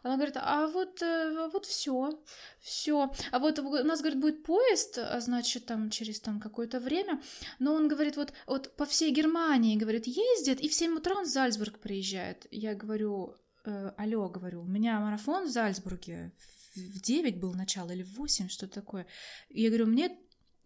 Она 0.02 0.16
говорит, 0.16 0.38
а 0.38 0.68
вот, 0.68 1.02
э, 1.02 1.50
вот 1.52 1.66
все, 1.66 2.24
все. 2.62 3.12
А 3.32 3.40
вот 3.40 3.60
у 3.60 3.84
нас, 3.84 4.00
говорит, 4.00 4.22
будет 4.22 4.44
поезд, 4.44 4.98
а 4.98 5.20
значит, 5.20 5.66
там 5.66 5.90
через 5.90 6.22
там 6.22 6.40
какое-то 6.40 6.80
время, 6.80 7.22
но 7.60 7.74
он 7.74 7.90
говорит, 7.90 8.16
вот, 8.16 8.32
вот 8.46 8.78
по 8.78 8.86
всей 8.86 9.12
Германии, 9.12 9.76
говорит, 9.76 10.08
ездит, 10.08 10.62
и 10.62 10.70
в 10.70 10.74
7 10.74 10.96
утра 10.96 11.16
он 11.16 11.26
в 11.26 11.30
Зальцбург 11.30 11.80
приезжает. 11.80 12.48
Я 12.50 12.76
говорю, 12.76 13.36
э, 13.66 13.92
алло, 13.98 14.30
говорю, 14.30 14.62
у 14.62 14.68
меня 14.68 15.02
марафон 15.02 15.48
в 15.48 15.52
Зальцбурге, 15.52 16.32
в 16.76 17.02
9 17.02 17.42
был 17.42 17.54
начало 17.56 17.92
или 17.92 18.04
в 18.04 18.16
8, 18.16 18.48
что 18.48 18.68
такое. 18.68 19.06
Я 19.50 19.68
говорю, 19.68 19.88
мне 19.88 20.18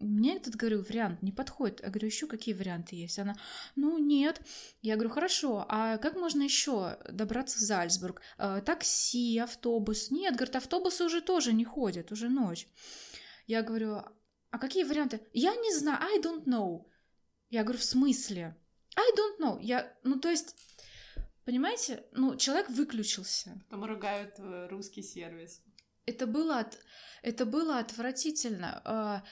мне 0.02 0.36
этот, 0.36 0.56
говорю, 0.56 0.82
вариант 0.82 1.22
не 1.22 1.32
подходит. 1.32 1.80
Я 1.80 1.88
говорю, 1.88 2.06
еще 2.06 2.26
какие 2.26 2.54
варианты 2.54 2.96
есть? 2.96 3.18
Она, 3.18 3.36
ну, 3.76 3.98
нет. 3.98 4.40
Я 4.82 4.94
говорю, 4.94 5.10
хорошо, 5.10 5.64
а 5.68 5.98
как 5.98 6.16
можно 6.16 6.42
еще 6.42 6.98
добраться 7.10 7.58
в 7.58 7.60
Зальцбург? 7.60 8.20
Э, 8.38 8.60
такси, 8.64 9.38
автобус? 9.38 10.10
Нет, 10.10 10.34
говорит, 10.34 10.56
автобусы 10.56 11.04
уже 11.04 11.20
тоже 11.20 11.52
не 11.52 11.64
ходят, 11.64 12.12
уже 12.12 12.28
ночь. 12.28 12.66
Я 13.46 13.62
говорю, 13.62 14.02
а 14.50 14.58
какие 14.58 14.84
варианты? 14.84 15.20
Я 15.32 15.54
не 15.54 15.74
знаю, 15.74 15.98
I 16.02 16.20
don't 16.20 16.44
know. 16.44 16.84
Я 17.50 17.62
говорю, 17.62 17.78
в 17.78 17.84
смысле? 17.84 18.56
I 18.96 19.10
don't 19.16 19.38
know. 19.40 19.58
Я, 19.62 19.96
ну, 20.04 20.18
то 20.18 20.28
есть, 20.28 20.54
понимаете, 21.44 22.04
ну, 22.12 22.36
человек 22.36 22.68
выключился. 22.68 23.62
Там 23.70 23.84
ругают 23.84 24.34
э, 24.38 24.68
русский 24.68 25.02
сервис. 25.02 25.62
Это 26.04 26.26
было, 26.26 26.58
от, 26.58 26.78
это 27.22 27.46
было 27.46 27.78
отвратительно. 27.78 29.22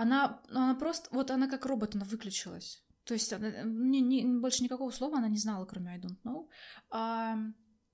Она, 0.00 0.40
ну, 0.48 0.60
она 0.60 0.74
просто, 0.74 1.10
вот 1.12 1.30
она 1.30 1.46
как 1.46 1.66
робот, 1.66 1.94
она 1.94 2.06
выключилась. 2.06 2.82
То 3.04 3.12
есть 3.12 3.34
она, 3.34 3.50
не, 3.64 4.00
не, 4.00 4.24
больше 4.24 4.64
никакого 4.64 4.90
слова 4.92 5.18
она 5.18 5.28
не 5.28 5.36
знала, 5.36 5.66
кроме 5.66 5.90
I 5.90 6.00
don't 6.00 6.16
know. 6.24 6.48
А, 6.88 7.36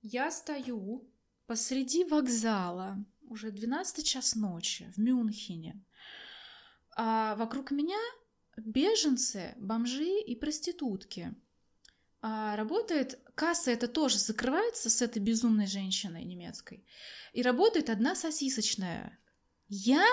я 0.02 0.30
стою 0.30 1.11
посреди 1.46 2.04
вокзала, 2.04 3.04
уже 3.28 3.50
12 3.50 4.07
час 4.07 4.36
ночи 4.36 4.92
в 4.94 4.98
Мюнхене. 4.98 5.84
А 6.96 7.34
вокруг 7.34 7.72
меня 7.72 7.98
беженцы, 8.57 9.54
бомжи 9.59 10.20
и 10.20 10.36
проститутки. 10.36 11.34
А 12.20 12.54
работает, 12.54 13.18
касса 13.34 13.72
это 13.72 13.88
тоже 13.88 14.18
закрывается 14.18 14.90
с 14.90 15.02
этой 15.02 15.18
безумной 15.18 15.66
женщиной 15.66 16.24
немецкой. 16.24 16.86
И 17.32 17.42
работает 17.42 17.90
одна 17.90 18.14
сосисочная. 18.14 19.18
Я... 19.66 20.07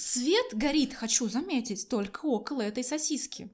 Свет 0.00 0.54
горит, 0.54 0.94
хочу 0.94 1.28
заметить, 1.28 1.88
только 1.88 2.24
около 2.24 2.62
этой 2.62 2.82
сосиски. 2.82 3.50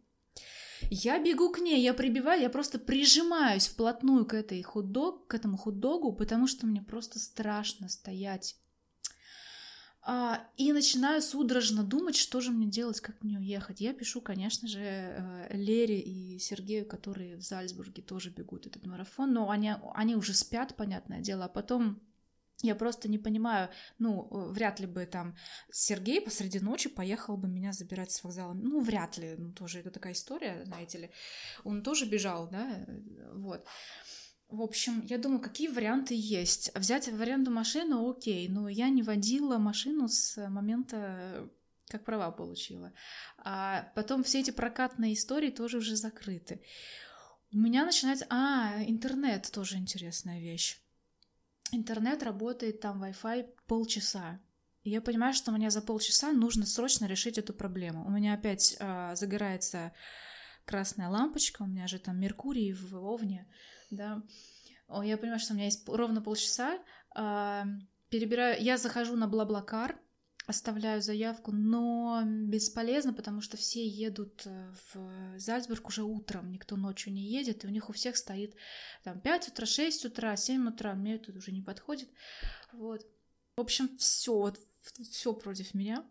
Я 0.90 1.18
бегу 1.18 1.50
к 1.50 1.58
ней, 1.58 1.82
я 1.82 1.92
прибиваю, 1.92 2.40
я 2.40 2.50
просто 2.50 2.78
прижимаюсь 2.78 3.66
вплотную 3.66 4.24
к, 4.26 4.34
этой 4.34 4.62
хот-дог, 4.62 5.26
к 5.26 5.34
этому 5.34 5.56
хот-догу, 5.56 6.12
потому 6.12 6.46
что 6.46 6.66
мне 6.66 6.82
просто 6.82 7.18
страшно 7.18 7.88
стоять 7.88 8.56
а, 10.02 10.46
и 10.56 10.72
начинаю 10.72 11.20
судорожно 11.20 11.82
думать, 11.82 12.14
что 12.14 12.40
же 12.40 12.52
мне 12.52 12.66
делать, 12.66 13.00
как 13.00 13.24
мне 13.24 13.38
уехать. 13.38 13.80
Я 13.80 13.92
пишу, 13.92 14.20
конечно 14.20 14.68
же, 14.68 14.78
э, 14.78 15.48
Лере 15.50 15.98
и 15.98 16.38
Сергею, 16.38 16.86
которые 16.86 17.36
в 17.36 17.42
Зальцбурге 17.42 18.02
тоже 18.02 18.30
бегут 18.30 18.68
этот 18.68 18.86
марафон, 18.86 19.32
но 19.32 19.50
они, 19.50 19.72
они 19.94 20.14
уже 20.14 20.32
спят, 20.32 20.76
понятное 20.76 21.20
дело, 21.20 21.46
а 21.46 21.48
потом 21.48 22.00
я 22.66 22.74
просто 22.74 23.08
не 23.08 23.18
понимаю, 23.18 23.68
ну, 23.98 24.28
э, 24.30 24.52
вряд 24.52 24.80
ли 24.80 24.86
бы 24.86 25.06
там 25.06 25.36
Сергей 25.70 26.20
посреди 26.20 26.60
ночи 26.60 26.88
поехал 26.88 27.36
бы 27.36 27.48
меня 27.48 27.72
забирать 27.72 28.10
с 28.10 28.22
вокзала. 28.24 28.52
Ну, 28.52 28.80
вряд 28.80 29.18
ли, 29.18 29.34
ну, 29.38 29.52
тоже 29.52 29.80
это 29.80 29.90
такая 29.90 30.12
история, 30.12 30.64
знаете 30.64 30.98
ли. 30.98 31.10
Он 31.64 31.82
тоже 31.82 32.06
бежал, 32.06 32.48
да, 32.48 32.86
вот. 33.32 33.66
В 34.48 34.62
общем, 34.62 35.04
я 35.06 35.18
думаю, 35.18 35.40
какие 35.40 35.68
варианты 35.68 36.14
есть. 36.16 36.70
Взять 36.74 37.08
в 37.08 37.20
аренду 37.20 37.50
машину, 37.50 38.08
окей, 38.08 38.48
но 38.48 38.68
я 38.68 38.88
не 38.90 39.02
водила 39.02 39.58
машину 39.58 40.08
с 40.08 40.48
момента, 40.48 41.50
как 41.88 42.04
права 42.04 42.30
получила. 42.30 42.92
А 43.38 43.90
потом 43.96 44.22
все 44.22 44.40
эти 44.40 44.52
прокатные 44.52 45.14
истории 45.14 45.50
тоже 45.50 45.78
уже 45.78 45.96
закрыты. 45.96 46.60
У 47.52 47.58
меня 47.58 47.84
начинается... 47.84 48.26
А, 48.28 48.82
интернет 48.86 49.50
тоже 49.50 49.76
интересная 49.76 50.40
вещь. 50.40 50.78
Интернет 51.72 52.22
работает, 52.22 52.80
там 52.80 53.02
Wi-Fi 53.02 53.48
полчаса. 53.66 54.40
И 54.82 54.90
я 54.90 55.00
понимаю, 55.00 55.34
что 55.34 55.50
мне 55.52 55.70
за 55.70 55.82
полчаса 55.82 56.32
нужно 56.32 56.64
срочно 56.64 57.06
решить 57.06 57.38
эту 57.38 57.52
проблему. 57.52 58.06
У 58.06 58.10
меня 58.10 58.34
опять 58.34 58.76
а, 58.78 59.14
загорается 59.16 59.92
красная 60.64 61.08
лампочка, 61.08 61.62
у 61.62 61.66
меня 61.66 61.86
же 61.86 61.98
там 61.98 62.18
Меркурий 62.20 62.72
в 62.72 62.94
Овне 62.96 63.46
да. 63.90 64.22
Я 65.02 65.16
понимаю, 65.16 65.40
что 65.40 65.52
у 65.52 65.56
меня 65.56 65.66
есть 65.66 65.88
ровно 65.88 66.22
полчаса. 66.22 66.78
А, 67.14 67.64
перебираю, 68.08 68.62
я 68.62 68.78
захожу 68.78 69.16
на 69.16 69.26
Блаблакар, 69.26 69.98
оставляю 70.46 71.02
заявку, 71.02 71.50
но 71.52 72.22
бесполезно, 72.24 73.12
потому 73.12 73.40
что 73.40 73.56
все 73.56 73.86
едут 73.86 74.42
э, 74.46 74.72
в 74.92 75.38
Зальцбург 75.38 75.88
уже 75.88 76.04
утром, 76.04 76.52
никто 76.52 76.76
ночью 76.76 77.12
не 77.12 77.22
едет, 77.22 77.64
и 77.64 77.66
у 77.66 77.70
них 77.70 77.90
у 77.90 77.92
всех 77.92 78.16
стоит 78.16 78.54
там 79.02 79.20
5 79.20 79.48
утра, 79.48 79.66
6 79.66 80.04
утра, 80.06 80.36
7 80.36 80.68
утра, 80.68 80.94
мне 80.94 81.16
это 81.16 81.32
уже 81.32 81.50
не 81.50 81.62
подходит. 81.62 82.08
Вот. 82.72 83.04
В 83.56 83.60
общем, 83.60 83.96
все, 83.98 84.34
вот 84.34 84.60
все 85.10 85.32
против 85.32 85.74
меня. 85.74 86.04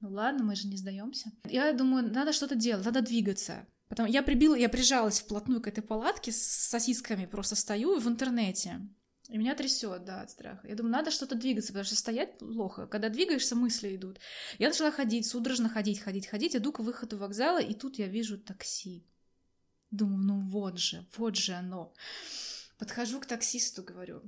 Ну 0.00 0.10
ладно, 0.10 0.44
мы 0.44 0.56
же 0.56 0.66
не 0.66 0.76
сдаемся. 0.76 1.30
Я 1.44 1.72
думаю, 1.72 2.12
надо 2.12 2.32
что-то 2.32 2.56
делать, 2.56 2.84
надо 2.84 3.02
двигаться. 3.02 3.66
Потом 3.88 4.06
я 4.06 4.22
прибила, 4.22 4.54
я 4.54 4.68
прижалась 4.68 5.20
вплотную 5.20 5.60
к 5.60 5.68
этой 5.68 5.82
палатке 5.82 6.32
с 6.32 6.40
сосисками, 6.40 7.26
просто 7.26 7.54
стою 7.54 7.98
в 7.98 8.08
интернете. 8.08 8.80
И 9.30 9.38
меня 9.38 9.54
трясет, 9.54 10.04
да, 10.04 10.22
от 10.22 10.30
страха. 10.30 10.66
Я 10.66 10.74
думаю, 10.74 10.92
надо 10.92 11.12
что-то 11.12 11.36
двигаться, 11.36 11.72
потому 11.72 11.84
что 11.84 11.94
стоять 11.94 12.38
плохо. 12.38 12.88
Когда 12.88 13.08
двигаешься, 13.08 13.54
мысли 13.54 13.94
идут. 13.94 14.18
Я 14.58 14.68
начала 14.68 14.90
ходить, 14.90 15.26
судорожно 15.26 15.68
ходить, 15.68 16.00
ходить, 16.00 16.26
ходить. 16.26 16.56
Иду 16.56 16.72
к 16.72 16.80
выходу 16.80 17.16
вокзала, 17.16 17.60
и 17.60 17.72
тут 17.72 17.98
я 17.98 18.08
вижу 18.08 18.38
такси. 18.38 19.06
Думаю, 19.92 20.24
ну 20.24 20.40
вот 20.40 20.78
же, 20.78 21.06
вот 21.16 21.36
же 21.36 21.52
оно. 21.52 21.94
Подхожу 22.76 23.20
к 23.20 23.26
таксисту, 23.26 23.84
говорю, 23.84 24.22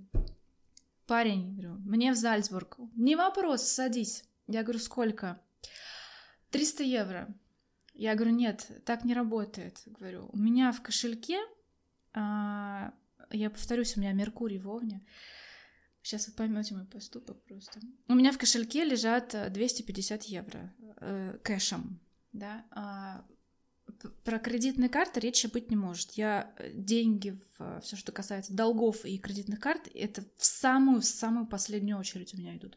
парень, 1.06 1.54
говорю, 1.54 1.74
мне 1.80 2.12
в 2.12 2.16
Зальцбург. 2.16 2.78
Не 2.94 3.16
вопрос, 3.16 3.62
садись. 3.62 4.24
Я 4.46 4.62
говорю, 4.62 4.78
сколько? 4.78 5.40
300 6.50 6.84
евро. 6.84 7.34
Я 7.94 8.14
говорю, 8.14 8.32
нет, 8.32 8.70
так 8.84 9.04
не 9.04 9.14
работает. 9.14 9.82
Говорю, 9.86 10.30
у 10.32 10.38
меня 10.38 10.70
в 10.70 10.80
кошельке, 10.80 11.40
а, 12.14 12.92
я 13.32 13.50
повторюсь, 13.50 13.96
у 13.96 14.00
меня 14.00 14.12
Меркурий 14.12 14.58
в 14.58 14.68
Овне. 14.68 15.04
Сейчас 16.02 16.26
вы 16.26 16.34
поймете 16.34 16.74
мой 16.74 16.84
поступок 16.84 17.42
просто. 17.44 17.80
У 18.08 18.14
меня 18.14 18.32
в 18.32 18.38
кошельке 18.38 18.84
лежат 18.84 19.34
250 19.52 20.24
евро 20.24 20.74
э, 21.00 21.38
кэшем, 21.42 22.00
да. 22.32 22.64
А, 22.72 23.24
про 24.24 24.40
кредитные 24.40 24.88
карты 24.88 25.20
речи 25.20 25.46
быть 25.46 25.70
не 25.70 25.76
может. 25.76 26.12
Я 26.12 26.52
э, 26.58 26.72
деньги, 26.74 27.38
в, 27.56 27.80
все, 27.82 27.96
что 27.96 28.10
касается 28.10 28.52
долгов 28.52 29.04
и 29.04 29.18
кредитных 29.18 29.60
карт, 29.60 29.88
это 29.94 30.24
в 30.36 30.44
самую, 30.44 31.02
в 31.02 31.04
самую 31.04 31.46
последнюю 31.46 31.98
очередь 31.98 32.34
у 32.34 32.38
меня 32.38 32.56
идут. 32.56 32.76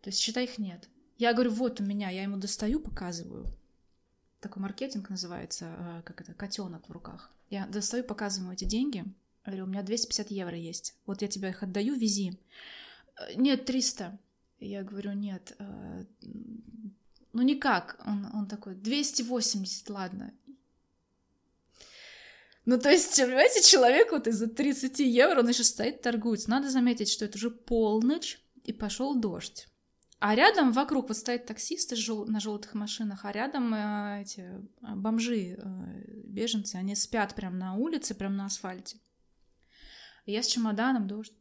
То 0.00 0.08
есть, 0.08 0.18
считай, 0.18 0.44
их 0.44 0.58
нет. 0.58 0.88
Я 1.16 1.32
говорю, 1.32 1.52
вот 1.52 1.80
у 1.80 1.84
меня, 1.84 2.10
я 2.10 2.24
ему 2.24 2.36
достаю, 2.38 2.80
показываю 2.80 3.46
такой 4.40 4.62
маркетинг 4.62 5.10
называется, 5.10 5.74
э, 5.78 6.02
как 6.04 6.20
это, 6.20 6.34
котенок 6.34 6.88
в 6.88 6.92
руках. 6.92 7.32
Я 7.50 7.66
достаю, 7.66 8.04
показываю 8.04 8.52
эти 8.52 8.64
деньги, 8.64 9.04
говорю, 9.50 9.64
у 9.64 9.68
меня 9.68 9.82
250 9.82 10.30
евро 10.30 10.56
есть, 10.56 10.94
вот 11.06 11.22
я 11.22 11.28
тебе 11.28 11.50
их 11.50 11.62
отдаю, 11.62 11.94
вези. 11.94 12.38
«Э, 13.18 13.34
нет, 13.36 13.64
300. 13.64 14.18
Я 14.58 14.82
говорю, 14.82 15.12
нет, 15.12 15.54
э, 15.58 16.04
ну 17.32 17.42
никак. 17.42 18.00
Он, 18.06 18.28
он 18.34 18.48
такой, 18.48 18.74
280, 18.74 19.90
ладно. 19.90 20.32
Ну, 22.64 22.78
то 22.78 22.90
есть, 22.90 23.16
понимаете, 23.20 23.62
человек 23.62 24.10
вот 24.10 24.26
из-за 24.26 24.48
30 24.48 24.98
евро, 25.00 25.40
он 25.40 25.48
еще 25.48 25.62
стоит, 25.62 26.02
торгуется. 26.02 26.50
Надо 26.50 26.68
заметить, 26.68 27.08
что 27.08 27.24
это 27.24 27.36
уже 27.36 27.50
полночь, 27.50 28.40
и 28.64 28.72
пошел 28.72 29.14
дождь. 29.14 29.68
А 30.18 30.34
рядом 30.34 30.72
вокруг 30.72 31.08
вот 31.08 31.16
стоят 31.16 31.46
таксисты 31.46 31.94
на 32.26 32.40
желтых 32.40 32.74
машинах, 32.74 33.24
а 33.24 33.32
рядом 33.32 33.72
э, 33.74 34.22
эти 34.22 34.50
бомжи, 34.80 35.58
беженцы, 36.24 36.76
они 36.76 36.96
спят 36.96 37.34
прямо 37.34 37.56
на 37.56 37.74
улице, 37.74 38.14
прямо 38.14 38.34
на 38.34 38.46
асфальте. 38.46 38.98
Я 40.26 40.42
с 40.42 40.48
чемоданом, 40.48 41.06
дождь. 41.06 41.32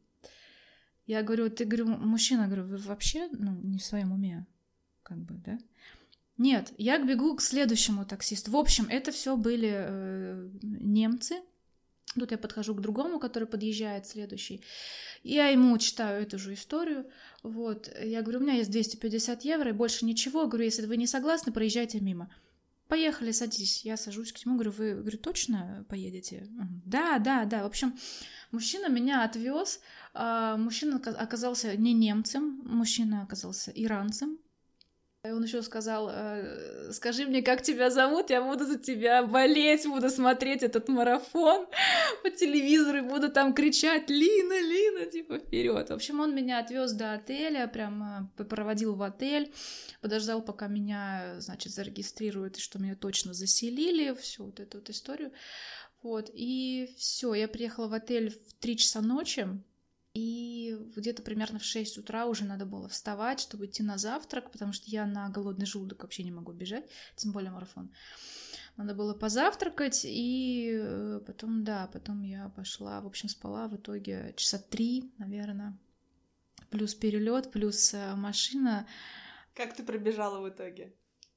Я 1.06 1.22
говорю, 1.22 1.50
ты, 1.50 1.66
говорю, 1.66 1.88
мужчина, 1.88 2.48
говорю, 2.48 2.64
вы 2.64 2.78
вообще 2.78 3.28
ну, 3.32 3.52
не 3.62 3.78
в 3.78 3.86
своем 3.86 4.12
уме, 4.12 4.48
как 5.04 5.18
бы, 5.18 5.36
да? 5.36 5.60
Нет, 6.38 6.74
я 6.78 6.98
бегу 6.98 7.36
к 7.36 7.42
следующему 7.42 8.06
таксисту. 8.06 8.52
В 8.52 8.58
общем, 8.58 8.88
это 8.90 9.12
все 9.12 9.38
были 9.38 9.72
э, 9.72 10.50
немцы, 10.62 11.42
Тут 12.18 12.32
я 12.32 12.38
подхожу 12.38 12.74
к 12.74 12.82
другому, 12.82 13.20
который 13.20 13.48
подъезжает 13.48 14.08
следующий. 14.08 14.62
Я 15.24 15.48
ему 15.48 15.78
читаю 15.78 16.22
эту 16.22 16.40
же 16.40 16.54
историю. 16.54 17.06
Вот. 17.44 17.92
Я 18.02 18.22
говорю, 18.22 18.40
у 18.40 18.44
меня 18.44 18.54
есть 18.54 18.72
250 18.72 19.44
евро 19.44 19.70
и 19.70 19.74
больше 19.74 20.06
ничего. 20.06 20.48
Говорю, 20.48 20.64
если 20.64 20.86
вы 20.86 20.96
не 20.96 21.08
согласны, 21.08 21.52
проезжайте 21.52 22.00
мимо. 22.00 22.34
Поехали, 22.88 23.32
садись. 23.32 23.84
Я 23.84 23.98
сажусь 23.98 24.32
к 24.32 24.46
нему, 24.46 24.56
говорю, 24.56 24.72
вы 24.72 24.96
говорю, 24.96 25.18
точно 25.18 25.86
поедете? 25.90 26.48
Да, 26.86 27.18
да, 27.18 27.46
да. 27.46 27.64
В 27.64 27.66
общем, 27.66 27.98
мужчина 28.52 28.90
меня 28.90 29.24
отвез. 29.24 29.80
А, 30.14 30.56
мужчина 30.58 30.98
оказался 30.98 31.76
не 31.76 31.94
немцем, 31.94 32.62
мужчина 32.64 33.24
оказался 33.24 33.72
иранцем. 33.72 34.38
И 35.26 35.32
он 35.32 35.44
еще 35.44 35.64
сказал, 35.64 36.10
э, 36.12 36.92
скажи 36.92 37.26
мне, 37.26 37.42
как 37.42 37.62
тебя 37.64 37.90
зовут, 37.90 38.30
я 38.30 38.44
буду 38.44 38.66
за 38.66 38.78
тебя 38.78 39.24
болеть, 39.24 39.88
буду 39.88 40.10
смотреть 40.10 40.62
этот 40.62 40.88
марафон 40.88 41.66
по 42.24 42.30
телевизору, 42.30 43.04
буду 43.04 43.32
там 43.32 43.54
кричать 43.54 44.10
«Лина, 44.10 44.60
Лина!» 44.60 45.06
типа 45.08 45.40
вперед. 45.40 45.90
В 45.90 45.94
общем, 45.94 46.20
он 46.20 46.36
меня 46.36 46.60
отвез 46.60 46.92
до 46.92 47.14
отеля, 47.14 47.68
прям 47.68 48.30
э, 48.38 48.44
проводил 48.44 48.96
в 48.96 49.02
отель, 49.02 49.52
подождал, 50.02 50.44
пока 50.44 50.68
меня, 50.68 51.36
значит, 51.40 51.74
зарегистрируют, 51.74 52.58
и 52.58 52.62
что 52.62 52.78
меня 52.78 52.96
точно 52.96 53.34
заселили, 53.34 54.14
всю 54.14 54.46
вот 54.46 54.60
эту 54.60 54.78
вот 54.78 54.90
историю. 54.90 55.32
Вот, 56.04 56.30
и 56.34 56.94
все, 56.98 57.34
я 57.34 57.48
приехала 57.48 57.88
в 57.88 57.94
отель 57.94 58.30
в 58.30 58.54
3 58.60 58.78
часа 58.78 59.02
ночи, 59.02 59.48
и 60.16 60.78
где-то 60.96 61.22
примерно 61.22 61.60
в 61.60 61.66
6 61.66 61.98
утра 61.98 62.26
уже 62.26 62.46
надо 62.46 62.66
было 62.66 62.88
вставать, 62.88 63.42
чтобы 63.42 63.66
идти 63.66 63.84
на 63.84 63.98
завтрак, 63.98 64.50
потому 64.50 64.72
что 64.72 64.90
я 64.90 65.06
на 65.06 65.30
голодный 65.30 65.66
желудок 65.66 66.04
вообще 66.04 66.24
не 66.24 66.32
могу 66.32 66.54
бежать, 66.54 66.90
тем 67.18 67.34
более 67.34 67.52
марафон. 67.52 67.92
Надо 68.78 68.96
было 68.96 69.14
позавтракать, 69.14 70.06
и 70.06 70.72
э, 70.74 71.20
потом, 71.28 71.66
да, 71.66 71.90
потом 71.92 72.24
я 72.24 72.48
пошла, 72.56 73.02
в 73.02 73.08
общем, 73.08 73.28
спала 73.28 73.68
в 73.68 73.76
итоге 73.76 74.34
часа 74.38 74.58
три, 74.58 75.12
наверное. 75.18 75.78
Плюс 76.70 76.96
перелет, 76.96 77.52
плюс 77.52 77.94
э, 77.94 78.16
машина. 78.16 78.88
Как 79.54 79.76
ты 79.76 79.84
пробежала 79.84 80.40
в 80.40 80.50
итоге? 80.50 80.94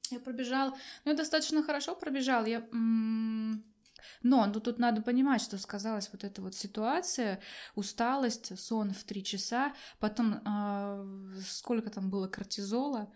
Я 0.09 0.19
пробежала, 0.21 0.71
ну, 1.03 1.11
я 1.11 1.17
достаточно 1.17 1.63
хорошо 1.63 1.95
пробежала. 1.95 2.45
Я 2.45 2.65
но 4.23 4.45
ну, 4.45 4.59
тут 4.59 4.79
надо 4.79 5.01
понимать, 5.01 5.41
что 5.41 5.57
сказалась 5.57 6.09
вот 6.11 6.23
эта 6.23 6.41
вот 6.41 6.55
ситуация, 6.55 7.39
усталость, 7.75 8.57
сон 8.59 8.93
в 8.93 9.03
три 9.03 9.23
часа, 9.23 9.73
потом 9.99 10.41
э, 10.45 11.41
сколько 11.47 11.89
там 11.89 12.09
было 12.09 12.27
кортизола. 12.27 13.11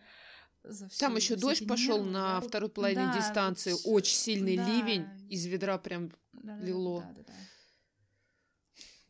За 0.64 0.88
всю, 0.88 1.00
там 1.00 1.16
еще 1.18 1.36
дождь 1.36 1.68
пошел 1.68 2.06
на 2.06 2.40
второй 2.40 2.70
половине 2.70 3.08
да, 3.08 3.18
дистанции, 3.18 3.76
очень 3.84 4.16
сильный 4.16 4.56
да. 4.56 4.66
ливень, 4.66 5.06
из 5.30 5.46
ведра 5.46 5.78
прям 5.78 6.12
да, 6.32 6.58
лило. 6.58 7.02
Да, 7.02 7.14
да, 7.18 7.24
да. 7.28 7.34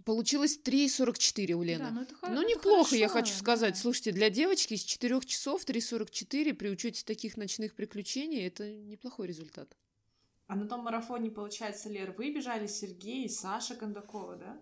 Получилось 0.06 0.60
3,44 0.62 1.54
у 1.54 1.64
Лены. 1.64 1.86
Да, 1.86 1.92
ну, 1.92 2.02
это, 2.02 2.16
ну 2.24 2.42
это 2.42 2.50
неплохо, 2.50 2.90
хорошо, 2.90 2.96
я 2.96 3.08
хочу 3.08 3.34
сказать. 3.34 3.76
Да. 3.76 3.80
Слушайте, 3.80 4.12
для 4.12 4.30
девочки 4.30 4.74
из 4.74 4.84
4 4.84 5.22
часов 5.22 5.64
3,44 5.64 6.54
при 6.54 6.70
учете 6.70 7.06
таких 7.06 7.38
ночных 7.38 7.74
приключений 7.74 8.46
это 8.46 8.70
неплохой 8.70 9.28
результат. 9.28 9.78
А 10.48 10.56
на 10.56 10.68
том 10.68 10.82
марафоне, 10.82 11.32
получается, 11.32 11.90
Лер, 11.90 12.12
вы 12.12 12.32
бежали 12.32 12.68
Сергей 12.68 13.26
и 13.26 13.30
Саша 13.30 13.76
Кондакова, 13.76 14.36
да? 14.36 14.62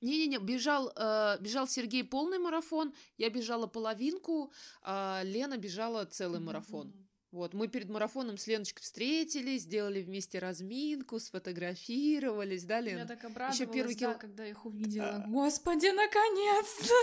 Не-не-не, 0.00 0.38
бежал, 0.38 0.92
э, 0.96 1.36
бежал 1.40 1.68
Сергей 1.68 2.04
полный 2.04 2.38
марафон, 2.38 2.94
я 3.18 3.28
бежала 3.28 3.66
половинку, 3.66 4.52
а 4.82 5.22
Лена 5.24 5.58
бежала 5.58 6.04
целый 6.06 6.40
mm-hmm. 6.40 6.44
марафон. 6.44 7.10
Вот, 7.32 7.54
мы 7.54 7.68
перед 7.68 7.88
марафоном 7.88 8.38
с 8.38 8.48
Леночкой 8.48 8.82
встретились, 8.82 9.62
сделали 9.62 10.02
вместе 10.02 10.40
разминку, 10.40 11.20
сфотографировались, 11.20 12.64
да, 12.64 12.80
Лен? 12.80 12.98
Я 12.98 13.06
так 13.06 13.24
обрадовалась, 13.24 13.60
Еще 13.60 13.70
первый 13.70 13.94
кил... 13.94 14.08
да, 14.08 14.14
когда 14.14 14.46
их 14.46 14.66
увидела. 14.66 15.24
Господи, 15.28 15.86
наконец-то! 15.94 16.94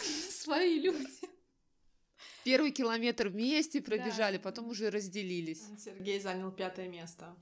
Свои 0.30 0.80
люди. 0.80 1.06
Первый 2.44 2.70
километр 2.70 3.28
вместе 3.28 3.80
пробежали, 3.82 4.36
да. 4.36 4.42
потом 4.42 4.68
уже 4.68 4.90
разделились. 4.90 5.62
Сергей 5.78 6.20
занял 6.20 6.50
пятое 6.50 6.88
место. 6.88 7.36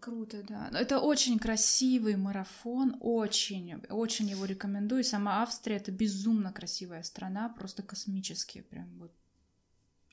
Круто, 0.00 0.42
да. 0.42 0.70
Это 0.72 0.98
очень 0.98 1.38
красивый 1.38 2.16
марафон, 2.16 2.96
очень, 3.00 3.74
очень 3.90 4.30
его 4.30 4.46
рекомендую. 4.46 5.04
Сама 5.04 5.42
Австрия 5.42 5.76
это 5.76 5.92
безумно 5.92 6.52
красивая 6.52 7.02
страна, 7.02 7.50
просто 7.50 7.82
космические, 7.82 8.62
прям 8.62 8.98
вот. 8.98 9.12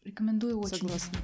Рекомендую 0.03 0.59
очень. 0.59 0.77
Согласна. 0.77 1.17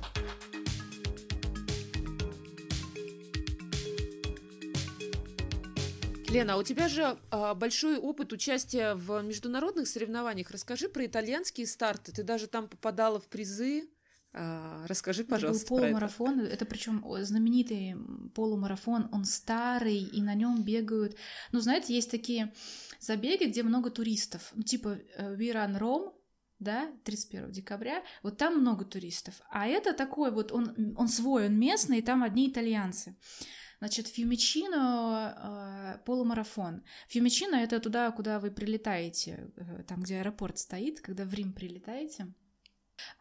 Лена, 6.33 6.55
а 6.55 6.57
у 6.57 6.63
тебя 6.63 6.89
же 6.89 7.15
а, 7.29 7.53
большой 7.53 7.97
опыт 7.97 8.33
участия 8.33 8.95
в 8.95 9.21
международных 9.21 9.87
соревнованиях. 9.87 10.49
Расскажи 10.49 10.89
про 10.89 11.05
итальянские 11.05 11.67
старты. 11.67 12.11
Ты 12.11 12.23
даже 12.23 12.47
там 12.47 12.67
попадала 12.67 13.19
в 13.19 13.27
призы. 13.27 13.87
А, 14.33 14.83
расскажи, 14.87 15.25
пожалуйста. 15.25 15.65
Это 15.65 15.73
был 15.75 15.81
полумарафон. 15.81 16.39
Это, 16.39 16.53
это 16.53 16.65
причем 16.65 17.05
знаменитый 17.19 17.95
полумарафон. 18.33 19.09
Он 19.11 19.25
старый, 19.25 19.99
и 19.99 20.23
на 20.23 20.33
нем 20.33 20.63
бегают. 20.63 21.15
Ну, 21.51 21.59
знаете, 21.59 21.93
есть 21.93 22.09
такие 22.09 22.51
забеги, 22.99 23.43
где 23.43 23.61
много 23.61 23.91
туристов. 23.91 24.49
Ну, 24.55 24.63
типа 24.63 24.97
э, 25.15 25.35
We 25.35 25.53
Run 25.53 25.77
Rome, 25.77 26.13
да, 26.57 26.91
31 27.03 27.51
декабря, 27.51 28.01
вот 28.23 28.37
там 28.39 28.59
много 28.59 28.85
туристов. 28.85 29.35
А 29.51 29.67
это 29.67 29.93
такой 29.93 30.31
вот, 30.31 30.51
он, 30.51 30.95
он 30.97 31.07
свой, 31.09 31.45
он 31.45 31.59
местный, 31.59 31.99
и 31.99 32.01
там 32.01 32.23
одни 32.23 32.49
итальянцы. 32.49 33.15
Значит, 33.83 34.07
Фьюмичино 34.07 35.97
э, 35.97 36.05
полумарафон. 36.05 36.83
Фьюмичино 37.09 37.55
это 37.55 37.81
туда, 37.81 38.11
куда 38.11 38.39
вы 38.39 38.49
прилетаете, 38.49 39.51
э, 39.57 39.83
там, 39.83 40.03
где 40.03 40.19
аэропорт 40.19 40.57
стоит, 40.57 41.01
когда 41.01 41.25
в 41.25 41.33
Рим 41.33 41.51
прилетаете. 41.51 42.27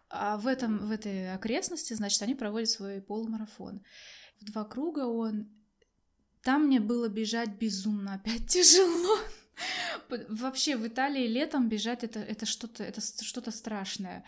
А 0.09 0.37
в, 0.37 0.47
этом, 0.47 0.87
в 0.87 0.93
этой 0.93 1.35
окрестности, 1.35 1.95
значит, 1.95 2.23
они 2.23 2.37
проводят 2.37 2.71
свой 2.71 3.01
полумарафон. 3.01 3.83
В 4.41 4.45
два 4.45 4.65
круга 4.65 5.01
он... 5.01 5.51
Там 6.43 6.67
мне 6.67 6.79
было 6.79 7.09
бежать 7.09 7.59
безумно 7.59 8.15
опять 8.15 8.47
тяжело. 8.49 9.19
Вообще 10.29 10.77
в 10.77 10.87
Италии 10.87 11.27
летом 11.27 11.69
бежать 11.69 12.05
это, 12.05 12.21
это 12.21 12.47
что-то 12.47 12.85
это 12.85 13.01
что-то 13.01 13.51
страшное. 13.51 14.25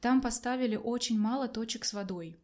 Там 0.00 0.22
поставили 0.22 0.76
очень 0.76 1.18
мало 1.18 1.46
точек 1.46 1.84
с 1.84 1.92
водой. 1.92 2.40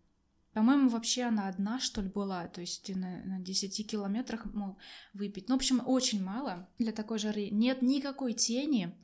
По-моему, 0.54 0.88
вообще 0.88 1.24
она 1.24 1.48
одна, 1.48 1.80
что 1.80 2.00
ли, 2.00 2.08
была. 2.08 2.46
То 2.46 2.60
есть 2.60 2.88
на, 2.94 3.24
на 3.24 3.40
10 3.40 3.90
километрах, 3.90 4.44
мол, 4.46 4.78
выпить. 5.12 5.48
Ну, 5.48 5.56
в 5.56 5.58
общем, 5.58 5.82
очень 5.84 6.22
мало 6.22 6.68
для 6.78 6.92
такой 6.92 7.18
жары. 7.18 7.50
Нет 7.50 7.82
никакой 7.82 8.34
тени. 8.34 8.96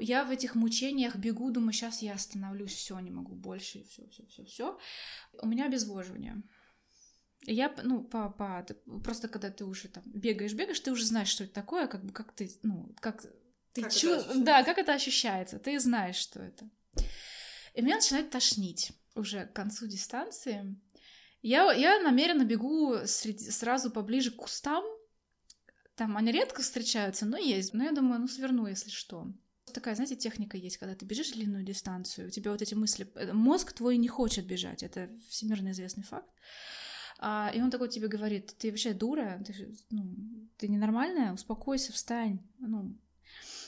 Я 0.00 0.24
в 0.24 0.30
этих 0.30 0.54
мучениях 0.54 1.16
бегу, 1.16 1.50
думаю, 1.50 1.74
сейчас 1.74 2.00
я 2.00 2.14
остановлюсь, 2.14 2.72
все, 2.72 2.98
не 3.00 3.10
могу 3.10 3.34
больше, 3.34 3.84
все, 3.84 4.08
все, 4.08 4.26
все, 4.26 4.44
все. 4.46 4.78
У 5.42 5.46
меня 5.46 5.66
обезвоживание. 5.66 6.42
Я, 7.42 7.74
ну, 7.82 8.02
по, 8.02 8.30
по, 8.30 8.66
просто 9.04 9.28
когда 9.28 9.50
ты 9.50 9.66
уже 9.66 9.88
там 9.88 10.02
бегаешь, 10.06 10.54
бегаешь, 10.54 10.80
ты 10.80 10.90
уже 10.90 11.04
знаешь, 11.04 11.28
что 11.28 11.44
это 11.44 11.52
такое, 11.52 11.86
как 11.88 12.02
бы 12.02 12.12
как 12.14 12.32
ты, 12.32 12.50
ну, 12.62 12.94
как 13.00 13.26
ты 13.74 13.82
как 13.82 13.92
чу... 13.92 14.16
да, 14.36 14.64
как 14.64 14.78
это 14.78 14.94
ощущается, 14.94 15.58
ты 15.58 15.78
знаешь, 15.78 16.16
что 16.16 16.40
это. 16.40 16.70
И 17.74 17.82
меня 17.82 17.96
начинает 17.96 18.30
тошнить 18.30 18.92
уже 19.14 19.46
к 19.46 19.52
концу 19.52 19.86
дистанции. 19.86 20.76
Я, 21.42 21.72
я 21.72 22.00
намеренно 22.00 22.44
бегу 22.44 22.96
среди, 23.06 23.50
сразу 23.50 23.90
поближе 23.90 24.30
к 24.30 24.36
кустам. 24.36 24.84
Там 25.94 26.16
они 26.16 26.32
редко 26.32 26.62
встречаются, 26.62 27.26
но 27.26 27.36
есть. 27.36 27.74
Но 27.74 27.84
я 27.84 27.92
думаю, 27.92 28.20
ну 28.20 28.28
сверну, 28.28 28.66
если 28.66 28.90
что. 28.90 29.26
Такая, 29.72 29.94
знаете, 29.94 30.16
техника 30.16 30.56
есть, 30.56 30.76
когда 30.76 30.94
ты 30.94 31.04
бежишь 31.04 31.32
длинную 31.32 31.64
дистанцию, 31.64 32.28
у 32.28 32.30
тебя 32.30 32.50
вот 32.50 32.62
эти 32.62 32.74
мысли... 32.74 33.10
Э, 33.14 33.32
мозг 33.32 33.72
твой 33.72 33.96
не 33.96 34.08
хочет 34.08 34.46
бежать, 34.46 34.82
это 34.82 35.10
всемирно 35.28 35.70
известный 35.70 36.04
факт. 36.04 36.28
А, 37.18 37.50
и 37.54 37.60
он 37.60 37.70
такой 37.70 37.88
тебе 37.88 38.08
говорит, 38.08 38.54
ты 38.58 38.70
вообще 38.70 38.92
дура, 38.92 39.42
ты, 39.46 39.74
ну, 39.90 40.14
ты 40.58 40.68
ненормальная, 40.68 41.32
успокойся, 41.32 41.92
встань, 41.92 42.40
ну, 42.58 42.96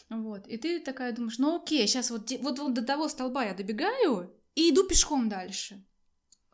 вот. 0.09 0.47
И 0.47 0.57
ты 0.57 0.81
такая 0.81 1.13
думаешь, 1.13 1.39
ну 1.39 1.57
окей, 1.57 1.87
сейчас 1.87 2.11
вот, 2.11 2.31
вот, 2.41 2.59
вот 2.59 2.75
до 2.75 2.85
того 2.85 3.09
столба 3.09 3.45
я 3.45 3.55
добегаю, 3.55 4.33
и 4.57 4.71
иду 4.71 4.85
пешком 4.89 5.29
дальше. 5.29 5.85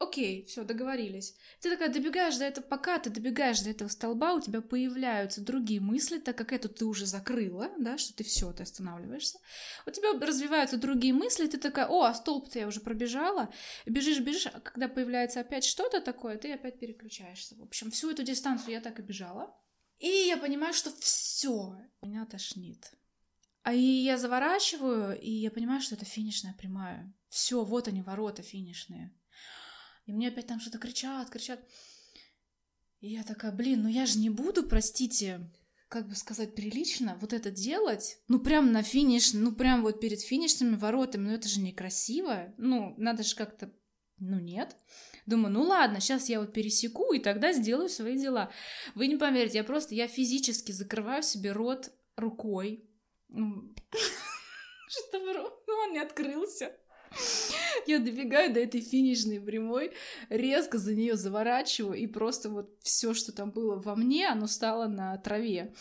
Окей, 0.02 0.44
все, 0.46 0.64
договорились. 0.64 1.36
Ты 1.60 1.70
такая 1.70 1.88
добегаешь 1.88 2.36
до 2.36 2.44
этого, 2.44 2.64
пока 2.64 2.98
ты 2.98 3.08
добегаешь 3.08 3.60
до 3.60 3.70
этого 3.70 3.88
столба, 3.88 4.34
у 4.34 4.40
тебя 4.40 4.60
появляются 4.60 5.40
другие 5.40 5.80
мысли, 5.80 6.18
так 6.18 6.36
как 6.36 6.52
эту 6.52 6.68
ты 6.68 6.84
уже 6.86 7.06
закрыла, 7.06 7.70
да, 7.78 7.98
что 7.98 8.12
ты 8.12 8.24
все, 8.24 8.52
ты 8.52 8.64
останавливаешься. 8.64 9.38
У 9.86 9.90
тебя 9.92 10.12
развиваются 10.18 10.76
другие 10.76 11.14
мысли, 11.14 11.46
ты 11.46 11.56
такая, 11.56 11.86
о, 11.86 12.02
а 12.02 12.14
столб-то 12.14 12.58
я 12.58 12.66
уже 12.66 12.80
пробежала, 12.80 13.54
бежишь, 13.86 14.18
бежишь, 14.18 14.48
а 14.48 14.58
когда 14.58 14.88
появляется 14.88 15.38
опять 15.38 15.64
что-то 15.64 16.00
такое, 16.00 16.36
ты 16.36 16.52
опять 16.52 16.80
переключаешься. 16.80 17.54
В 17.54 17.62
общем, 17.62 17.92
всю 17.92 18.10
эту 18.10 18.24
дистанцию 18.24 18.72
я 18.72 18.80
так 18.80 18.98
и 18.98 19.02
бежала. 19.02 19.56
И 20.00 20.08
я 20.08 20.36
понимаю, 20.36 20.74
что 20.74 20.90
все, 20.98 21.76
меня 22.02 22.26
тошнит. 22.26 22.90
А 23.62 23.72
и 23.72 23.78
я 23.78 24.18
заворачиваю, 24.18 25.16
и 25.20 25.30
я 25.30 25.52
понимаю, 25.52 25.80
что 25.80 25.94
это 25.94 26.04
финишная 26.04 26.54
прямая. 26.58 27.14
Все, 27.32 27.64
вот 27.64 27.88
они, 27.88 28.02
ворота 28.02 28.42
финишные. 28.42 29.10
И 30.04 30.12
мне 30.12 30.28
опять 30.28 30.48
там 30.48 30.60
что-то 30.60 30.76
кричат, 30.76 31.30
кричат. 31.30 31.66
И 33.00 33.08
я 33.08 33.22
такая, 33.22 33.52
блин, 33.52 33.84
ну 33.84 33.88
я 33.88 34.04
же 34.04 34.18
не 34.18 34.28
буду, 34.28 34.68
простите, 34.68 35.50
как 35.88 36.10
бы 36.10 36.14
сказать 36.14 36.54
прилично, 36.54 37.16
вот 37.22 37.32
это 37.32 37.50
делать, 37.50 38.18
ну 38.28 38.38
прям 38.38 38.70
на 38.70 38.82
финиш, 38.82 39.32
ну 39.32 39.52
прям 39.52 39.80
вот 39.80 39.98
перед 39.98 40.20
финишными 40.20 40.76
воротами, 40.76 41.28
ну 41.28 41.32
это 41.32 41.48
же 41.48 41.60
некрасиво, 41.60 42.52
ну 42.58 42.94
надо 42.98 43.22
же 43.22 43.34
как-то, 43.34 43.72
ну 44.18 44.38
нет. 44.38 44.76
Думаю, 45.24 45.54
ну 45.54 45.62
ладно, 45.62 46.00
сейчас 46.00 46.28
я 46.28 46.38
вот 46.38 46.52
пересеку 46.52 47.14
и 47.14 47.18
тогда 47.18 47.54
сделаю 47.54 47.88
свои 47.88 48.18
дела. 48.18 48.52
Вы 48.94 49.06
не 49.06 49.16
поверите, 49.16 49.56
я 49.56 49.64
просто, 49.64 49.94
я 49.94 50.06
физически 50.06 50.72
закрываю 50.72 51.22
себе 51.22 51.52
рот 51.52 51.92
рукой, 52.14 52.90
чтобы 53.30 55.38
он 55.38 55.92
не 55.92 55.98
открылся. 55.98 56.76
Я 57.86 57.98
добегаю 57.98 58.52
до 58.52 58.60
этой 58.60 58.80
финишной 58.80 59.40
прямой, 59.40 59.92
резко 60.28 60.78
за 60.78 60.94
нее 60.94 61.16
заворачиваю, 61.16 61.94
и 61.98 62.06
просто 62.06 62.48
вот 62.48 62.76
все, 62.82 63.12
что 63.14 63.32
там 63.32 63.50
было 63.50 63.76
во 63.76 63.96
мне, 63.96 64.28
оно 64.28 64.46
стало 64.46 64.86
на 64.86 65.16
траве. 65.18 65.72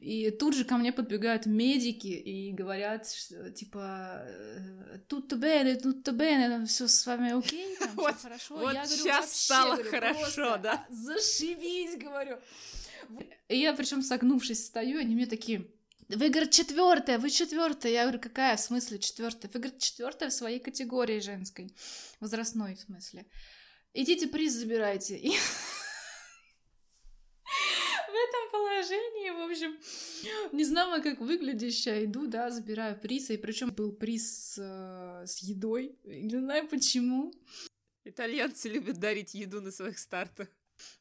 И 0.00 0.30
тут 0.30 0.54
же 0.54 0.64
ко 0.64 0.76
мне 0.76 0.92
подбегают 0.92 1.46
медики 1.46 2.06
и 2.06 2.52
говорят, 2.52 3.10
что, 3.10 3.50
типа, 3.50 4.24
тут 5.08 5.32
бене, 5.34 5.74
тут 5.76 6.08
бене, 6.08 6.64
все 6.66 6.88
с 6.88 7.04
вами 7.06 7.36
окей, 7.38 7.76
там, 7.78 7.90
Вот, 7.96 8.14
хорошо. 8.22 8.56
вот 8.56 8.72
я 8.72 8.84
говорю, 8.84 8.88
сейчас 8.88 9.26
«Вообще, 9.26 9.44
стало 9.44 9.74
говорю, 9.76 9.90
хорошо, 9.90 10.56
да. 10.56 10.86
а, 10.88 10.92
Зашибись, 10.92 11.98
говорю. 11.98 12.38
И 13.48 13.58
я 13.58 13.72
причем 13.74 14.02
согнувшись 14.02 14.64
стою, 14.66 15.00
они 15.00 15.14
мне 15.14 15.26
такие, 15.26 15.66
вы, 16.16 16.28
говорит, 16.28 16.50
четвертая, 16.50 17.18
вы 17.18 17.30
четвертая. 17.30 17.92
Я 17.92 18.02
говорю, 18.02 18.20
какая 18.20 18.56
в 18.56 18.60
смысле 18.60 18.98
четвертая? 18.98 19.50
Вы, 19.52 19.60
говорит, 19.60 19.80
четвертая 19.80 20.30
в 20.30 20.32
своей 20.32 20.58
категории 20.58 21.20
женской, 21.20 21.74
возрастной 22.20 22.74
в 22.74 22.80
смысле. 22.80 23.26
Идите 23.94 24.26
приз 24.26 24.54
забирайте. 24.54 25.16
И 25.16 25.30
в 28.08 28.12
этом 28.12 28.50
положении, 28.52 29.30
в 29.30 29.50
общем, 29.50 29.78
не 30.52 30.64
знала, 30.64 31.00
как 31.00 31.20
выглядящая, 31.20 32.04
иду, 32.04 32.26
да, 32.26 32.50
забираю 32.50 32.98
приз, 33.00 33.30
и 33.30 33.36
причем 33.36 33.70
был 33.70 33.92
приз 33.92 34.58
э, 34.58 35.24
с 35.26 35.38
едой, 35.38 35.98
не 36.04 36.38
знаю 36.38 36.68
почему. 36.68 37.32
Итальянцы 38.04 38.68
любят 38.68 38.98
дарить 38.98 39.34
еду 39.34 39.60
на 39.60 39.70
своих 39.70 39.98
стартах. 39.98 40.48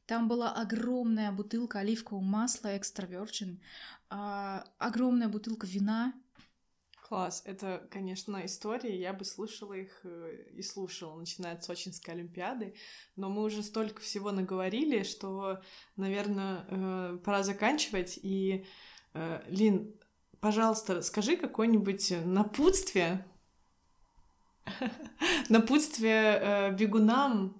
Там 0.05 0.27
была 0.27 0.51
огромная 0.51 1.32
бутылка 1.32 1.80
оливкового 1.80 2.23
масла 2.23 2.77
экстра 2.77 3.05
virgin, 3.05 3.59
а, 4.09 4.63
огромная 4.77 5.27
бутылка 5.27 5.67
вина. 5.67 6.13
Класс, 7.09 7.41
это, 7.45 7.88
конечно, 7.89 8.45
истории, 8.45 8.95
я 8.95 9.13
бы 9.13 9.25
слушала 9.25 9.73
их 9.73 9.99
э, 10.03 10.45
и 10.53 10.61
слушала, 10.61 11.17
начиная 11.17 11.53
от 11.53 11.63
Сочинской 11.63 12.13
Олимпиады, 12.13 12.75
но 13.15 13.32
мы 13.32 13.41
уже 13.41 13.63
столько 13.63 13.99
всего 13.99 14.32
наговорили, 14.32 15.01
что, 15.01 15.59
наверное, 15.95 16.65
э, 16.67 17.17
пора 17.25 17.41
заканчивать, 17.41 18.19
и, 18.21 18.63
э, 19.15 19.41
Лин, 19.47 19.91
пожалуйста, 20.39 21.01
скажи 21.01 21.36
какое-нибудь 21.36 22.13
напутствие, 22.25 23.25
напутствие 25.49 26.71
бегунам 26.77 27.57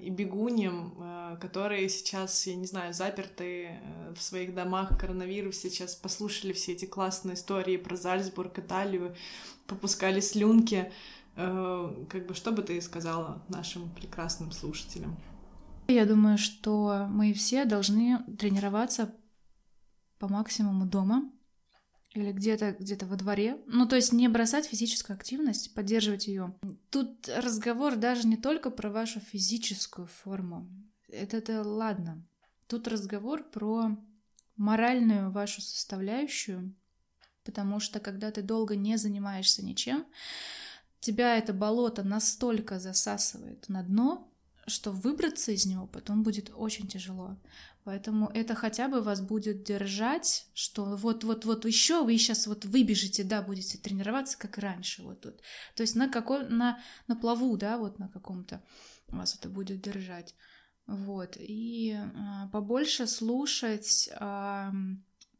и 0.00 0.10
бегуням, 0.10 0.96
которые 1.36 1.88
сейчас, 1.88 2.46
я 2.46 2.56
не 2.56 2.66
знаю, 2.66 2.94
заперты 2.94 3.68
э, 3.68 4.14
в 4.16 4.22
своих 4.22 4.54
домах 4.54 4.92
в 4.92 4.96
коронавирусе, 4.96 5.70
сейчас 5.70 5.94
послушали 5.94 6.52
все 6.52 6.72
эти 6.72 6.84
классные 6.84 7.34
истории 7.34 7.76
про 7.76 7.96
Зальцбург, 7.96 8.58
Италию, 8.58 9.14
попускали 9.66 10.20
слюнки. 10.20 10.92
Э, 11.36 12.06
как 12.08 12.26
бы 12.26 12.34
что 12.34 12.52
бы 12.52 12.62
ты 12.62 12.80
сказала 12.80 13.42
нашим 13.48 13.90
прекрасным 13.90 14.52
слушателям? 14.52 15.16
Я 15.88 16.06
думаю, 16.06 16.38
что 16.38 17.06
мы 17.10 17.32
все 17.34 17.64
должны 17.64 18.24
тренироваться 18.38 19.14
по 20.18 20.28
максимуму 20.28 20.86
дома 20.86 21.30
или 22.14 22.32
где-то 22.32 22.76
где-то 22.78 23.06
во 23.06 23.16
дворе. 23.16 23.58
Ну, 23.66 23.86
то 23.86 23.96
есть 23.96 24.12
не 24.12 24.28
бросать 24.28 24.66
физическую 24.66 25.16
активность, 25.16 25.74
поддерживать 25.74 26.26
ее. 26.28 26.54
Тут 26.90 27.28
разговор 27.28 27.96
даже 27.96 28.26
не 28.26 28.36
только 28.36 28.70
про 28.70 28.90
вашу 28.90 29.20
физическую 29.20 30.06
форму. 30.06 30.68
Это, 31.08 31.38
это 31.38 31.62
ладно. 31.62 32.22
Тут 32.66 32.88
разговор 32.88 33.42
про 33.44 33.96
моральную 34.56 35.30
вашу 35.30 35.60
составляющую, 35.60 36.74
потому 37.44 37.80
что 37.80 38.00
когда 38.00 38.30
ты 38.30 38.42
долго 38.42 38.76
не 38.76 38.96
занимаешься 38.96 39.64
ничем, 39.64 40.06
тебя 41.00 41.36
это 41.36 41.52
болото 41.52 42.02
настолько 42.02 42.78
засасывает 42.78 43.68
на 43.68 43.82
дно, 43.82 44.30
что 44.66 44.92
выбраться 44.92 45.52
из 45.52 45.66
него 45.66 45.86
потом 45.86 46.22
будет 46.22 46.50
очень 46.54 46.88
тяжело. 46.88 47.36
Поэтому 47.84 48.30
это 48.32 48.54
хотя 48.54 48.88
бы 48.88 49.02
вас 49.02 49.20
будет 49.20 49.62
держать, 49.62 50.46
что 50.54 50.96
вот-вот-вот 50.96 51.66
еще 51.66 52.02
вы 52.02 52.16
сейчас 52.16 52.46
вот 52.46 52.64
выбежите, 52.64 53.24
да, 53.24 53.42
будете 53.42 53.76
тренироваться, 53.76 54.38
как 54.38 54.56
раньше, 54.56 55.02
вот 55.02 55.20
тут. 55.20 55.42
То 55.74 55.82
есть 55.82 55.94
на 55.94 56.08
какой, 56.08 56.48
на, 56.48 56.80
на 57.08 57.16
плаву, 57.16 57.54
да, 57.58 57.76
вот 57.76 57.98
на 57.98 58.08
каком-то 58.08 58.62
вас 59.08 59.34
это 59.34 59.50
будет 59.50 59.82
держать. 59.82 60.34
Вот. 60.86 61.36
И 61.38 61.94
а, 61.94 62.48
побольше 62.48 63.06
слушать 63.06 64.10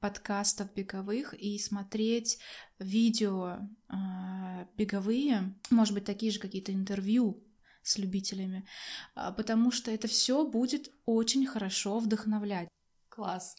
подкастов 0.05 0.71
беговых 0.75 1.33
и 1.33 1.59
смотреть 1.59 2.39
видео 2.79 3.59
а, 3.89 4.69
беговые, 4.77 5.55
может 5.71 5.95
быть, 5.95 6.05
такие 6.05 6.31
же 6.31 6.39
какие-то 6.39 6.75
интервью 6.75 7.43
с 7.83 7.97
любителями, 7.97 8.67
а, 9.15 9.33
потому 9.33 9.71
что 9.71 9.91
это 9.91 10.07
все 10.07 10.47
будет 10.47 10.93
очень 11.07 11.47
хорошо 11.47 12.01
вдохновлять. 12.01 12.69
Класс. 13.09 13.57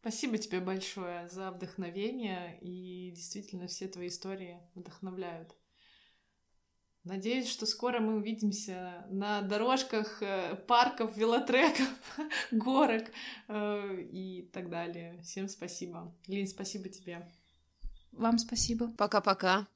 Спасибо 0.00 0.36
тебе 0.36 0.60
большое 0.60 1.26
за 1.30 1.50
вдохновение, 1.50 2.58
и 2.60 3.10
действительно 3.12 3.66
все 3.66 3.88
твои 3.88 4.08
истории 4.08 4.60
вдохновляют. 4.74 5.56
Надеюсь, 7.08 7.48
что 7.48 7.64
скоро 7.64 8.00
мы 8.00 8.16
увидимся 8.16 9.06
на 9.08 9.40
дорожках 9.40 10.22
э, 10.22 10.56
парков, 10.66 11.16
велотреков, 11.16 11.88
горок 12.50 13.04
э, 13.48 14.02
и 14.12 14.42
так 14.52 14.68
далее. 14.68 15.18
Всем 15.22 15.48
спасибо. 15.48 16.14
Лин, 16.26 16.46
спасибо 16.46 16.90
тебе. 16.90 17.26
Вам 18.12 18.36
спасибо. 18.36 18.92
Пока-пока. 18.98 19.66